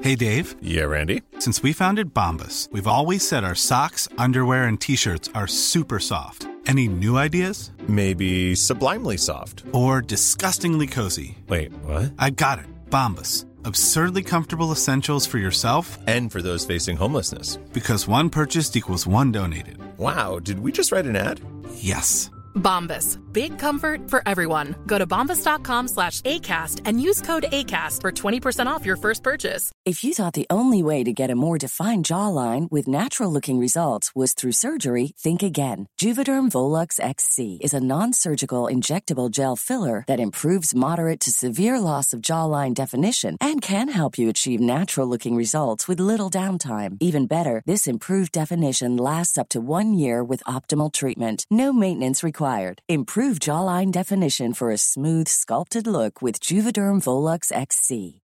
Hey, 0.02 0.14
Dave. 0.14 0.54
Yeah, 0.62 0.84
Randy. 0.84 1.22
Since 1.40 1.64
we 1.64 1.72
founded 1.72 2.14
Bombus, 2.14 2.68
we've 2.70 2.86
always 2.86 3.26
said 3.26 3.42
our 3.42 3.56
socks, 3.56 4.08
underwear, 4.16 4.66
and 4.66 4.80
t 4.80 4.94
shirts 4.94 5.28
are 5.34 5.48
super 5.48 5.98
soft. 5.98 6.46
Any 6.66 6.88
new 6.88 7.16
ideas? 7.16 7.70
Maybe 7.86 8.54
sublimely 8.56 9.16
soft. 9.16 9.62
Or 9.72 10.00
disgustingly 10.02 10.86
cozy? 10.88 11.38
Wait, 11.48 11.72
what? 11.84 12.12
I 12.18 12.30
got 12.30 12.58
it. 12.58 12.66
Bombus. 12.90 13.46
Absurdly 13.64 14.22
comfortable 14.22 14.72
essentials 14.72 15.26
for 15.26 15.38
yourself 15.38 15.98
And 16.06 16.30
for 16.30 16.40
those 16.42 16.64
facing 16.64 16.96
homelessness. 16.96 17.56
because 17.72 18.08
one 18.08 18.30
purchased 18.30 18.76
equals 18.76 19.06
one 19.06 19.32
donated. 19.32 19.78
Wow, 19.98 20.38
did 20.40 20.58
we 20.60 20.72
just 20.72 20.92
write 20.92 21.06
an 21.06 21.16
ad? 21.16 21.40
Yes. 21.74 22.30
Bombas. 22.54 23.18
Big 23.36 23.58
comfort 23.58 24.08
for 24.08 24.22
everyone. 24.24 24.74
Go 24.86 24.96
to 24.96 25.06
bombas.com 25.06 25.88
slash 25.88 26.22
ACAST 26.22 26.80
and 26.86 26.98
use 26.98 27.20
code 27.20 27.44
ACAST 27.52 28.00
for 28.00 28.10
20% 28.10 28.66
off 28.66 28.86
your 28.86 28.96
first 28.96 29.22
purchase. 29.22 29.70
If 29.84 30.02
you 30.02 30.14
thought 30.14 30.32
the 30.32 30.46
only 30.48 30.82
way 30.82 31.04
to 31.04 31.12
get 31.12 31.30
a 31.30 31.34
more 31.34 31.58
defined 31.58 32.06
jawline 32.06 32.70
with 32.70 32.88
natural 32.88 33.30
looking 33.30 33.58
results 33.58 34.16
was 34.16 34.32
through 34.32 34.52
surgery, 34.52 35.12
think 35.18 35.42
again. 35.42 35.86
Juvederm 36.00 36.48
Volux 36.48 36.98
XC 36.98 37.58
is 37.60 37.74
a 37.74 37.86
non 37.94 38.14
surgical 38.14 38.64
injectable 38.64 39.30
gel 39.30 39.54
filler 39.54 40.04
that 40.06 40.18
improves 40.18 40.74
moderate 40.74 41.20
to 41.20 41.30
severe 41.30 41.78
loss 41.78 42.14
of 42.14 42.22
jawline 42.22 42.72
definition 42.72 43.36
and 43.38 43.60
can 43.60 43.90
help 43.90 44.16
you 44.16 44.30
achieve 44.30 44.60
natural 44.60 45.06
looking 45.06 45.36
results 45.36 45.86
with 45.86 46.00
little 46.00 46.30
downtime. 46.30 46.96
Even 47.00 47.26
better, 47.26 47.62
this 47.66 47.86
improved 47.86 48.32
definition 48.32 48.96
lasts 48.96 49.36
up 49.36 49.50
to 49.50 49.60
one 49.60 49.92
year 49.92 50.24
with 50.24 50.42
optimal 50.44 50.90
treatment. 50.90 51.44
No 51.50 51.70
maintenance 51.70 52.24
required. 52.24 52.80
Improve 52.88 53.25
jawline 53.34 53.92
definition 53.92 54.52
for 54.52 54.72
a 54.72 54.78
smooth, 54.78 55.28
sculpted 55.28 55.86
look 55.86 56.20
with 56.20 56.40
Juvederm 56.40 57.00
Volux 57.00 57.52
XC. 57.52 58.20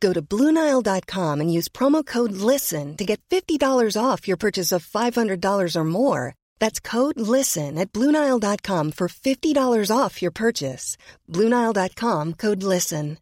Go 0.00 0.12
to 0.12 0.22
Bluenile.com 0.22 1.40
and 1.40 1.52
use 1.52 1.68
promo 1.68 2.04
code 2.04 2.32
LISTEN 2.32 2.96
to 2.96 3.04
get 3.04 3.20
$50 3.30 3.58
off 3.96 4.28
your 4.28 4.36
purchase 4.36 4.72
of 4.72 4.86
$500 4.86 5.76
or 5.76 5.84
more. 5.84 6.34
That's 6.58 6.80
code 6.80 7.18
LISTEN 7.18 7.78
at 7.78 7.92
Bluenile.com 7.92 8.92
for 8.92 9.08
$50 9.08 9.90
off 9.90 10.20
your 10.22 10.32
purchase. 10.32 10.96
Bluenile.com 11.28 12.34
code 12.34 12.62
LISTEN. 12.62 13.18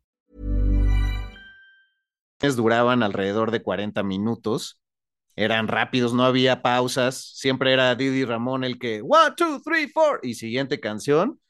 duraban 2.40 3.02
alrededor 3.02 3.50
de 3.50 3.62
40 3.62 4.02
minutos, 4.02 4.78
eran 5.36 5.66
rápidos, 5.66 6.12
no 6.12 6.24
había 6.24 6.60
pausas, 6.62 7.16
siempre 7.34 7.72
era 7.72 7.94
Didi 7.94 8.24
Ramón 8.24 8.64
el 8.64 8.78
que, 8.78 9.00
one, 9.02 9.34
two, 9.36 9.60
three, 9.62 9.88
four, 9.88 10.20
y 10.22 10.34
siguiente 10.34 10.78
canción. 10.78 11.40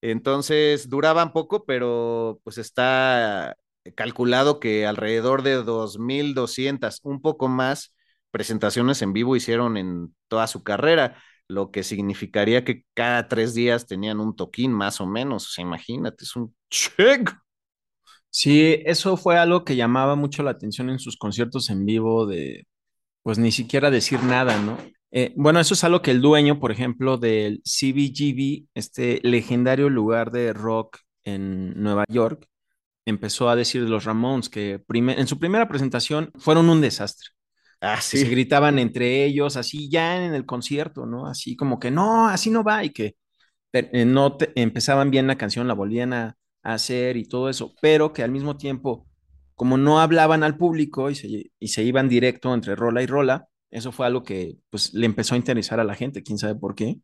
Entonces 0.00 0.88
duraban 0.88 1.32
poco, 1.32 1.64
pero 1.64 2.40
pues 2.44 2.58
está 2.58 3.56
calculado 3.94 4.60
que 4.60 4.86
alrededor 4.86 5.42
de 5.42 5.62
2.200, 5.64 7.00
un 7.02 7.20
poco 7.20 7.48
más, 7.48 7.94
presentaciones 8.30 9.02
en 9.02 9.12
vivo 9.12 9.36
hicieron 9.36 9.76
en 9.76 10.14
toda 10.28 10.46
su 10.46 10.62
carrera, 10.62 11.22
lo 11.48 11.70
que 11.70 11.82
significaría 11.82 12.64
que 12.64 12.84
cada 12.94 13.28
tres 13.28 13.54
días 13.54 13.86
tenían 13.86 14.20
un 14.20 14.36
toquín 14.36 14.72
más 14.72 15.00
o 15.00 15.06
menos. 15.06 15.46
O 15.46 15.50
sea, 15.50 15.62
imagínate, 15.62 16.24
es 16.24 16.36
un 16.36 16.54
check. 16.70 17.32
Sí, 18.30 18.82
eso 18.84 19.16
fue 19.16 19.38
algo 19.38 19.64
que 19.64 19.76
llamaba 19.76 20.14
mucho 20.14 20.42
la 20.42 20.50
atención 20.50 20.90
en 20.90 20.98
sus 20.98 21.16
conciertos 21.16 21.70
en 21.70 21.86
vivo 21.86 22.26
de, 22.26 22.66
pues 23.22 23.38
ni 23.38 23.52
siquiera 23.52 23.90
decir 23.90 24.22
nada, 24.22 24.60
¿no? 24.60 24.78
Eh, 25.10 25.32
bueno, 25.36 25.60
eso 25.60 25.74
es 25.74 25.84
algo 25.84 26.02
que 26.02 26.10
el 26.10 26.20
dueño, 26.20 26.60
por 26.60 26.70
ejemplo, 26.70 27.16
del 27.16 27.62
CBGB, 27.64 28.66
este 28.74 29.20
legendario 29.22 29.88
lugar 29.88 30.30
de 30.30 30.52
rock 30.52 30.98
en 31.24 31.80
Nueva 31.82 32.04
York, 32.08 32.46
empezó 33.08 33.48
a 33.50 33.56
decir 33.56 33.84
de 33.84 33.90
los 33.90 34.04
Ramones 34.04 34.48
que 34.48 34.82
en 34.88 35.26
su 35.26 35.38
primera 35.38 35.68
presentación 35.68 36.32
fueron 36.36 36.68
un 36.70 36.80
desastre. 36.80 37.30
Ah, 37.80 38.00
se 38.00 38.28
gritaban 38.28 38.78
entre 38.78 39.24
ellos, 39.24 39.56
así 39.56 39.90
ya 39.90 40.24
en 40.24 40.34
el 40.34 40.46
concierto, 40.46 41.06
¿no? 41.06 41.26
Así 41.28 41.56
como 41.56 41.78
que 41.80 41.90
no, 41.90 42.28
así 42.28 42.50
no 42.50 42.64
va 42.64 42.84
y 42.84 42.90
que 42.90 43.16
eh, 43.72 44.04
no 44.04 44.36
te- 44.36 44.52
empezaban 44.60 45.10
bien 45.10 45.26
la 45.26 45.36
canción, 45.38 45.68
la 45.68 45.74
volvían 45.74 46.12
a, 46.12 46.36
a 46.62 46.74
hacer 46.74 47.16
y 47.16 47.24
todo 47.28 47.48
eso, 47.50 47.74
pero 47.82 48.12
que 48.12 48.22
al 48.22 48.30
mismo 48.30 48.56
tiempo, 48.56 49.06
como 49.54 49.76
no 49.78 50.00
hablaban 50.00 50.42
al 50.44 50.56
público 50.56 51.10
y 51.10 51.14
se, 51.14 51.52
y 51.58 51.68
se 51.68 51.82
iban 51.84 52.08
directo 52.08 52.54
entre 52.54 52.76
rola 52.76 53.02
y 53.02 53.06
rola, 53.06 53.48
eso 53.70 53.92
fue 53.92 54.06
algo 54.06 54.22
que 54.22 54.56
pues 54.70 54.94
le 54.94 55.06
empezó 55.06 55.34
a 55.34 55.38
interesar 55.38 55.78
a 55.80 55.84
la 55.84 55.94
gente, 55.94 56.22
quién 56.22 56.38
sabe 56.38 56.54
por 56.54 56.74
qué. 56.74 56.98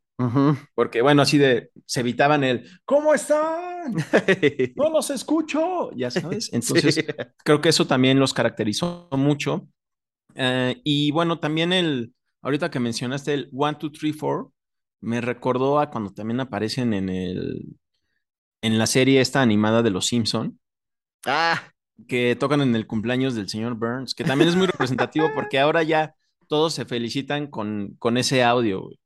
Porque 0.73 1.01
bueno, 1.01 1.21
así 1.21 1.37
de, 1.37 1.69
se 1.85 1.99
evitaban 1.99 2.43
el, 2.43 2.67
¿cómo 2.85 3.13
están? 3.13 3.93
No 4.75 4.89
los 4.89 5.09
escucho, 5.11 5.91
ya 5.95 6.09
sabes. 6.09 6.49
Entonces, 6.53 6.95
Sí. 6.95 7.03
creo 7.43 7.61
que 7.61 7.69
eso 7.69 7.85
también 7.85 8.19
los 8.19 8.33
caracterizó 8.33 9.07
mucho. 9.11 9.67
Eh, 10.35 10.81
y 10.83 11.11
bueno, 11.11 11.39
también 11.39 11.71
el, 11.71 12.13
ahorita 12.41 12.71
que 12.71 12.79
mencionaste 12.79 13.33
el 13.33 13.49
1, 13.51 13.77
2, 13.79 13.91
3, 13.91 14.15
4, 14.19 14.51
me 15.01 15.21
recordó 15.21 15.79
a 15.79 15.91
cuando 15.91 16.11
también 16.13 16.39
aparecen 16.39 16.93
en 16.93 17.09
el, 17.09 17.77
en 18.61 18.77
la 18.79 18.87
serie 18.87 19.21
esta 19.21 19.41
animada 19.41 19.83
de 19.83 19.91
Los 19.91 20.07
Simpson, 20.07 20.59
Ah, 21.27 21.61
que 22.07 22.35
tocan 22.35 22.61
en 22.61 22.75
el 22.75 22.87
cumpleaños 22.87 23.35
del 23.35 23.49
señor 23.49 23.75
Burns, 23.75 24.13
que 24.15 24.23
también 24.23 24.49
es 24.49 24.55
muy 24.55 24.67
representativo 24.67 25.29
porque 25.35 25.59
ahora 25.59 25.83
ya 25.83 26.13
todos 26.47 26.73
se 26.73 26.85
felicitan 26.85 27.47
con, 27.47 27.95
con 27.99 28.17
ese 28.17 28.43
audio. 28.43 28.81
güey. 28.83 28.99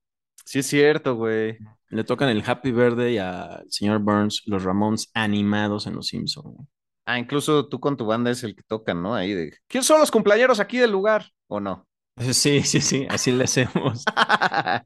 sí 0.46 0.60
es 0.60 0.68
cierto, 0.68 1.16
güey. 1.16 1.58
Le 1.90 2.04
tocan 2.04 2.30
el 2.30 2.44
Happy 2.46 2.72
Birthday 2.72 3.18
al 3.18 3.66
señor 3.70 4.00
Burns, 4.00 4.44
los 4.46 4.64
Ramones 4.64 5.10
animados 5.14 5.88
en 5.88 5.96
Los 5.96 6.08
Simpson. 6.08 6.44
güey. 6.54 6.68
Ah, 7.06 7.18
incluso 7.18 7.68
tú 7.68 7.80
con 7.80 7.98
tu 7.98 8.06
banda 8.06 8.30
es 8.30 8.44
el 8.44 8.56
que 8.56 8.62
tocan, 8.64 9.02
¿no? 9.02 9.16
Ahí 9.16 9.34
de. 9.34 9.52
¿Quién 9.68 9.84
son 9.84 10.00
los 10.00 10.12
cumpleaños 10.12 10.60
aquí 10.60 10.78
del 10.78 10.92
lugar? 10.92 11.26
¿O 11.48 11.60
no? 11.60 11.86
Sí, 12.34 12.62
sí, 12.64 12.82
sí, 12.82 13.08
así 13.10 13.32
le 13.32 13.46
hacemos. 13.46 14.04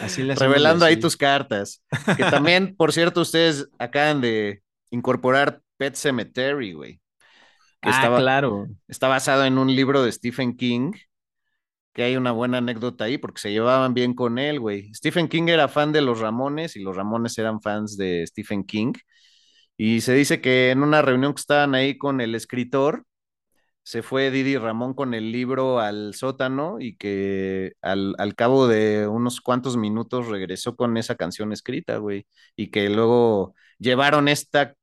Así 0.00 0.22
le 0.22 0.32
hacemos 0.32 0.48
Revelando 0.54 0.84
ahí 0.86 0.96
tus 0.98 1.16
cartas. 1.16 1.82
Que 2.16 2.24
también, 2.24 2.74
por 2.76 2.92
cierto, 2.92 3.20
ustedes 3.20 3.68
acaban 3.78 4.20
de 4.20 4.62
incorporar 4.90 5.60
Pet 5.76 5.94
Cemetery, 5.94 6.72
güey. 6.72 6.94
Que 7.80 7.90
Ah, 7.90 7.96
estaba, 7.96 8.18
claro. 8.18 8.68
está 8.88 9.08
basado 9.08 9.44
en 9.44 9.58
un 9.58 9.74
libro 9.74 10.02
de 10.02 10.10
Stephen 10.12 10.56
King, 10.56 10.92
que 11.92 12.02
hay 12.04 12.16
una 12.16 12.32
buena 12.32 12.58
anécdota 12.58 13.04
ahí 13.04 13.18
porque 13.18 13.40
se 13.40 13.52
llevaban 13.52 13.94
bien 13.94 14.14
con 14.14 14.38
él, 14.38 14.60
güey. 14.60 14.92
Stephen 14.94 15.28
King 15.28 15.48
era 15.48 15.68
fan 15.68 15.92
de 15.92 16.02
los 16.02 16.20
Ramones 16.20 16.76
y 16.76 16.80
los 16.82 16.96
Ramones 16.96 17.36
eran 17.38 17.60
fans 17.62 17.96
de 17.96 18.26
Stephen 18.26 18.64
King. 18.64 18.92
Y 19.76 20.00
se 20.02 20.14
dice 20.14 20.40
que 20.40 20.70
en 20.70 20.82
una 20.82 21.02
reunión 21.02 21.34
que 21.34 21.40
estaban 21.40 21.74
ahí 21.74 21.98
con 21.98 22.20
el 22.20 22.34
escritor, 22.34 23.04
se 23.84 24.02
fue 24.02 24.30
Didi 24.30 24.56
Ramón 24.58 24.94
con 24.94 25.14
el 25.14 25.32
libro 25.32 25.80
al 25.80 26.14
sótano 26.14 26.78
y 26.80 26.96
que 26.96 27.72
al, 27.82 28.14
al 28.18 28.34
cabo 28.36 28.68
de 28.68 29.08
unos 29.08 29.40
cuantos 29.40 29.76
minutos 29.76 30.28
regresó 30.28 30.76
con 30.76 30.96
esa 30.96 31.16
canción 31.16 31.52
escrita, 31.52 31.96
güey. 31.98 32.26
Y 32.56 32.70
que 32.70 32.88
luego 32.90 33.54
llevaron 33.78 34.28
esta, 34.28 34.74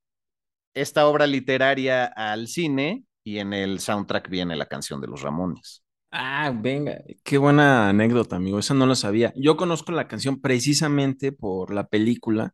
esta 0.73 1.07
obra 1.07 1.27
literaria 1.27 2.05
al 2.05 2.47
cine 2.47 3.05
y 3.23 3.39
en 3.39 3.53
el 3.53 3.79
soundtrack 3.79 4.29
viene 4.29 4.55
la 4.55 4.67
canción 4.67 5.01
de 5.01 5.07
los 5.07 5.21
Ramones. 5.21 5.83
Ah, 6.11 6.51
venga, 6.55 7.03
qué 7.23 7.37
buena 7.37 7.89
anécdota, 7.89 8.35
amigo. 8.35 8.57
Esa 8.59 8.73
no 8.73 8.85
lo 8.87 8.95
sabía. 8.95 9.31
Yo 9.35 9.55
conozco 9.57 9.91
la 9.91 10.07
canción 10.07 10.41
precisamente 10.41 11.31
por 11.31 11.71
la 11.73 11.87
película, 11.87 12.53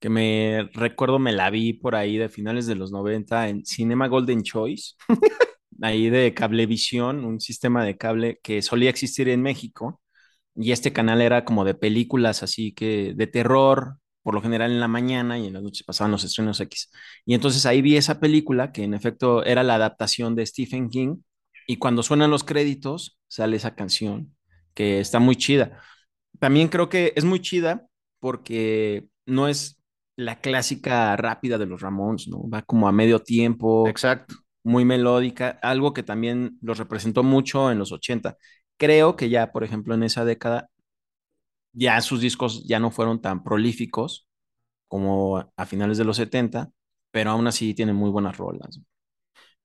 que 0.00 0.10
me 0.10 0.70
recuerdo, 0.74 1.18
me 1.18 1.32
la 1.32 1.50
vi 1.50 1.74
por 1.74 1.96
ahí 1.96 2.18
de 2.18 2.28
finales 2.28 2.66
de 2.66 2.76
los 2.76 2.92
90 2.92 3.48
en 3.48 3.64
Cinema 3.66 4.08
Golden 4.08 4.42
Choice, 4.44 4.94
ahí 5.82 6.10
de 6.10 6.34
Cablevisión, 6.34 7.24
un 7.24 7.40
sistema 7.40 7.84
de 7.84 7.96
cable 7.98 8.40
que 8.42 8.62
solía 8.62 8.90
existir 8.90 9.28
en 9.28 9.42
México. 9.42 10.00
Y 10.56 10.72
este 10.72 10.92
canal 10.92 11.20
era 11.22 11.44
como 11.44 11.64
de 11.64 11.74
películas 11.74 12.42
así 12.42 12.72
que 12.74 13.14
de 13.16 13.26
terror, 13.28 13.98
por 14.22 14.34
lo 14.34 14.42
general 14.42 14.72
en 14.72 14.80
la 14.80 14.88
mañana 14.88 15.38
y 15.38 15.46
en 15.48 15.54
las 15.54 15.62
noches 15.62 15.84
pasaban 15.84 16.10
los 16.12 16.24
estrenos 16.24 16.60
X. 16.60 16.90
Y 17.26 17.34
entonces 17.34 17.66
ahí 17.66 17.82
vi 17.82 17.96
esa 17.96 18.20
película 18.20 18.72
que 18.72 18.84
en 18.84 18.94
efecto 18.94 19.44
era 19.44 19.62
la 19.64 19.76
adaptación 19.76 20.34
de 20.36 20.46
Stephen 20.46 20.90
King 20.90 21.18
y 21.70 21.76
cuando 21.76 22.02
suenan 22.02 22.32
los 22.32 22.42
créditos 22.42 23.20
sale 23.28 23.56
esa 23.56 23.76
canción 23.76 24.34
que 24.74 24.98
está 24.98 25.20
muy 25.20 25.36
chida. 25.36 25.80
También 26.40 26.66
creo 26.66 26.88
que 26.88 27.12
es 27.14 27.24
muy 27.24 27.40
chida 27.40 27.86
porque 28.18 29.06
no 29.24 29.46
es 29.46 29.80
la 30.16 30.40
clásica 30.40 31.16
rápida 31.16 31.58
de 31.58 31.66
los 31.66 31.80
Ramones, 31.80 32.26
¿no? 32.26 32.42
Va 32.50 32.62
como 32.62 32.88
a 32.88 32.92
medio 32.92 33.20
tiempo, 33.20 33.88
Exacto. 33.88 34.34
muy 34.64 34.84
melódica, 34.84 35.60
algo 35.62 35.92
que 35.94 36.02
también 36.02 36.58
los 36.60 36.78
representó 36.78 37.22
mucho 37.22 37.70
en 37.70 37.78
los 37.78 37.92
80. 37.92 38.36
Creo 38.76 39.14
que 39.14 39.30
ya, 39.30 39.52
por 39.52 39.62
ejemplo, 39.62 39.94
en 39.94 40.02
esa 40.02 40.24
década, 40.24 40.70
ya 41.72 42.00
sus 42.00 42.20
discos 42.20 42.66
ya 42.66 42.80
no 42.80 42.90
fueron 42.90 43.20
tan 43.20 43.44
prolíficos 43.44 44.26
como 44.88 45.52
a 45.56 45.66
finales 45.66 45.98
de 45.98 46.04
los 46.04 46.16
70, 46.16 46.70
pero 47.12 47.30
aún 47.30 47.46
así 47.46 47.74
tienen 47.74 47.94
muy 47.94 48.10
buenas 48.10 48.36
rolas. 48.38 48.80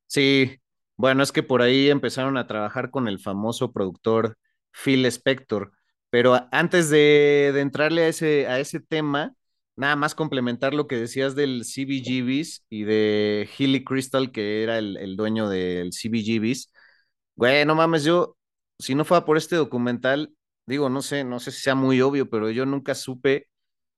Sí, 0.08 0.60
bueno, 0.98 1.24
es 1.24 1.32
que 1.32 1.44
por 1.44 1.62
ahí 1.62 1.90
empezaron 1.90 2.38
a 2.38 2.48
trabajar 2.48 2.92
con 2.92 3.08
el 3.08 3.20
famoso 3.20 3.72
productor 3.72 4.38
Phil 4.72 5.06
Spector, 5.06 5.72
pero 6.10 6.48
antes 6.52 6.90
de, 6.90 7.52
de 7.54 7.62
entrarle 7.62 8.04
a 8.04 8.08
ese, 8.08 8.48
a 8.48 8.60
ese 8.60 8.80
tema, 8.80 9.36
nada 9.76 9.96
más 9.96 10.16
complementar 10.16 10.74
lo 10.74 10.88
que 10.88 10.98
decías 10.98 11.36
del 11.36 11.66
CBGBs 11.66 12.66
y 12.70 12.84
de 12.84 13.50
Hilly 13.58 13.84
Crystal, 13.84 14.32
que 14.32 14.64
era 14.64 14.78
el, 14.78 14.98
el 14.98 15.16
dueño 15.18 15.50
del 15.50 15.92
CBGBs. 15.94 16.72
Güey, 17.36 17.66
no 17.66 17.76
mames, 17.76 18.04
yo, 18.06 18.38
si 18.80 18.96
no 18.96 19.04
fuera 19.06 19.26
por 19.26 19.38
este 19.38 19.56
documental, 19.58 20.34
digo, 20.66 20.90
no 20.90 21.02
sé, 21.02 21.24
no 21.26 21.40
sé 21.40 21.52
si 21.52 21.62
sea 21.62 21.76
muy 21.76 22.02
obvio, 22.02 22.30
pero 22.30 22.50
yo 22.50 22.66
nunca 22.66 22.96
supe 22.96 23.50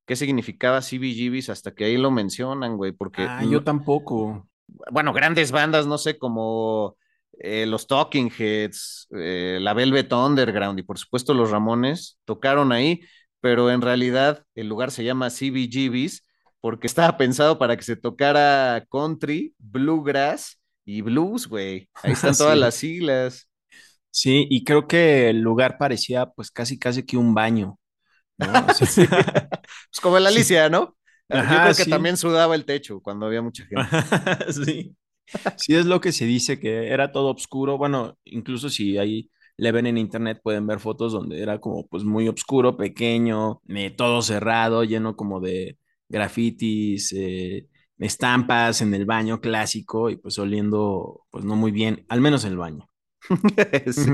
qué 0.05 0.15
significaba 0.15 0.81
CBGBs 0.81 1.49
hasta 1.49 1.75
que 1.75 1.85
ahí 1.85 1.97
lo 1.97 2.11
mencionan, 2.11 2.77
güey, 2.77 2.91
porque 2.93 3.23
Ah, 3.29 3.43
yo 3.43 3.63
tampoco. 3.63 4.46
Bueno, 4.91 5.13
grandes 5.13 5.51
bandas, 5.51 5.87
no 5.87 5.97
sé, 5.97 6.17
como 6.17 6.97
eh, 7.39 7.65
los 7.65 7.87
Talking 7.87 8.31
Heads, 8.37 9.07
eh, 9.17 9.59
la 9.61 9.73
Velvet 9.73 10.11
Underground 10.13 10.79
y 10.79 10.83
por 10.83 10.97
supuesto 10.99 11.33
los 11.33 11.51
Ramones 11.51 12.19
tocaron 12.25 12.71
ahí, 12.71 13.01
pero 13.41 13.71
en 13.71 13.81
realidad 13.81 14.43
el 14.55 14.67
lugar 14.67 14.91
se 14.91 15.03
llama 15.03 15.29
CBGBs 15.29 16.23
porque 16.61 16.87
estaba 16.87 17.17
pensado 17.17 17.57
para 17.59 17.77
que 17.77 17.83
se 17.83 17.95
tocara 17.95 18.85
country, 18.91 19.53
bluegrass 19.59 20.59
y 20.85 21.01
blues, 21.01 21.47
güey. 21.47 21.89
Ahí 22.03 22.13
están 22.13 22.35
todas 22.37 22.55
Sí. 22.55 22.59
las 22.59 22.75
siglas. 22.75 23.49
Sí, 24.11 24.47
y 24.49 24.63
creo 24.63 24.87
que 24.87 25.29
el 25.29 25.41
lugar 25.41 25.77
parecía 25.77 26.27
pues 26.27 26.51
casi 26.51 26.79
casi 26.79 27.05
que 27.05 27.17
un 27.17 27.33
baño, 27.35 27.79
¿no? 28.37 28.67
O 28.67 28.71
sea, 28.71 28.87
Sí. 28.87 29.07
Pues 29.91 30.01
como 30.01 30.19
la 30.19 30.29
Alicia, 30.29 30.69
¿no? 30.69 30.96
Yo 31.29 31.39
Ajá, 31.39 31.61
creo 31.61 31.75
que 31.75 31.85
sí. 31.85 31.89
también 31.89 32.17
sudaba 32.17 32.55
el 32.55 32.65
techo 32.65 33.01
cuando 33.01 33.25
había 33.25 33.41
mucha 33.41 33.65
gente. 33.65 33.97
Sí. 34.53 34.95
Sí, 35.55 35.75
es 35.75 35.85
lo 35.85 35.99
que 36.01 36.11
se 36.11 36.25
dice, 36.25 36.59
que 36.59 36.87
era 36.89 37.11
todo 37.11 37.33
oscuro. 37.33 37.77
Bueno, 37.77 38.17
incluso 38.25 38.69
si 38.69 38.97
ahí 38.97 39.29
le 39.57 39.71
ven 39.71 39.87
en 39.87 39.97
internet, 39.97 40.39
pueden 40.43 40.67
ver 40.67 40.79
fotos 40.79 41.11
donde 41.13 41.41
era 41.41 41.59
como 41.59 41.87
pues 41.87 42.03
muy 42.03 42.27
oscuro, 42.27 42.77
pequeño, 42.77 43.61
eh, 43.69 43.91
todo 43.91 44.21
cerrado, 44.21 44.83
lleno 44.83 45.15
como 45.15 45.39
de 45.41 45.77
grafitis, 46.09 47.13
eh, 47.13 47.67
estampas 47.99 48.81
en 48.81 48.93
el 48.93 49.05
baño 49.05 49.41
clásico 49.41 50.09
y 50.09 50.17
pues 50.17 50.37
oliendo 50.39 51.25
pues 51.31 51.43
no 51.45 51.55
muy 51.55 51.71
bien, 51.71 52.05
al 52.09 52.21
menos 52.21 52.45
en 52.45 52.51
el 52.53 52.57
baño. 52.57 52.89
Sí. 53.91 54.11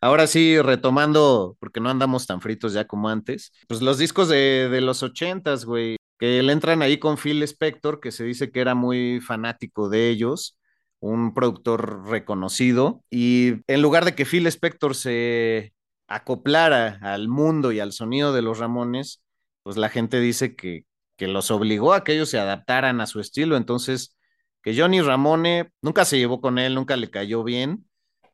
Ahora 0.00 0.26
sí, 0.26 0.60
retomando, 0.60 1.56
porque 1.60 1.80
no 1.80 1.90
andamos 1.90 2.26
tan 2.26 2.40
fritos 2.40 2.72
ya 2.72 2.86
como 2.86 3.08
antes, 3.08 3.52
pues 3.68 3.82
los 3.82 3.98
discos 3.98 4.28
de, 4.28 4.68
de 4.70 4.80
los 4.80 5.02
ochentas, 5.02 5.64
güey, 5.64 5.96
que 6.20 6.42
le 6.42 6.52
entran 6.52 6.82
ahí 6.82 6.98
con 6.98 7.16
Phil 7.18 7.42
Spector, 7.44 8.00
que 8.00 8.12
se 8.12 8.24
dice 8.24 8.52
que 8.52 8.60
era 8.60 8.74
muy 8.74 9.20
fanático 9.20 9.88
de 9.88 10.10
ellos, 10.10 10.58
un 11.00 11.34
productor 11.34 12.06
reconocido, 12.08 13.04
y 13.10 13.54
en 13.66 13.82
lugar 13.82 14.04
de 14.04 14.14
que 14.14 14.26
Phil 14.26 14.46
Spector 14.46 14.94
se 14.94 15.72
acoplara 16.08 16.98
al 17.02 17.28
mundo 17.28 17.72
y 17.72 17.80
al 17.80 17.92
sonido 17.92 18.32
de 18.34 18.42
los 18.42 18.58
Ramones, 18.58 19.22
pues 19.62 19.76
la 19.78 19.88
gente 19.88 20.20
dice 20.20 20.56
que, 20.56 20.84
que 21.16 21.26
los 21.28 21.50
obligó 21.50 21.94
a 21.94 22.04
que 22.04 22.12
ellos 22.14 22.28
se 22.30 22.38
adaptaran 22.38 23.00
a 23.00 23.06
su 23.06 23.20
estilo, 23.20 23.56
entonces 23.56 24.16
que 24.62 24.78
Johnny 24.78 25.00
Ramone 25.00 25.70
nunca 25.82 26.04
se 26.04 26.18
llevó 26.18 26.40
con 26.42 26.58
él, 26.58 26.74
nunca 26.74 26.96
le 26.96 27.10
cayó 27.10 27.44
bien, 27.44 27.88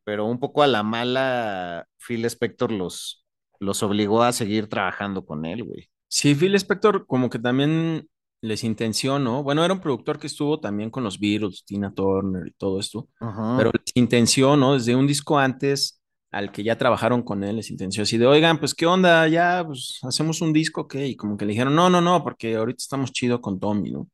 pero 0.05 0.27
un 0.27 0.41
poco 0.41 0.63
a 0.63 0.67
la 0.67 0.83
mala, 0.83 1.87
Phil 1.99 2.25
Spector 2.25 2.73
los, 2.73 3.25
los 3.61 3.83
obligó 3.83 4.23
a 4.25 4.33
seguir 4.33 4.69
trabajando 4.69 5.25
con 5.27 5.47
él, 5.47 5.65
güey. 5.65 5.91
Sí, 6.09 6.35
Phil 6.35 6.55
Spector 6.55 7.07
como 7.07 7.29
que 7.31 7.39
también 7.39 8.09
les 8.41 8.65
intencionó, 8.65 9.43
bueno, 9.43 9.65
era 9.65 9.75
un 9.75 9.81
productor 9.81 10.19
que 10.19 10.27
estuvo 10.29 10.61
también 10.61 10.91
con 10.91 11.03
los 11.05 11.19
Beatles, 11.19 11.65
Tina 11.65 11.93
Turner 11.93 12.47
y 12.47 12.53
todo 12.53 12.79
esto, 12.79 13.09
Ajá. 13.21 13.57
pero 13.57 13.71
les 13.73 13.93
intencionó 13.95 14.75
desde 14.75 14.95
un 14.95 15.07
disco 15.07 15.39
antes 15.39 16.01
al 16.31 16.53
que 16.53 16.63
ya 16.63 16.77
trabajaron 16.77 17.23
con 17.23 17.43
él, 17.45 17.57
les 17.57 17.71
intenció 17.71 18.03
así 18.03 18.19
de, 18.19 18.27
oigan, 18.27 18.59
pues 18.59 18.75
qué 18.75 18.87
onda, 18.87 19.27
ya, 19.29 19.65
pues 19.67 19.99
hacemos 20.03 20.41
un 20.43 20.53
disco, 20.53 20.83
¿ok? 20.83 20.95
Y 20.97 21.17
como 21.17 21.37
que 21.37 21.47
le 21.47 21.53
dijeron, 21.53 21.75
no, 21.75 21.89
no, 21.89 22.01
no, 22.01 22.23
porque 22.23 22.57
ahorita 22.57 22.77
estamos 22.79 23.13
chido 23.13 23.41
con 23.41 23.59
Tommy, 23.59 23.91
¿no? 23.91 24.09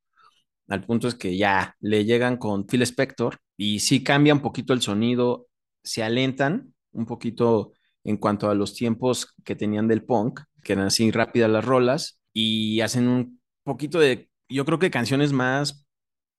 Al 0.68 0.84
punto 0.84 1.08
es 1.08 1.14
que 1.14 1.36
ya 1.36 1.76
le 1.80 2.04
llegan 2.04 2.36
con 2.36 2.66
Phil 2.66 2.82
Spector 2.82 3.38
y 3.56 3.80
sí 3.80 4.02
cambia 4.02 4.34
un 4.34 4.40
poquito 4.40 4.72
el 4.72 4.80
sonido, 4.80 5.48
se 5.82 6.02
alentan 6.02 6.74
un 6.92 7.06
poquito 7.06 7.72
en 8.04 8.16
cuanto 8.16 8.48
a 8.48 8.54
los 8.54 8.74
tiempos 8.74 9.34
que 9.44 9.56
tenían 9.56 9.88
del 9.88 10.04
punk, 10.04 10.40
que 10.62 10.72
eran 10.74 10.86
así 10.86 11.10
rápidas 11.10 11.50
las 11.50 11.64
rolas, 11.64 12.20
y 12.32 12.80
hacen 12.80 13.08
un 13.08 13.40
poquito 13.64 13.98
de, 13.98 14.30
yo 14.48 14.64
creo 14.64 14.78
que 14.78 14.90
canciones 14.90 15.32
más 15.32 15.86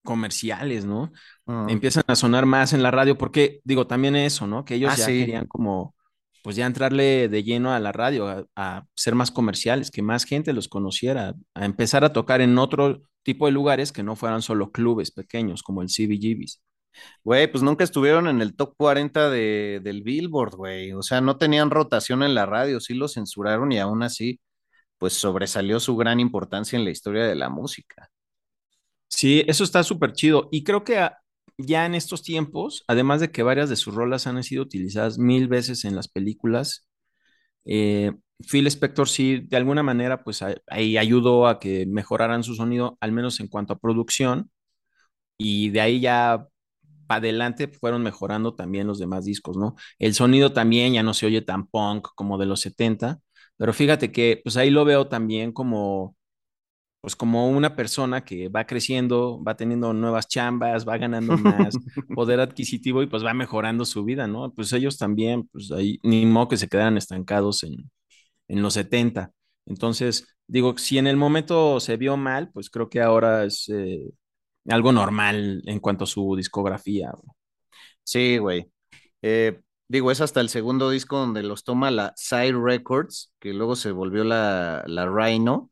comerciales, 0.03 0.85
¿no? 0.85 1.11
Ajá. 1.45 1.65
Empiezan 1.67 2.03
a 2.07 2.15
sonar 2.15 2.45
más 2.45 2.73
en 2.73 2.83
la 2.83 2.91
radio, 2.91 3.17
porque 3.17 3.61
digo, 3.63 3.87
también 3.87 4.15
eso, 4.15 4.47
¿no? 4.47 4.65
Que 4.65 4.75
ellos 4.75 4.93
Ah, 4.93 4.97
ya 4.97 5.05
sí. 5.05 5.19
querían 5.19 5.47
como, 5.47 5.95
pues 6.43 6.55
ya 6.57 6.65
entrarle 6.65 7.29
de 7.29 7.43
lleno 7.43 7.71
a 7.73 7.79
la 7.79 7.91
radio, 7.93 8.27
a, 8.27 8.45
a 8.55 8.85
ser 8.95 9.15
más 9.15 9.31
comerciales, 9.31 9.91
que 9.91 10.01
más 10.01 10.25
gente 10.25 10.51
los 10.53 10.67
conociera, 10.67 11.35
a 11.55 11.65
empezar 11.65 12.03
a 12.03 12.11
tocar 12.13 12.41
en 12.41 12.57
otro 12.57 13.01
tipo 13.23 13.45
de 13.45 13.53
lugares 13.53 13.91
que 13.93 14.03
no 14.03 14.15
fueran 14.17 14.41
solo 14.41 14.71
clubes 14.71 15.11
pequeños 15.11 15.63
como 15.63 15.81
el 15.81 15.89
CBGBs. 15.89 16.61
Güey, 17.23 17.51
pues 17.51 17.63
nunca 17.63 17.83
estuvieron 17.83 18.27
en 18.27 18.41
el 18.41 18.55
top 18.55 18.75
40 18.77 19.29
de, 19.29 19.79
del 19.83 20.03
Billboard, 20.03 20.55
güey. 20.55 20.93
O 20.93 21.01
sea, 21.03 21.21
no 21.21 21.37
tenían 21.37 21.71
rotación 21.71 22.23
en 22.23 22.35
la 22.35 22.45
radio, 22.45 22.79
sí 22.79 22.93
lo 22.93 23.07
censuraron 23.07 23.71
y 23.71 23.79
aún 23.79 24.03
así, 24.03 24.39
pues 24.99 25.13
sobresalió 25.13 25.79
su 25.79 25.95
gran 25.97 26.19
importancia 26.19 26.77
en 26.77 26.85
la 26.85 26.91
historia 26.91 27.25
de 27.25 27.35
la 27.35 27.49
música. 27.49 28.09
Sí, 29.07 29.43
eso 29.47 29.63
está 29.63 29.83
súper 29.83 30.13
chido. 30.13 30.49
Y 30.51 30.63
creo 30.63 30.83
que 30.83 31.09
ya 31.57 31.85
en 31.85 31.95
estos 31.95 32.23
tiempos, 32.23 32.83
además 32.87 33.21
de 33.21 33.31
que 33.31 33.43
varias 33.43 33.69
de 33.69 33.75
sus 33.75 33.93
rolas 33.95 34.27
han 34.27 34.41
sido 34.43 34.63
utilizadas 34.63 35.17
mil 35.19 35.47
veces 35.47 35.85
en 35.85 35.95
las 35.95 36.07
películas, 36.07 36.87
eh, 37.65 38.13
Phil 38.49 38.67
Spector 38.67 39.09
sí, 39.09 39.41
de 39.47 39.57
alguna 39.57 39.83
manera, 39.83 40.23
pues 40.23 40.41
ahí 40.67 40.97
ayudó 40.97 41.47
a 41.47 41.59
que 41.59 41.85
mejoraran 41.87 42.43
su 42.43 42.55
sonido, 42.55 42.97
al 43.01 43.11
menos 43.13 43.39
en 43.39 43.47
cuanto 43.47 43.73
a 43.73 43.79
producción, 43.79 44.51
y 45.37 45.69
de 45.71 45.81
ahí 45.81 45.99
ya 46.01 46.47
para 47.07 47.19
adelante 47.19 47.67
fueron 47.67 48.03
mejorando 48.03 48.55
también 48.55 48.87
los 48.87 48.99
demás 48.99 49.25
discos, 49.25 49.57
¿no? 49.57 49.75
El 49.99 50.13
sonido 50.13 50.53
también 50.53 50.93
ya 50.93 51.03
no 51.03 51.13
se 51.13 51.25
oye 51.27 51.41
tan 51.41 51.67
punk 51.67 52.07
como 52.15 52.37
de 52.37 52.45
los 52.45 52.61
70, 52.61 53.19
pero 53.57 53.73
fíjate 53.73 54.11
que 54.11 54.41
pues 54.43 54.57
ahí 54.57 54.69
lo 54.69 54.85
veo 54.85 55.07
también 55.07 55.51
como 55.51 56.15
pues 57.01 57.15
como 57.17 57.49
una 57.49 57.75
persona 57.75 58.23
que 58.23 58.47
va 58.49 58.65
creciendo, 58.65 59.43
va 59.43 59.55
teniendo 59.57 59.93
nuevas 59.93 60.27
chambas, 60.27 60.87
va 60.87 60.97
ganando 60.97 61.37
más 61.37 61.75
poder 62.13 62.39
adquisitivo 62.39 63.03
y 63.03 63.07
pues 63.07 63.25
va 63.25 63.33
mejorando 63.33 63.83
su 63.85 64.05
vida, 64.05 64.25
¿no? 64.27 64.53
Pues 64.53 64.71
ellos 64.73 64.97
también, 64.97 65.47
pues 65.51 65.71
ahí 65.71 65.99
ni 66.03 66.25
modo 66.25 66.47
que 66.49 66.57
se 66.57 66.69
quedaran 66.69 66.97
estancados 66.97 67.63
en, 67.63 67.91
en 68.47 68.61
los 68.61 68.73
70. 68.75 69.31
Entonces, 69.65 70.27
digo, 70.47 70.77
si 70.77 70.97
en 70.97 71.07
el 71.07 71.17
momento 71.17 71.79
se 71.79 71.97
vio 71.97 72.17
mal, 72.17 72.51
pues 72.53 72.69
creo 72.69 72.89
que 72.89 73.01
ahora 73.01 73.45
es 73.45 73.69
eh, 73.69 74.11
algo 74.69 74.91
normal 74.91 75.61
en 75.65 75.79
cuanto 75.79 76.05
a 76.05 76.07
su 76.07 76.35
discografía. 76.35 77.11
Sí, 78.03 78.37
güey. 78.37 78.71
Eh, 79.21 79.61
digo, 79.87 80.11
es 80.11 80.21
hasta 80.21 80.41
el 80.41 80.49
segundo 80.49 80.89
disco 80.89 81.17
donde 81.17 81.43
los 81.43 81.63
toma 81.63 81.91
la 81.91 82.13
Side 82.15 82.53
Records, 82.53 83.33
que 83.39 83.53
luego 83.53 83.75
se 83.75 83.91
volvió 83.91 84.23
la, 84.23 84.83
la 84.87 85.07
Rhino, 85.07 85.71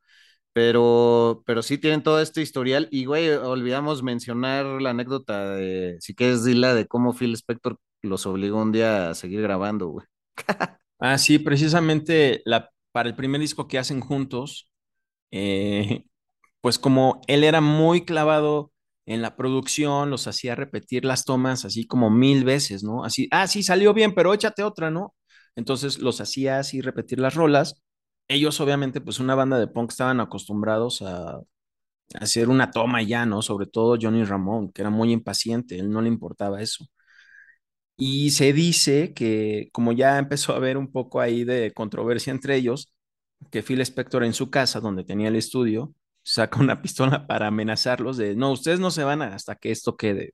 pero, 0.54 1.44
pero 1.46 1.64
sí 1.64 1.78
tienen 1.78 2.04
todo 2.04 2.22
este 2.22 2.42
historial. 2.42 2.88
Y, 2.92 3.06
güey, 3.06 3.30
olvidamos 3.32 4.04
mencionar 4.04 4.66
la 4.82 4.92
anécdota 4.92 5.52
de, 5.56 5.98
si 6.02 6.16
quieres, 6.16 6.44
dila 6.46 6.74
de 6.76 6.88
cómo 6.88 7.14
Phil 7.14 7.34
Spector 7.36 7.78
los 8.04 8.26
obligó 8.26 8.62
un 8.62 8.72
día 8.72 9.12
a 9.12 9.16
seguir 9.16 9.42
grabando, 9.42 9.88
güey. 9.90 10.08
Ah, 11.00 11.18
sí, 11.18 11.40
precisamente 11.40 12.42
la, 12.46 12.70
para 12.92 13.10
el 13.10 13.16
primer 13.16 13.42
disco 13.42 13.68
que 13.68 13.80
hacen 13.80 14.02
juntos, 14.02 14.70
eh, 15.32 16.06
pues 16.62 16.80
como 16.80 17.22
él 17.28 17.44
era 17.44 17.62
muy 17.62 18.06
clavado 18.06 18.71
en 19.06 19.22
la 19.22 19.36
producción, 19.36 20.10
los 20.10 20.28
hacía 20.28 20.56
repetir 20.56 21.06
las 21.06 21.26
tomas 21.26 21.66
así 21.66 21.88
como 21.88 22.10
mil 22.10 22.44
veces, 22.44 22.84
¿no? 22.84 23.04
Así, 23.04 23.28
ah, 23.32 23.48
sí, 23.48 23.64
salió 23.64 23.94
bien, 23.94 24.14
pero 24.16 24.34
échate 24.34 24.64
otra, 24.64 24.92
¿no? 24.92 25.16
Entonces 25.56 26.00
los 26.00 26.22
hacía 26.22 26.60
así 26.60 26.82
repetir 26.82 27.20
las 27.20 27.36
rolas. 27.36 27.82
Ellos, 28.28 28.60
obviamente, 28.62 29.02
pues 29.02 29.20
una 29.20 29.36
banda 29.36 29.60
de 29.60 29.68
punk 29.68 29.92
estaban 29.92 30.20
acostumbrados 30.22 31.02
a, 31.02 31.42
hacer 32.20 32.50
una 32.50 32.72
toma 32.72 33.02
ya, 33.04 33.26
¿no? 33.26 33.42
Sobre 33.42 33.68
todo 33.68 33.98
Johnny 34.02 34.24
Ramón, 34.24 34.72
que 34.72 34.82
era 34.82 34.90
muy 34.92 35.12
impaciente, 35.12 35.78
él 35.80 35.90
no 35.90 36.02
le 36.02 36.10
importaba 36.10 36.62
eso. 36.62 36.86
Y 37.98 38.32
se 38.32 38.52
dice 38.54 39.14
que, 39.14 39.70
como 39.72 39.92
ya 39.92 40.18
empezó 40.18 40.54
a 40.54 40.58
haber 40.58 40.78
un 40.78 40.92
poco 40.92 41.20
ahí 41.22 41.44
de 41.44 41.72
controversia 41.74 42.32
entre 42.32 42.56
ellos, 42.56 42.92
que 43.52 43.64
Phil 43.64 43.82
Spector 43.82 44.24
en 44.24 44.34
su 44.34 44.50
casa, 44.50 44.80
donde 44.80 45.04
tenía 45.04 45.28
el 45.30 45.36
estudio, 45.36 45.94
saca 46.24 46.60
una 46.60 46.82
pistola 46.82 47.28
para 47.28 47.48
amenazarlos 47.48 48.18
de, 48.18 48.36
no, 48.36 48.52
ustedes 48.52 48.80
no 48.80 48.92
se 48.92 49.04
van 49.04 49.22
hasta 49.22 49.56
que 49.56 49.72
esto 49.72 49.98
quede. 49.98 50.34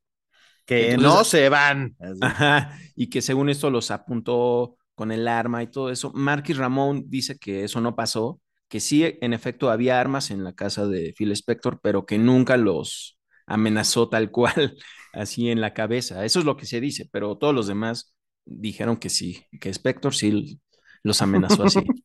Que 0.66 0.92
Entonces- 0.94 1.18
no 1.18 1.24
se 1.24 1.50
van. 1.50 1.96
Ajá, 2.22 2.78
y 2.96 3.10
que 3.10 3.22
según 3.22 3.50
esto 3.50 3.70
los 3.70 3.92
apuntó 3.92 4.78
con 4.96 5.12
el 5.12 5.28
arma 5.28 5.64
y 5.64 5.68
todo 5.68 5.90
eso. 5.92 6.12
Marquis 6.14 6.58
Ramón 6.58 7.06
dice 7.08 7.38
que 7.38 7.64
eso 7.64 7.82
no 7.82 7.96
pasó, 7.96 8.42
que 8.68 8.80
sí, 8.80 9.04
en 9.22 9.34
efecto, 9.34 9.70
había 9.70 10.00
armas 10.00 10.32
en 10.32 10.44
la 10.44 10.54
casa 10.54 10.88
de 10.88 11.14
Phil 11.18 11.32
Spector, 11.32 11.80
pero 11.82 12.06
que 12.06 12.18
nunca 12.18 12.58
los 12.58 13.20
amenazó 13.46 14.10
tal 14.10 14.32
cual, 14.32 14.78
así 15.14 15.50
en 15.50 15.62
la 15.62 15.74
cabeza. 15.74 16.26
Eso 16.26 16.40
es 16.40 16.46
lo 16.46 16.58
que 16.58 16.66
se 16.66 16.82
dice, 16.82 17.08
pero 17.12 17.38
todos 17.38 17.54
los 17.56 17.68
demás 17.68 18.14
dijeron 18.46 18.98
que 18.98 19.10
sí, 19.10 19.46
que 19.62 19.70
Spector 19.70 20.14
sí 20.16 20.60
los 21.04 21.22
amenazó 21.22 21.64
así. 21.64 21.80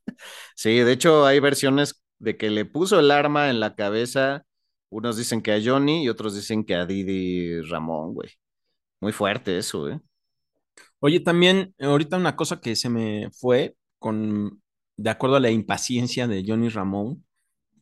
Sí, 0.55 0.77
de 0.79 0.93
hecho 0.93 1.27
hay 1.27 1.41
versiones 1.41 2.03
de 2.23 2.37
que 2.39 2.51
le 2.51 2.65
puso 2.67 3.01
el 3.01 3.11
arma 3.13 3.51
en 3.51 3.61
la 3.61 3.75
cabeza. 3.77 4.45
Unos 4.91 5.17
dicen 5.19 5.43
que 5.43 5.53
a 5.53 5.61
Johnny 5.65 6.05
y 6.05 6.09
otros 6.11 6.35
dicen 6.37 6.65
que 6.65 6.75
a 6.77 6.87
Didi 6.87 7.63
Ramón, 7.63 8.15
güey. 8.15 8.31
Muy 9.01 9.13
fuerte 9.13 9.59
eso, 9.59 9.89
¿eh? 9.91 10.01
Oye, 11.01 11.21
también 11.21 11.75
ahorita 11.81 12.17
una 12.17 12.37
cosa 12.37 12.61
que 12.61 12.77
se 12.77 12.89
me 12.89 13.31
fue 13.33 13.77
con, 13.99 14.63
de 14.97 15.11
acuerdo 15.11 15.37
a 15.37 15.41
la 15.41 15.51
impaciencia 15.51 16.27
de 16.29 16.45
Johnny 16.47 16.69
Ramón, 16.69 17.25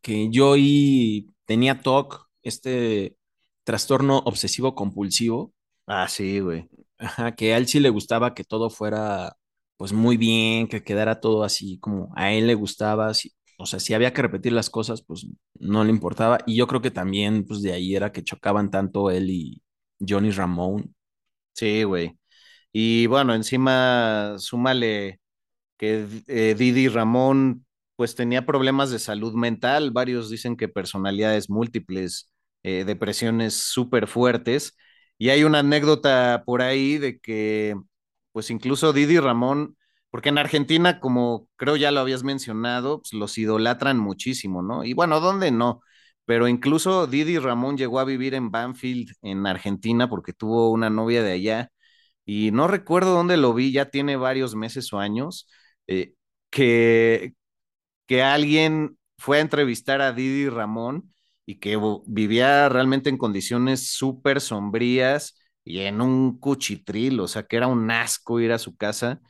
que 0.03 0.31
Joey 0.35 1.29
tenía 1.46 1.83
TOC, 1.83 2.29
este 2.42 3.16
trastorno 3.64 4.18
obsesivo 4.20 4.74
compulsivo, 4.74 5.55
Ah, 5.87 6.09
sí, 6.09 6.40
güey. 6.40 6.70
ajá, 6.98 7.35
que 7.35 7.55
a 7.55 7.57
él 7.59 7.66
sí 7.68 7.81
le 7.81 7.90
gustaba 7.90 8.35
que 8.35 8.44
todo 8.44 8.70
fuera 8.70 9.37
pues 9.76 9.92
muy 9.94 10.16
bien, 10.18 10.68
que 10.68 10.83
quedara 10.85 11.20
todo 11.20 11.42
así 11.42 11.79
como 11.81 12.12
a 12.14 12.33
él 12.33 12.46
le 12.46 12.55
gustaba, 12.55 13.14
si- 13.14 13.33
o 13.61 13.66
sea, 13.66 13.81
si 13.81 13.94
había 13.94 14.12
que 14.12 14.23
repetir 14.23 14.53
las 14.53 14.70
cosas, 14.70 15.03
pues 15.03 15.27
no 15.59 15.85
le 15.85 15.90
importaba. 15.90 16.38
Y 16.46 16.57
yo 16.57 16.66
creo 16.66 16.81
que 16.83 16.90
también 16.90 17.44
pues 17.46 17.62
de 17.62 17.73
ahí 17.73 17.94
era 17.96 18.12
que 18.12 18.25
chocaban 18.25 18.70
tanto 18.70 19.11
él 19.11 19.31
y 19.31 19.62
Johnny 20.07 20.31
Ramón. 20.31 20.94
Sí, 21.55 21.83
güey. 21.85 22.18
Y 22.73 23.07
bueno, 23.07 23.35
encima 23.35 24.37
súmale 24.38 25.20
que 25.79 26.07
eh, 26.29 26.55
Didi 26.59 26.88
Ramón 26.88 27.66
pues 27.96 28.14
tenía 28.14 28.46
problemas 28.46 28.90
de 28.90 28.99
salud 28.99 29.35
mental. 29.35 29.90
Varios 29.92 30.31
dicen 30.31 30.57
que 30.57 30.68
personalidades 30.68 31.51
múltiples, 31.51 32.33
eh, 32.62 32.85
depresiones 32.85 33.55
súper 33.55 34.07
fuertes. 34.09 34.77
Y 35.18 35.31
hay 35.31 35.44
una 35.44 35.61
anécdota 35.61 36.42
por 36.46 36.62
ahí 36.62 36.99
de 36.99 37.18
que 37.20 37.77
pues 38.33 38.51
incluso 38.51 38.92
Didi 38.92 39.18
Ramón, 39.18 39.77
porque 40.11 40.31
en 40.31 40.38
Argentina, 40.38 41.01
como 41.01 41.49
creo 41.57 41.77
ya 41.77 41.90
lo 41.90 42.01
habías 42.01 42.25
mencionado, 42.25 43.01
pues 43.03 43.12
los 43.14 43.38
idolatran 43.38 43.99
muchísimo, 43.99 44.62
¿no? 44.62 44.85
Y 44.85 44.92
bueno, 44.94 45.20
¿dónde 45.20 45.51
no? 45.53 45.83
Pero 46.25 46.49
incluso 46.49 47.07
Didi 47.07 47.38
Ramón 47.38 47.77
llegó 47.77 48.01
a 48.01 48.05
vivir 48.05 48.35
en 48.35 48.51
Banfield, 48.51 49.11
en 49.23 49.46
Argentina, 49.46 50.09
porque 50.09 50.33
tuvo 50.33 50.70
una 50.70 50.90
novia 50.90 51.23
de 51.23 51.33
allá. 51.33 51.70
Y 52.25 52.51
no 52.53 52.68
recuerdo 52.68 53.14
dónde 53.14 53.37
lo 53.37 53.55
vi, 53.55 53.73
ya 53.73 53.90
tiene 53.90 54.16
varios 54.16 54.55
meses 54.57 54.92
o 54.92 54.99
años, 55.01 55.49
eh, 55.88 56.14
que, 56.51 57.35
que 58.07 58.23
alguien 58.23 58.99
fue 59.18 59.38
a 59.38 59.40
entrevistar 59.40 60.01
a 60.01 60.12
Didi 60.12 60.49
Ramón 60.49 61.12
y 61.46 61.57
que 61.61 61.79
vivía 62.07 62.68
realmente 62.68 63.11
en 63.11 63.18
condiciones 63.18 63.88
súper 63.92 64.40
sombrías 64.40 65.37
y 65.64 65.81
en 65.81 66.01
un 66.01 66.38
cuchitril, 66.38 67.20
o 67.20 67.29
sea, 67.29 67.44
que 67.44 67.57
era 67.57 67.66
un 67.66 67.90
asco 67.90 68.40
ir 68.40 68.53
a 68.53 68.59
su 68.59 68.77
casa 68.77 69.20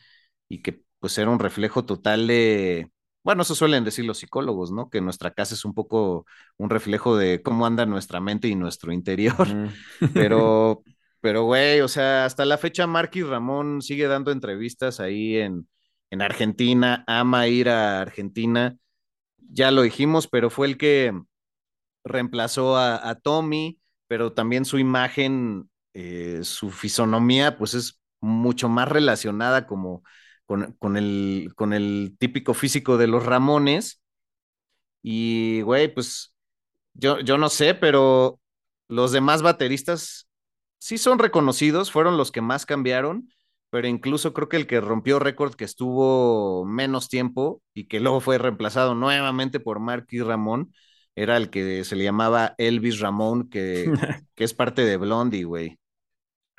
y 0.51 0.63
que 0.63 0.85
pues 1.01 1.19
era 1.19 1.31
un 1.31 1.41
reflejo 1.41 1.87
total 1.87 2.29
de, 2.29 2.91
bueno, 3.25 3.43
eso 3.45 3.57
suelen 3.57 3.85
decir 3.85 4.07
los 4.07 4.19
psicólogos, 4.21 4.73
¿no? 4.73 4.91
Que 4.91 5.03
nuestra 5.03 5.33
casa 5.33 5.55
es 5.57 5.65
un 5.67 5.75
poco 5.75 6.27
un 6.59 6.71
reflejo 6.71 7.17
de 7.19 7.43
cómo 7.43 7.67
anda 7.67 7.87
nuestra 7.87 8.21
mente 8.21 8.49
y 8.49 8.57
nuestro 8.57 8.93
interior, 8.93 9.59
pero, 10.15 10.85
pero 11.21 11.45
güey, 11.45 11.81
o 11.83 11.89
sea, 11.89 12.27
hasta 12.27 12.45
la 12.47 12.59
fecha 12.59 12.87
Marquis 12.89 13.27
Ramón 13.27 13.83
sigue 13.83 14.09
dando 14.09 14.33
entrevistas 14.33 15.01
ahí 15.01 15.37
en, 15.39 15.69
en 16.11 16.23
Argentina, 16.23 17.05
ama 17.09 17.49
ir 17.49 17.69
a 17.71 18.01
Argentina, 18.03 18.77
ya 19.39 19.71
lo 19.71 19.83
dijimos, 19.83 20.29
pero 20.29 20.51
fue 20.51 20.69
el 20.69 20.79
que 20.79 21.13
reemplazó 22.05 22.77
a, 22.77 23.09
a 23.09 23.15
Tommy, 23.17 23.81
pero 24.07 24.33
también 24.33 24.65
su 24.65 24.79
imagen, 24.79 25.71
eh, 25.95 26.41
su 26.45 26.71
fisonomía, 26.71 27.57
pues 27.59 27.75
es 27.75 28.01
mucho 28.21 28.69
más 28.69 28.89
relacionada 28.89 29.67
como 29.67 30.03
con, 30.51 30.73
con 30.81 30.97
el, 30.97 31.53
con 31.55 31.73
el 31.73 32.17
típico 32.19 32.55
físico 32.55 32.99
de 32.99 33.07
los 33.07 33.25
Ramones. 33.25 34.01
Y, 35.03 35.63
güey, 35.63 35.93
pues 35.95 36.35
yo, 36.95 37.21
yo 37.21 37.39
no 37.39 37.51
sé, 37.51 37.75
pero 37.77 38.41
los 38.89 39.13
demás 39.13 39.43
bateristas 39.43 40.29
sí 40.81 40.99
son 40.99 41.21
reconocidos, 41.21 41.93
fueron 41.93 42.19
los 42.19 42.33
que 42.33 42.43
más 42.43 42.67
cambiaron, 42.67 43.31
pero 43.71 43.89
incluso 43.89 44.35
creo 44.35 44.51
que 44.51 44.59
el 44.59 44.69
que 44.69 44.81
rompió 44.83 45.21
récord, 45.21 45.55
que 45.57 45.67
estuvo 45.67 46.67
menos 46.67 47.11
tiempo 47.11 47.63
y 47.75 47.87
que 47.89 48.01
luego 48.01 48.21
fue 48.23 48.39
reemplazado 48.39 48.97
nuevamente 48.97 49.61
por 49.61 49.81
Marky 49.81 50.21
Ramón, 50.23 50.75
era 51.17 51.39
el 51.39 51.51
que 51.51 51.85
se 51.85 51.97
le 51.97 52.05
llamaba 52.05 52.57
Elvis 52.59 53.01
Ramón, 53.01 53.51
que, 53.51 53.93
que 54.37 54.45
es 54.45 54.55
parte 54.55 54.85
de 54.85 54.99
Blondie, 54.99 55.45
güey. 55.45 55.80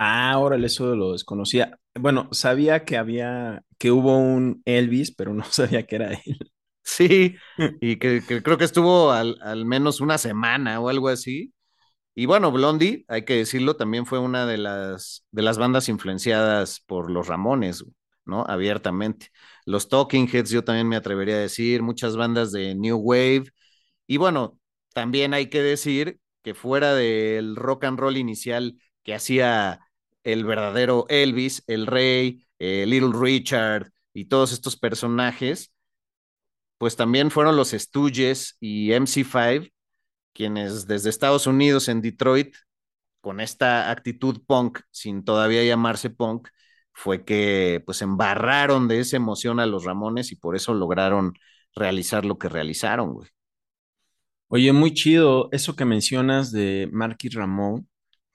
Ah, 0.03 0.37
órale, 0.39 0.65
eso 0.67 0.95
lo 0.95 1.11
desconocía. 1.13 1.77
Bueno, 1.93 2.27
sabía 2.31 2.85
que 2.85 2.97
había, 2.97 3.63
que 3.77 3.91
hubo 3.91 4.17
un 4.17 4.61
Elvis, 4.65 5.11
pero 5.13 5.33
no 5.33 5.43
sabía 5.51 5.85
que 5.85 5.95
era 5.97 6.13
él. 6.13 6.51
Sí, 6.83 7.35
y 7.79 7.97
que, 7.99 8.25
que 8.27 8.41
creo 8.41 8.57
que 8.57 8.63
estuvo 8.65 9.11
al, 9.11 9.37
al 9.41 9.65
menos 9.65 10.01
una 10.01 10.17
semana 10.17 10.79
o 10.79 10.89
algo 10.89 11.09
así. 11.09 11.53
Y 12.15 12.25
bueno, 12.27 12.51
Blondie, 12.51 13.05
hay 13.09 13.25
que 13.25 13.35
decirlo, 13.37 13.77
también 13.77 14.05
fue 14.05 14.19
una 14.19 14.45
de 14.47 14.57
las, 14.57 15.25
de 15.31 15.41
las 15.43 15.57
bandas 15.59 15.89
influenciadas 15.89 16.81
por 16.87 17.11
los 17.11 17.27
Ramones, 17.27 17.85
¿no? 18.25 18.45
Abiertamente. 18.47 19.29
Los 19.65 19.89
Talking 19.89 20.29
Heads, 20.31 20.51
yo 20.51 20.63
también 20.65 20.89
me 20.89 20.97
atrevería 20.97 21.35
a 21.35 21.39
decir, 21.39 21.83
muchas 21.83 22.17
bandas 22.17 22.51
de 22.51 22.75
New 22.75 22.97
Wave. 22.99 23.45
Y 24.07 24.17
bueno, 24.17 24.59
también 24.93 25.33
hay 25.33 25.49
que 25.49 25.61
decir 25.61 26.19
que 26.43 26.53
fuera 26.53 26.93
del 26.93 27.55
rock 27.55 27.85
and 27.85 27.99
roll 27.99 28.17
inicial 28.17 28.77
que 29.03 29.13
hacía 29.15 29.79
el 30.23 30.45
verdadero 30.45 31.05
Elvis, 31.09 31.63
el 31.67 31.87
Rey, 31.87 32.45
eh, 32.59 32.85
Little 32.87 33.11
Richard 33.13 33.91
y 34.13 34.25
todos 34.25 34.51
estos 34.51 34.77
personajes, 34.77 35.73
pues 36.77 36.95
también 36.95 37.31
fueron 37.31 37.55
los 37.55 37.71
Stooges 37.71 38.57
y 38.59 38.91
MC5 38.91 39.71
quienes 40.33 40.87
desde 40.87 41.09
Estados 41.09 41.47
Unidos 41.47 41.87
en 41.89 42.01
Detroit, 42.01 42.55
con 43.21 43.39
esta 43.39 43.91
actitud 43.91 44.41
punk, 44.45 44.79
sin 44.91 45.23
todavía 45.23 45.63
llamarse 45.63 46.09
punk, 46.09 46.49
fue 46.93 47.23
que 47.25 47.81
pues 47.85 48.01
embarraron 48.01 48.87
de 48.87 48.99
esa 48.99 49.17
emoción 49.17 49.59
a 49.59 49.65
los 49.65 49.85
Ramones 49.85 50.31
y 50.31 50.35
por 50.35 50.55
eso 50.55 50.73
lograron 50.73 51.33
realizar 51.75 52.25
lo 52.25 52.37
que 52.37 52.49
realizaron, 52.49 53.13
güey. 53.13 53.29
Oye, 54.47 54.73
muy 54.73 54.93
chido 54.93 55.47
eso 55.51 55.75
que 55.75 55.85
mencionas 55.85 56.51
de 56.51 56.89
Marquis 56.91 57.33
Ramón, 57.33 57.87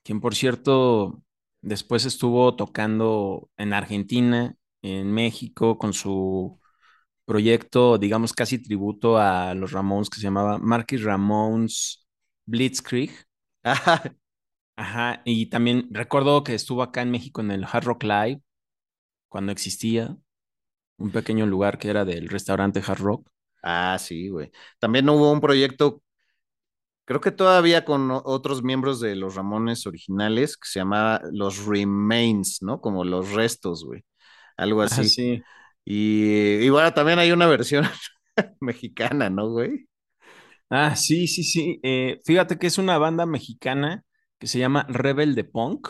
quien 0.03 0.21
por 0.21 0.35
cierto 0.35 1.23
después 1.67 2.05
estuvo 2.07 2.57
tocando 2.57 3.51
en 3.57 3.73
Argentina, 3.73 4.55
en 4.83 5.13
México, 5.13 5.79
con 5.79 5.93
su 5.93 6.61
proyecto, 7.25 7.99
digamos, 7.99 8.33
casi 8.33 8.63
tributo 8.63 9.19
a 9.19 9.55
los 9.55 9.73
Ramones 9.73 10.11
que 10.11 10.17
se 10.19 10.25
llamaba 10.25 10.59
Marquis 10.59 11.03
Ramones 11.05 12.07
Blitzkrieg. 12.47 13.11
Ajá, 14.77 15.23
y 15.25 15.47
también 15.51 15.89
recuerdo 15.91 16.45
que 16.45 16.55
estuvo 16.55 16.83
acá 16.83 17.03
en 17.03 17.11
México 17.11 17.41
en 17.41 17.51
el 17.51 17.65
Hard 17.65 17.85
Rock 17.85 18.05
Live, 18.05 18.43
cuando 19.29 19.53
existía 19.53 20.17
un 20.99 21.13
pequeño 21.13 21.47
lugar 21.47 21.79
que 21.79 21.89
era 21.91 22.05
del 22.05 22.29
restaurante 22.29 22.83
Hard 22.87 23.01
Rock. 23.01 23.29
Ah, 23.63 23.99
sí, 23.99 24.29
güey. 24.29 24.51
También 24.79 25.09
hubo 25.09 25.33
un 25.33 25.41
proyecto, 25.41 26.03
creo 27.07 27.21
que 27.21 27.31
todavía 27.31 27.85
con 27.85 28.11
otros 28.11 28.63
miembros 28.63 29.01
de 29.01 29.17
los 29.17 29.37
Ramones 29.37 29.87
originales, 29.87 30.57
que 30.57 30.69
se 30.69 30.81
llamaba 30.81 31.23
Los 31.33 31.65
Remains, 31.65 32.59
¿no? 32.63 32.81
Como 32.81 33.05
los 33.05 33.33
restos, 33.33 33.85
güey. 33.85 34.05
Algo 34.57 34.83
así. 34.83 35.01
Ah, 35.01 35.05
sí. 35.05 35.43
Y, 35.85 36.69
bueno, 36.69 36.93
también 36.93 37.21
hay 37.21 37.31
una 37.31 37.47
versión 37.47 37.85
mexicana, 38.61 39.31
¿no, 39.31 39.51
güey? 39.51 39.89
Ah, 40.69 40.97
sí, 40.97 41.29
sí, 41.29 41.45
sí. 41.45 41.79
Eh, 41.85 42.21
fíjate 42.25 42.59
que 42.59 42.67
es 42.67 42.77
una 42.77 42.99
banda 42.99 43.25
mexicana 43.25 44.03
que 44.39 44.49
se 44.49 44.59
llama 44.59 44.85
Rebel 44.89 45.37
de 45.37 45.45
Punk. 45.45 45.89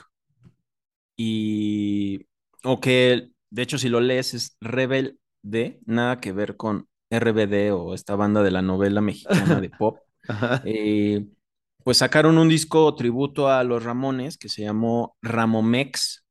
Y, 1.17 2.27
o 2.63 2.79
que, 2.79 3.31
de 3.49 3.63
hecho, 3.63 3.79
si 3.79 3.89
lo 3.89 4.01
lees, 4.01 4.35
es 4.35 4.59
Rebel 4.61 5.19
de, 5.43 5.81
nada 5.87 6.21
que 6.21 6.33
ver 6.33 6.57
con 6.57 6.89
RBD 7.09 7.73
o 7.73 7.95
esta 7.95 8.17
banda 8.17 8.43
de 8.43 8.51
la 8.51 8.61
novela 8.61 9.01
mexicana 9.01 9.61
de 9.63 9.71
pop. 9.71 9.99
Eh, 10.63 11.27
pues 11.85 11.99
sacaron 11.99 12.39
un 12.39 12.49
disco 12.49 12.95
tributo 12.95 13.49
a 13.49 13.65
los 13.65 13.85
Ramones 13.85 14.39
que 14.39 14.49
se 14.49 14.63
llamó 14.63 15.17
Ramomex 15.23 16.27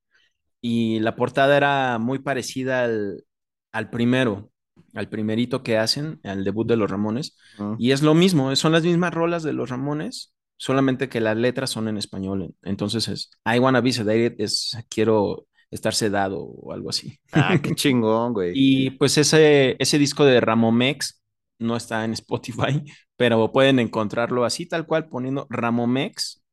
y 0.61 0.99
la 0.99 1.15
portada 1.15 1.57
era 1.57 1.99
muy 1.99 2.19
parecida 2.19 2.83
al, 2.85 3.23
al 3.71 3.89
primero, 3.89 4.51
al 4.93 5.09
primerito 5.09 5.63
que 5.63 5.77
hacen, 5.77 6.19
al 6.23 6.43
debut 6.43 6.67
de 6.67 6.77
los 6.77 6.89
Ramones. 6.89 7.37
Y 7.77 7.91
es 7.91 8.01
lo 8.01 8.13
mismo, 8.15 8.55
son 8.55 8.71
las 8.73 8.83
mismas 8.83 9.13
rolas 9.13 9.43
de 9.43 9.53
los 9.53 9.69
Ramones, 9.69 10.33
solamente 10.57 11.09
que 11.09 11.21
las 11.21 11.37
letras 11.37 11.69
son 11.69 11.87
en 11.87 11.97
español. 11.97 12.55
Entonces 12.63 13.07
es 13.07 13.31
I 13.45 13.59
wanna 13.59 13.81
be 13.81 13.93
sedated, 13.93 14.35
es 14.39 14.77
quiero 14.89 15.47
estar 15.71 15.93
sedado 15.93 16.39
o 16.41 16.73
algo 16.73 16.89
así. 16.89 17.19
Ah, 17.31 17.59
qué 17.61 17.71
chingón, 17.75 18.33
güey. 18.33 18.51
y 18.53 18.91
pues 18.91 19.17
ese, 19.17 19.75
ese 19.79 19.99
disco 19.99 20.25
de 20.25 20.41
Ramomex 20.41 21.21
no 21.59 21.75
está 21.77 22.03
en 22.05 22.13
Spotify, 22.13 22.83
pero 23.17 23.51
pueden 23.51 23.79
encontrarlo 23.79 24.45
así, 24.45 24.65
tal 24.65 24.85
cual, 24.85 25.07
poniendo 25.09 25.47
Ramomex 25.49 26.43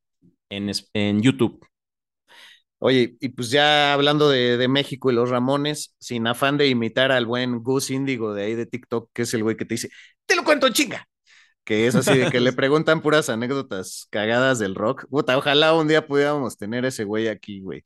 en, 0.51 0.71
en 0.95 1.23
YouTube. 1.23 1.65
Oye, 2.85 3.17
y 3.21 3.29
pues 3.29 3.51
ya 3.51 3.93
hablando 3.93 4.29
de, 4.29 4.67
México 4.67 5.09
y 5.11 5.15
los 5.15 5.31
Ramones, 5.31 5.95
sin 6.01 6.27
afán 6.27 6.59
de 6.59 6.67
imitar 6.67 7.13
al 7.13 7.27
buen 7.27 7.63
Gus 7.63 7.91
Índigo 7.91 8.35
de 8.35 8.43
ahí 8.45 8.55
de 8.57 8.67
TikTok, 8.67 9.09
que 9.13 9.23
es 9.23 9.33
el 9.35 9.45
güey 9.45 9.57
que 9.57 9.65
te 9.65 9.75
dice, 9.75 9.89
te 10.27 10.35
lo 10.35 10.43
cuento 10.43 10.69
chinga, 10.69 11.09
que 11.65 11.87
es 11.87 11.95
así 11.95 12.19
de 12.19 12.31
que 12.31 12.41
le 12.41 12.53
preguntan 12.53 13.01
puras 13.01 13.29
anécdotas 13.29 14.09
cagadas 14.11 14.59
del 14.59 14.75
rock. 14.75 15.07
Puta, 15.09 15.39
ojalá 15.39 15.75
un 15.75 15.87
día 15.87 16.09
pudiéramos 16.09 16.59
tener 16.59 16.85
ese 16.85 17.05
güey 17.05 17.29
aquí, 17.29 17.61
güey. 17.61 17.85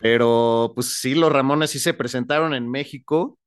Pero 0.00 0.72
pues 0.74 0.98
sí, 0.98 1.14
los 1.14 1.32
Ramones 1.32 1.70
sí 1.70 1.78
se 1.78 1.94
presentaron 1.94 2.52
en 2.54 2.68
México 2.68 3.38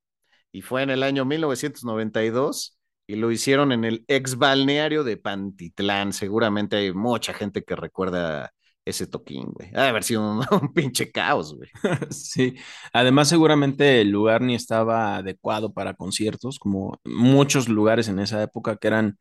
y 0.54 0.62
fue 0.62 0.84
en 0.84 0.92
el 0.92 1.04
año 1.04 1.26
1992 1.26 2.75
y 3.08 3.16
lo 3.16 3.32
hicieron 3.32 3.72
en 3.72 3.86
el 3.86 4.06
ex 4.08 4.38
balneario 4.38 5.04
de 5.04 5.18
Pantitlán. 5.18 6.14
Seguramente 6.14 6.78
hay 6.78 6.94
mucha 6.94 7.34
gente 7.34 7.64
que 7.64 7.76
recuerda 7.76 8.52
ese 8.86 9.08
toquín, 9.08 9.46
güey. 9.52 9.70
Ha 9.76 9.84
de 9.84 9.90
haber 9.90 10.04
sido 10.04 10.22
un, 10.52 10.74
pinche 10.74 11.12
caos, 11.12 11.56
güey. 11.56 11.70
sí, 12.12 12.56
además 12.94 13.30
seguramente 13.30 14.02
el 14.02 14.10
lugar 14.10 14.42
ni 14.42 14.56
estaba 14.56 15.18
adecuado 15.18 15.74
para 15.74 15.96
conciertos, 15.96 16.60
como 16.60 17.00
muchos 17.04 17.68
lugares 17.70 18.08
en 18.08 18.20
esa 18.20 18.42
época 18.44 18.78
que 18.78 18.88
eran 18.88 19.18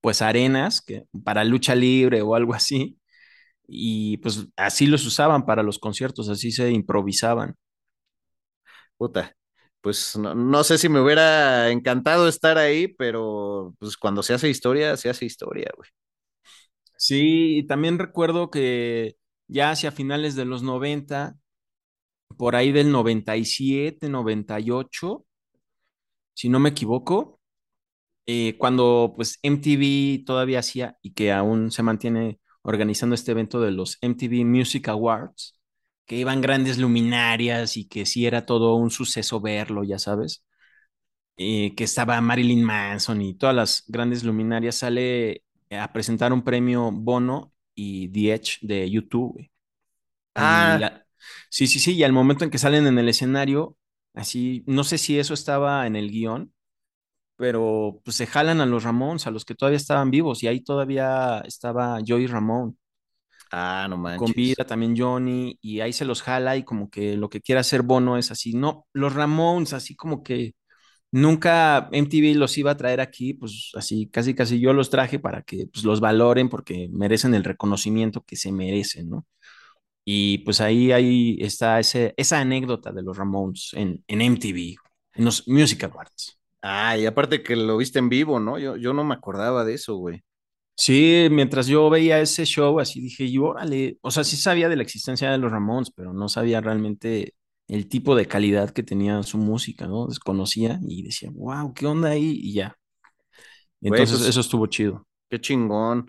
pues 0.00 0.22
arenas 0.22 0.82
que, 0.82 1.04
para 1.24 1.44
lucha 1.44 1.74
libre 1.74 2.22
o 2.22 2.34
algo 2.34 2.54
así, 2.54 2.98
y 3.68 4.18
pues 4.18 4.46
así 4.56 4.86
los 4.86 5.06
usaban 5.06 5.46
para 5.46 5.62
los 5.62 5.78
conciertos, 5.78 6.28
así 6.28 6.52
se 6.52 6.70
improvisaban. 6.70 7.56
Puta, 8.98 9.34
pues 9.86 10.16
no, 10.18 10.34
no, 10.34 10.64
sé 10.64 10.78
si 10.78 10.88
me 10.88 11.00
hubiera 11.00 11.70
encantado 11.70 12.26
estar 12.26 12.58
ahí, 12.58 12.88
pero 12.88 13.72
pues 13.78 13.96
cuando 13.96 14.20
se 14.24 14.34
hace 14.34 14.48
historia, 14.48 14.96
se 14.96 15.08
hace 15.08 15.26
historia, 15.26 15.70
güey. 15.76 15.88
Sí, 16.96 17.58
y 17.58 17.66
también 17.68 17.96
recuerdo 18.00 18.50
que 18.50 19.16
ya 19.46 19.70
hacia 19.70 19.92
finales 19.92 20.34
de 20.34 20.44
los 20.44 20.64
90, 20.64 21.36
por 22.36 22.56
ahí 22.56 22.72
del 22.72 22.90
97, 22.90 24.08
98, 24.08 25.24
si 26.34 26.48
no 26.48 26.58
me 26.58 26.70
equivoco, 26.70 27.40
eh, 28.26 28.56
cuando 28.58 29.12
pues 29.16 29.38
MTV 29.44 30.24
todavía 30.24 30.58
hacía 30.58 30.98
y 31.00 31.14
que 31.14 31.30
aún 31.32 31.70
se 31.70 31.84
mantiene 31.84 32.40
organizando 32.62 33.14
este 33.14 33.30
evento 33.30 33.60
de 33.60 33.70
los 33.70 33.98
MTV 34.02 34.44
Music 34.44 34.88
Awards, 34.88 35.55
que 36.06 36.16
iban 36.16 36.40
grandes 36.40 36.78
luminarias 36.78 37.76
y 37.76 37.86
que 37.88 38.06
sí 38.06 38.26
era 38.26 38.46
todo 38.46 38.74
un 38.76 38.90
suceso 38.90 39.40
verlo, 39.40 39.84
ya 39.84 39.98
sabes, 39.98 40.44
eh, 41.36 41.74
que 41.76 41.84
estaba 41.84 42.20
Marilyn 42.20 42.64
Manson 42.64 43.22
y 43.22 43.34
todas 43.34 43.54
las 43.54 43.84
grandes 43.88 44.24
luminarias, 44.24 44.76
sale 44.76 45.44
a 45.70 45.92
presentar 45.92 46.32
un 46.32 46.42
premio 46.44 46.90
Bono 46.92 47.52
y 47.74 48.08
The 48.08 48.34
Edge 48.34 48.58
de 48.62 48.90
YouTube. 48.90 49.48
Ah. 50.34 51.02
sí, 51.50 51.66
sí, 51.66 51.80
sí, 51.80 51.94
y 51.94 52.04
al 52.04 52.12
momento 52.12 52.44
en 52.44 52.50
que 52.50 52.58
salen 52.58 52.86
en 52.86 52.98
el 52.98 53.08
escenario, 53.08 53.76
así, 54.14 54.64
no 54.66 54.84
sé 54.84 54.98
si 54.98 55.18
eso 55.18 55.34
estaba 55.34 55.86
en 55.86 55.96
el 55.96 56.10
guion, 56.10 56.52
pero 57.36 58.00
pues 58.04 58.16
se 58.16 58.26
jalan 58.26 58.60
a 58.60 58.66
los 58.66 58.84
Ramones, 58.84 59.26
a 59.26 59.30
los 59.30 59.44
que 59.44 59.54
todavía 59.54 59.76
estaban 59.78 60.10
vivos, 60.10 60.42
y 60.42 60.48
ahí 60.48 60.60
todavía 60.62 61.40
estaba 61.46 61.98
Joey 62.06 62.26
Ramón. 62.26 62.78
Ah, 63.50 63.86
no 63.88 63.96
manches. 63.96 64.18
Con 64.18 64.32
vida 64.32 64.64
también 64.66 64.94
Johnny, 64.96 65.58
y 65.62 65.80
ahí 65.80 65.92
se 65.92 66.04
los 66.04 66.22
jala 66.22 66.56
y 66.56 66.64
como 66.64 66.90
que 66.90 67.16
lo 67.16 67.28
que 67.28 67.40
quiere 67.40 67.60
hacer 67.60 67.82
Bono 67.82 68.16
es 68.18 68.30
así, 68.30 68.54
no, 68.54 68.86
los 68.92 69.14
Ramones, 69.14 69.72
así 69.72 69.94
como 69.96 70.22
que 70.22 70.54
Nunca 71.12 71.88
MTV 71.92 72.34
los 72.36 72.58
iba 72.58 72.72
a 72.72 72.76
traer 72.76 73.00
aquí, 73.00 73.34
pues 73.34 73.72
así, 73.74 74.08
casi 74.10 74.34
casi 74.34 74.60
yo 74.60 74.72
los 74.74 74.90
traje 74.90 75.18
para 75.18 75.42
que 75.42 75.66
pues, 75.72 75.84
los 75.84 76.00
valoren 76.00 76.48
porque 76.50 76.88
merecen 76.92 77.34
el 77.34 77.44
reconocimiento 77.44 78.22
que 78.24 78.36
se 78.36 78.52
merecen, 78.52 79.10
¿no? 79.10 79.26
Y 80.04 80.38
pues 80.38 80.60
ahí, 80.60 80.92
ahí 80.92 81.36
está 81.40 81.80
ese, 81.80 82.14
esa 82.16 82.40
anécdota 82.40 82.92
de 82.92 83.02
los 83.02 83.16
Ramones 83.16 83.70
en, 83.74 84.04
en 84.08 84.22
MTV, 84.22 84.76
en 85.14 85.24
los 85.24 85.48
Music 85.48 85.84
Awards. 85.84 86.38
Ah, 86.62 86.96
y 86.98 87.06
aparte 87.06 87.42
que 87.42 87.56
lo 87.56 87.76
viste 87.78 87.98
en 87.98 88.08
vivo, 88.08 88.40
¿no? 88.40 88.58
Yo, 88.58 88.76
yo 88.76 88.92
no 88.92 89.04
me 89.04 89.14
acordaba 89.14 89.64
de 89.64 89.74
eso, 89.74 89.96
güey. 89.96 90.22
Sí, 90.76 91.28
mientras 91.30 91.66
yo 91.66 91.88
veía 91.88 92.20
ese 92.20 92.44
show, 92.44 92.78
así 92.80 93.00
dije 93.00 93.30
yo, 93.30 93.44
órale, 93.44 93.98
o 94.02 94.10
sea, 94.10 94.24
sí 94.24 94.36
sabía 94.36 94.68
de 94.68 94.76
la 94.76 94.82
existencia 94.82 95.30
de 95.30 95.38
los 95.38 95.50
Ramones, 95.50 95.90
pero 95.90 96.12
no 96.12 96.28
sabía 96.28 96.60
realmente 96.60 97.34
el 97.68 97.88
tipo 97.88 98.14
de 98.14 98.26
calidad 98.26 98.70
que 98.70 98.82
tenía 98.82 99.22
su 99.22 99.38
música, 99.38 99.86
¿no? 99.86 100.06
Desconocía 100.06 100.78
y 100.86 101.02
decía, 101.02 101.30
wow, 101.32 101.72
¿qué 101.72 101.86
onda 101.86 102.10
ahí? 102.10 102.38
Y 102.42 102.52
ya. 102.52 102.76
Entonces, 103.80 104.20
eso 104.22 104.40
estuvo 104.40 104.66
chido. 104.66 105.06
Qué 105.30 105.40
chingón. 105.40 106.08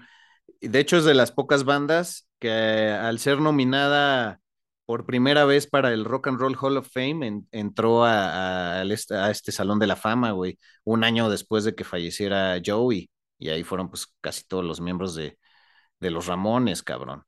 De 0.61 0.79
hecho, 0.79 0.97
es 0.97 1.05
de 1.05 1.13
las 1.13 1.31
pocas 1.31 1.63
bandas 1.63 2.27
que 2.39 2.51
al 2.51 3.19
ser 3.19 3.39
nominada 3.39 4.39
por 4.85 5.05
primera 5.05 5.45
vez 5.45 5.67
para 5.67 5.93
el 5.93 6.05
Rock 6.05 6.27
and 6.27 6.39
Roll 6.39 6.57
Hall 6.59 6.77
of 6.77 6.89
Fame 6.91 7.43
entró 7.51 8.05
a, 8.05 8.83
este, 8.83 9.51
Salón 9.51 9.79
de 9.79 9.87
la 9.87 9.95
Fama, 9.95 10.31
güey, 10.31 10.57
un 10.83 11.03
año 11.03 11.29
después 11.29 11.63
de 11.63 11.75
que 11.75 11.83
falleciera 11.83 12.59
Joey. 12.65 13.09
Y 13.39 13.49
ahí 13.49 13.63
fueron 13.63 13.89
pues 13.89 14.07
casi 14.21 14.43
todos 14.47 14.65
los 14.65 14.81
miembros 14.81 15.15
de, 15.15 15.37
de 15.99 16.11
los 16.11 16.27
Ramones, 16.27 16.83
cabrón. 16.83 17.23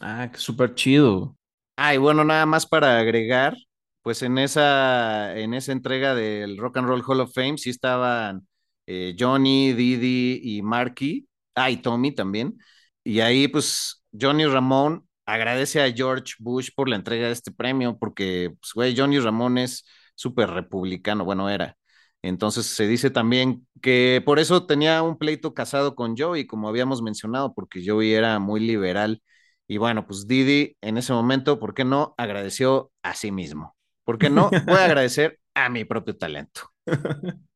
Ah, 0.00 0.30
súper 0.34 0.74
chido. 0.74 1.36
Ah, 1.76 1.94
y 1.94 1.98
bueno, 1.98 2.24
nada 2.24 2.46
más 2.46 2.66
para 2.66 2.98
agregar, 2.98 3.56
pues 4.02 4.22
en 4.22 4.38
esa, 4.38 5.36
en 5.38 5.54
esa 5.54 5.72
entrega 5.72 6.14
del 6.14 6.58
Rock 6.58 6.78
and 6.78 6.88
Roll 6.88 7.02
Hall 7.06 7.20
of 7.20 7.32
Fame 7.34 7.58
sí 7.58 7.70
estaban 7.70 8.46
eh, 8.86 9.14
Johnny, 9.18 9.72
Didi 9.72 10.40
y 10.42 10.62
Marky, 10.62 11.28
ah, 11.54 11.70
y 11.70 11.78
Tommy 11.78 12.14
también. 12.14 12.58
Y 13.04 13.20
ahí, 13.20 13.48
pues, 13.48 14.04
Johnny 14.18 14.46
Ramón 14.46 15.06
agradece 15.26 15.80
a 15.82 15.92
George 15.92 16.34
Bush 16.38 16.70
por 16.74 16.88
la 16.88 16.96
entrega 16.96 17.26
de 17.26 17.32
este 17.32 17.50
premio, 17.52 17.98
porque, 17.98 18.52
pues, 18.60 18.72
güey, 18.74 18.96
Johnny 18.96 19.18
Ramón 19.18 19.58
es 19.58 19.84
súper 20.14 20.50
republicano, 20.50 21.24
bueno, 21.24 21.48
era. 21.48 21.76
Entonces 22.22 22.66
se 22.66 22.86
dice 22.86 23.10
también 23.10 23.66
que 23.80 24.22
por 24.24 24.38
eso 24.38 24.66
tenía 24.66 25.02
un 25.02 25.18
pleito 25.18 25.54
casado 25.54 25.94
con 25.94 26.16
Joey, 26.16 26.46
como 26.46 26.68
habíamos 26.68 27.02
mencionado, 27.02 27.54
porque 27.54 27.82
Joey 27.84 28.12
era 28.12 28.38
muy 28.38 28.60
liberal. 28.60 29.22
Y 29.66 29.78
bueno, 29.78 30.06
pues 30.06 30.26
Didi 30.26 30.76
en 30.80 30.98
ese 30.98 31.12
momento, 31.12 31.58
¿por 31.58 31.74
qué 31.74 31.84
no? 31.84 32.14
Agradeció 32.18 32.92
a 33.02 33.14
sí 33.14 33.30
mismo. 33.32 33.76
¿Por 34.04 34.18
qué 34.18 34.28
no? 34.28 34.50
Voy 34.66 34.76
a 34.78 34.84
agradecer 34.86 35.38
a 35.54 35.68
mi 35.68 35.84
propio 35.84 36.16
talento. 36.16 36.62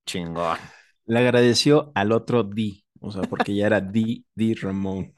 Chingón. 0.06 0.58
Le 1.06 1.18
agradeció 1.18 1.92
al 1.94 2.12
otro 2.12 2.42
D, 2.44 2.84
o 3.00 3.10
sea, 3.10 3.22
porque 3.22 3.54
ya 3.54 3.66
era 3.66 3.80
D, 3.80 4.24
D 4.34 4.54
Ramón. 4.60 5.14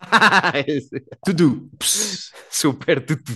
tutu. 1.25 1.71
Super 2.51 3.05
tutu. 3.07 3.33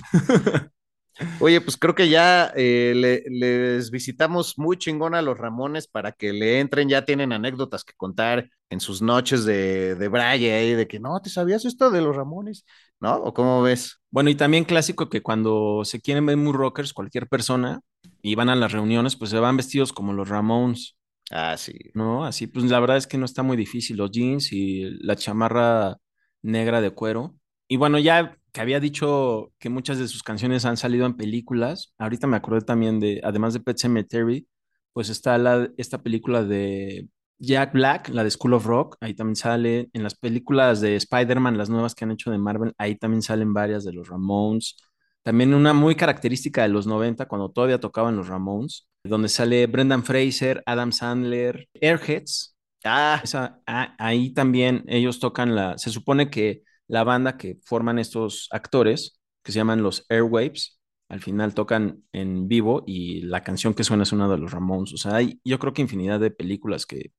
Oye, 1.40 1.60
pues 1.60 1.76
creo 1.76 1.94
que 1.94 2.08
ya 2.08 2.52
eh, 2.56 2.92
le, 2.96 3.22
les 3.28 3.90
visitamos 3.90 4.58
muy 4.58 4.76
chingón 4.78 5.14
a 5.14 5.22
los 5.22 5.38
Ramones 5.38 5.86
para 5.86 6.12
que 6.12 6.32
le 6.32 6.60
entren, 6.60 6.88
ya 6.88 7.04
tienen 7.04 7.32
anécdotas 7.32 7.84
que 7.84 7.94
contar 7.94 8.48
en 8.70 8.80
sus 8.80 9.02
noches 9.02 9.44
de, 9.44 9.96
de 9.96 10.08
braille, 10.08 10.76
de 10.76 10.86
que 10.88 11.00
no, 11.00 11.20
¿te 11.20 11.30
sabías 11.30 11.64
esto 11.64 11.90
de 11.90 12.00
los 12.00 12.16
Ramones? 12.16 12.64
¿No? 13.00 13.16
¿O 13.16 13.34
cómo 13.34 13.62
ves? 13.62 14.00
Bueno, 14.10 14.30
y 14.30 14.34
también 14.34 14.64
clásico 14.64 15.08
que 15.10 15.22
cuando 15.22 15.82
se 15.84 16.00
quieren 16.00 16.26
ver 16.26 16.36
muy 16.36 16.52
rockers, 16.52 16.92
cualquier 16.92 17.28
persona, 17.28 17.80
y 18.22 18.34
van 18.34 18.48
a 18.48 18.56
las 18.56 18.72
reuniones, 18.72 19.16
pues 19.16 19.30
se 19.30 19.38
van 19.38 19.56
vestidos 19.56 19.92
como 19.92 20.12
los 20.12 20.28
Ramones. 20.28 20.96
Ah, 21.30 21.56
sí. 21.56 21.72
¿No? 21.94 22.24
Así, 22.24 22.46
pues 22.46 22.64
la 22.66 22.80
verdad 22.80 22.96
es 22.96 23.06
que 23.06 23.18
no 23.18 23.24
está 23.24 23.42
muy 23.42 23.56
difícil, 23.56 23.96
los 23.96 24.10
jeans 24.10 24.52
y 24.52 24.84
la 25.02 25.16
chamarra 25.16 25.96
negra 26.42 26.80
de 26.80 26.90
cuero. 26.90 27.36
Y 27.68 27.76
bueno, 27.76 27.98
ya 27.98 28.36
que 28.53 28.61
había 28.61 28.80
dicho 28.80 29.53
que 29.59 29.68
muchas 29.68 29.98
de 29.98 30.09
sus 30.09 30.22
canciones 30.22 30.64
han 30.64 30.76
salido 30.76 31.07
en 31.07 31.16
películas. 31.16 31.94
Ahorita 31.98 32.26
me 32.26 32.36
acordé 32.36 32.62
también 32.62 33.01
de, 33.01 33.20
además 33.24 33.55
de 33.55 33.61
Pet 33.61 33.78
Cemetery, 33.78 34.46
pues 34.92 35.09
está 35.09 35.38
la, 35.38 35.68
esta 35.76 36.03
película 36.03 36.44
de 36.44 37.09
Jack 37.38 37.72
Black, 37.72 38.09
la 38.11 38.22
de 38.24 38.30
School 38.30 38.55
of 38.55 38.66
Rock, 38.66 38.96
ahí 39.01 39.14
también 39.14 39.36
sale. 39.36 39.88
En 39.92 40.03
las 40.03 40.14
películas 40.14 40.80
de 40.80 40.96
Spider-Man, 40.96 41.57
las 41.57 41.70
nuevas 41.70 41.94
que 41.94 42.05
han 42.05 42.11
hecho 42.12 42.30
de 42.30 42.38
Marvel, 42.38 42.74
ahí 42.78 42.96
también 42.96 43.22
salen 43.22 43.55
varias 43.55 43.84
de 43.84 43.92
los 43.92 44.09
Ramones. 44.09 44.76
También 45.22 45.55
una 45.55 45.72
muy 45.72 45.94
característica 45.94 46.62
de 46.62 46.68
los 46.68 46.86
90, 46.86 47.26
cuando 47.28 47.51
todavía 47.51 47.80
tocaban 47.80 48.16
los 48.16 48.28
Ramones, 48.28 48.88
donde 49.05 49.28
sale 49.28 49.66
Brendan 49.66 50.05
Fraser, 50.05 50.62
Adam 50.66 50.92
Sandler, 50.92 51.68
Airheads. 51.80 52.57
Ah. 52.84 53.20
Esa, 53.22 53.61
ah, 53.66 53.94
ahí 53.98 54.32
también 54.32 54.84
ellos 54.88 55.20
tocan 55.20 55.55
la, 55.55 55.78
se 55.78 55.90
supone 55.90 56.30
que 56.30 56.62
la 56.91 57.05
banda 57.05 57.36
que 57.36 57.59
forman 57.64 57.99
estos 57.99 58.49
actores, 58.51 59.20
que 59.43 59.53
se 59.53 59.59
llaman 59.59 59.82
los 59.82 60.05
Airwaves, 60.09 60.80
al 61.09 61.20
final 61.20 61.55
tocan 61.55 62.05
en 62.12 62.49
vivo 62.49 62.84
y 62.86 63.22
la 63.22 63.43
canción 63.43 63.74
que 63.74 63.84
suena 63.84 64.03
es 64.05 64.12
una 64.12 64.28
de 64.28 64.38
los 64.38 64.53
Ramones. 64.53 64.93
O 64.95 64.97
sea, 64.97 65.16
hay 65.16 65.41
yo 65.45 65.59
creo 65.59 65.72
que 65.72 65.82
infinidad 65.82 66.20
de 66.20 66.30
películas 66.30 66.86
que, 66.86 67.12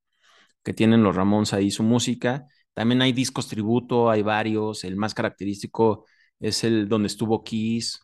que 0.63 0.73
tienen 0.73 1.03
los 1.03 1.15
Ramones 1.15 1.53
ahí 1.53 1.71
su 1.71 1.83
música. 1.83 2.47
También 2.73 3.01
hay 3.01 3.13
discos 3.13 3.47
tributo, 3.47 4.09
hay 4.09 4.21
varios. 4.23 4.83
El 4.83 4.95
más 4.97 5.13
característico 5.13 6.05
es 6.39 6.63
el 6.63 6.87
donde 6.89 7.07
estuvo 7.07 7.43
Kiss. 7.43 8.01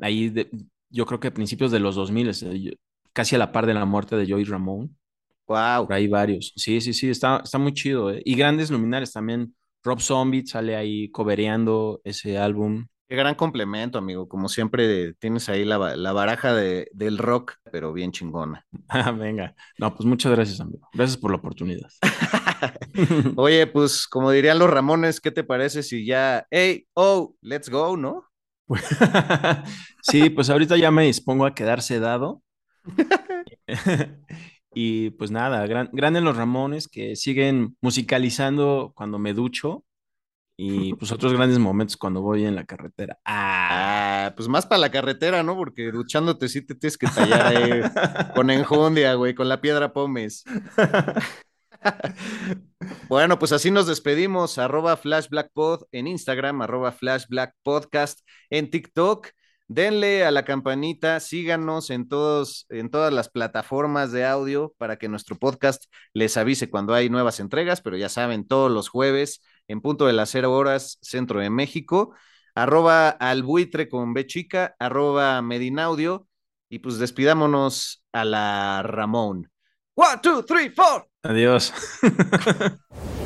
Ahí 0.00 0.32
yo 0.90 1.06
creo 1.06 1.20
que 1.20 1.28
a 1.28 1.34
principios 1.34 1.70
de 1.70 1.80
los 1.80 1.94
2000, 1.96 2.78
casi 3.12 3.36
a 3.36 3.38
la 3.38 3.52
par 3.52 3.66
de 3.66 3.74
la 3.74 3.84
muerte 3.84 4.16
de 4.16 4.30
Joey 4.30 4.44
Ramone. 4.44 4.90
Wow. 5.48 5.86
hay 5.90 6.08
varios. 6.08 6.52
Sí, 6.56 6.80
sí, 6.80 6.92
sí, 6.92 7.08
está, 7.10 7.40
está 7.44 7.58
muy 7.58 7.72
chido. 7.72 8.10
¿eh? 8.10 8.22
Y 8.24 8.34
grandes 8.36 8.70
luminares 8.70 9.12
también. 9.12 9.54
Rob 9.86 10.00
Zombie 10.00 10.44
sale 10.44 10.74
ahí 10.74 11.10
cobereando 11.12 12.00
ese 12.02 12.38
álbum. 12.38 12.88
Qué 13.08 13.14
gran 13.14 13.36
complemento, 13.36 13.98
amigo. 13.98 14.28
Como 14.28 14.48
siempre, 14.48 15.14
tienes 15.14 15.48
ahí 15.48 15.64
la, 15.64 15.78
baraja 15.78 16.52
de, 16.52 16.88
del 16.92 17.18
rock, 17.18 17.54
pero 17.70 17.92
bien 17.92 18.10
chingona. 18.10 18.66
Ah, 18.88 19.12
venga. 19.12 19.54
No, 19.78 19.94
pues 19.94 20.04
muchas 20.04 20.32
gracias, 20.32 20.60
amigo. 20.60 20.88
Gracias 20.92 21.16
por 21.16 21.30
la 21.30 21.36
oportunidad. 21.36 21.88
Oye, 23.36 23.68
pues 23.68 24.08
como 24.08 24.32
dirían 24.32 24.58
los 24.58 24.70
Ramones, 24.70 25.20
¿qué 25.20 25.30
te 25.30 25.44
parece 25.44 25.84
si 25.84 26.04
ya, 26.04 26.46
hey, 26.50 26.88
oh, 26.94 27.36
let's 27.40 27.68
go, 27.68 27.96
¿no? 27.96 28.24
sí, 30.02 30.30
pues 30.30 30.50
ahorita 30.50 30.76
ya 30.76 30.90
me 30.90 31.04
dispongo 31.04 31.46
a 31.46 31.54
quedar 31.54 31.80
sedado. 31.80 32.42
Y 34.78 35.08
pues 35.12 35.30
nada, 35.30 35.66
gran, 35.66 35.88
grandes 35.90 36.22
los 36.22 36.36
Ramones 36.36 36.86
que 36.86 37.16
siguen 37.16 37.78
musicalizando 37.80 38.92
cuando 38.94 39.18
me 39.18 39.32
ducho 39.32 39.86
y 40.54 40.92
pues 40.96 41.12
otros 41.12 41.32
grandes 41.36 41.58
momentos 41.58 41.96
cuando 41.96 42.20
voy 42.20 42.44
en 42.44 42.54
la 42.54 42.66
carretera. 42.66 43.18
Ah, 43.24 44.34
pues 44.36 44.48
más 44.48 44.66
para 44.66 44.80
la 44.80 44.90
carretera, 44.90 45.42
¿no? 45.42 45.56
Porque 45.56 45.90
duchándote 45.90 46.50
sí 46.50 46.60
te 46.60 46.74
tienes 46.74 46.98
que 46.98 47.06
tallar 47.06 47.46
ahí 47.46 47.80
con 48.34 48.50
enjundia, 48.50 49.14
güey, 49.14 49.34
con 49.34 49.48
la 49.48 49.62
piedra 49.62 49.94
pomes. 49.94 50.44
bueno, 53.08 53.38
pues 53.38 53.52
así 53.52 53.70
nos 53.70 53.86
despedimos. 53.86 54.58
Arroba 54.58 54.98
FlashBlackPod 54.98 55.84
en 55.90 56.06
Instagram, 56.06 56.60
arroba 56.60 56.92
FlashBlackPodcast 56.92 58.20
en 58.50 58.68
TikTok. 58.68 59.28
Denle 59.68 60.24
a 60.24 60.30
la 60.30 60.44
campanita, 60.44 61.18
síganos 61.18 61.90
en, 61.90 62.08
todos, 62.08 62.66
en 62.68 62.88
todas 62.88 63.12
las 63.12 63.28
plataformas 63.28 64.12
de 64.12 64.24
audio 64.24 64.72
para 64.78 64.96
que 64.96 65.08
nuestro 65.08 65.36
podcast 65.36 65.84
les 66.12 66.36
avise 66.36 66.70
cuando 66.70 66.94
hay 66.94 67.10
nuevas 67.10 67.40
entregas, 67.40 67.80
pero 67.80 67.96
ya 67.96 68.08
saben, 68.08 68.46
todos 68.46 68.70
los 68.70 68.88
jueves 68.88 69.42
en 69.66 69.80
punto 69.80 70.06
de 70.06 70.12
las 70.12 70.30
cero 70.30 70.52
horas, 70.52 70.98
centro 71.02 71.40
de 71.40 71.50
México, 71.50 72.14
arroba 72.54 73.08
albuitre 73.08 73.88
con 73.88 74.14
B 74.14 74.26
arroba 74.78 75.42
medinaudio, 75.42 76.28
y 76.68 76.78
pues 76.78 76.98
despidámonos 76.98 78.04
a 78.12 78.24
la 78.24 78.82
Ramón. 78.84 79.50
One, 79.94 80.20
two, 80.22 80.44
three, 80.44 80.70
four. 80.70 81.08
Adiós. 81.22 81.72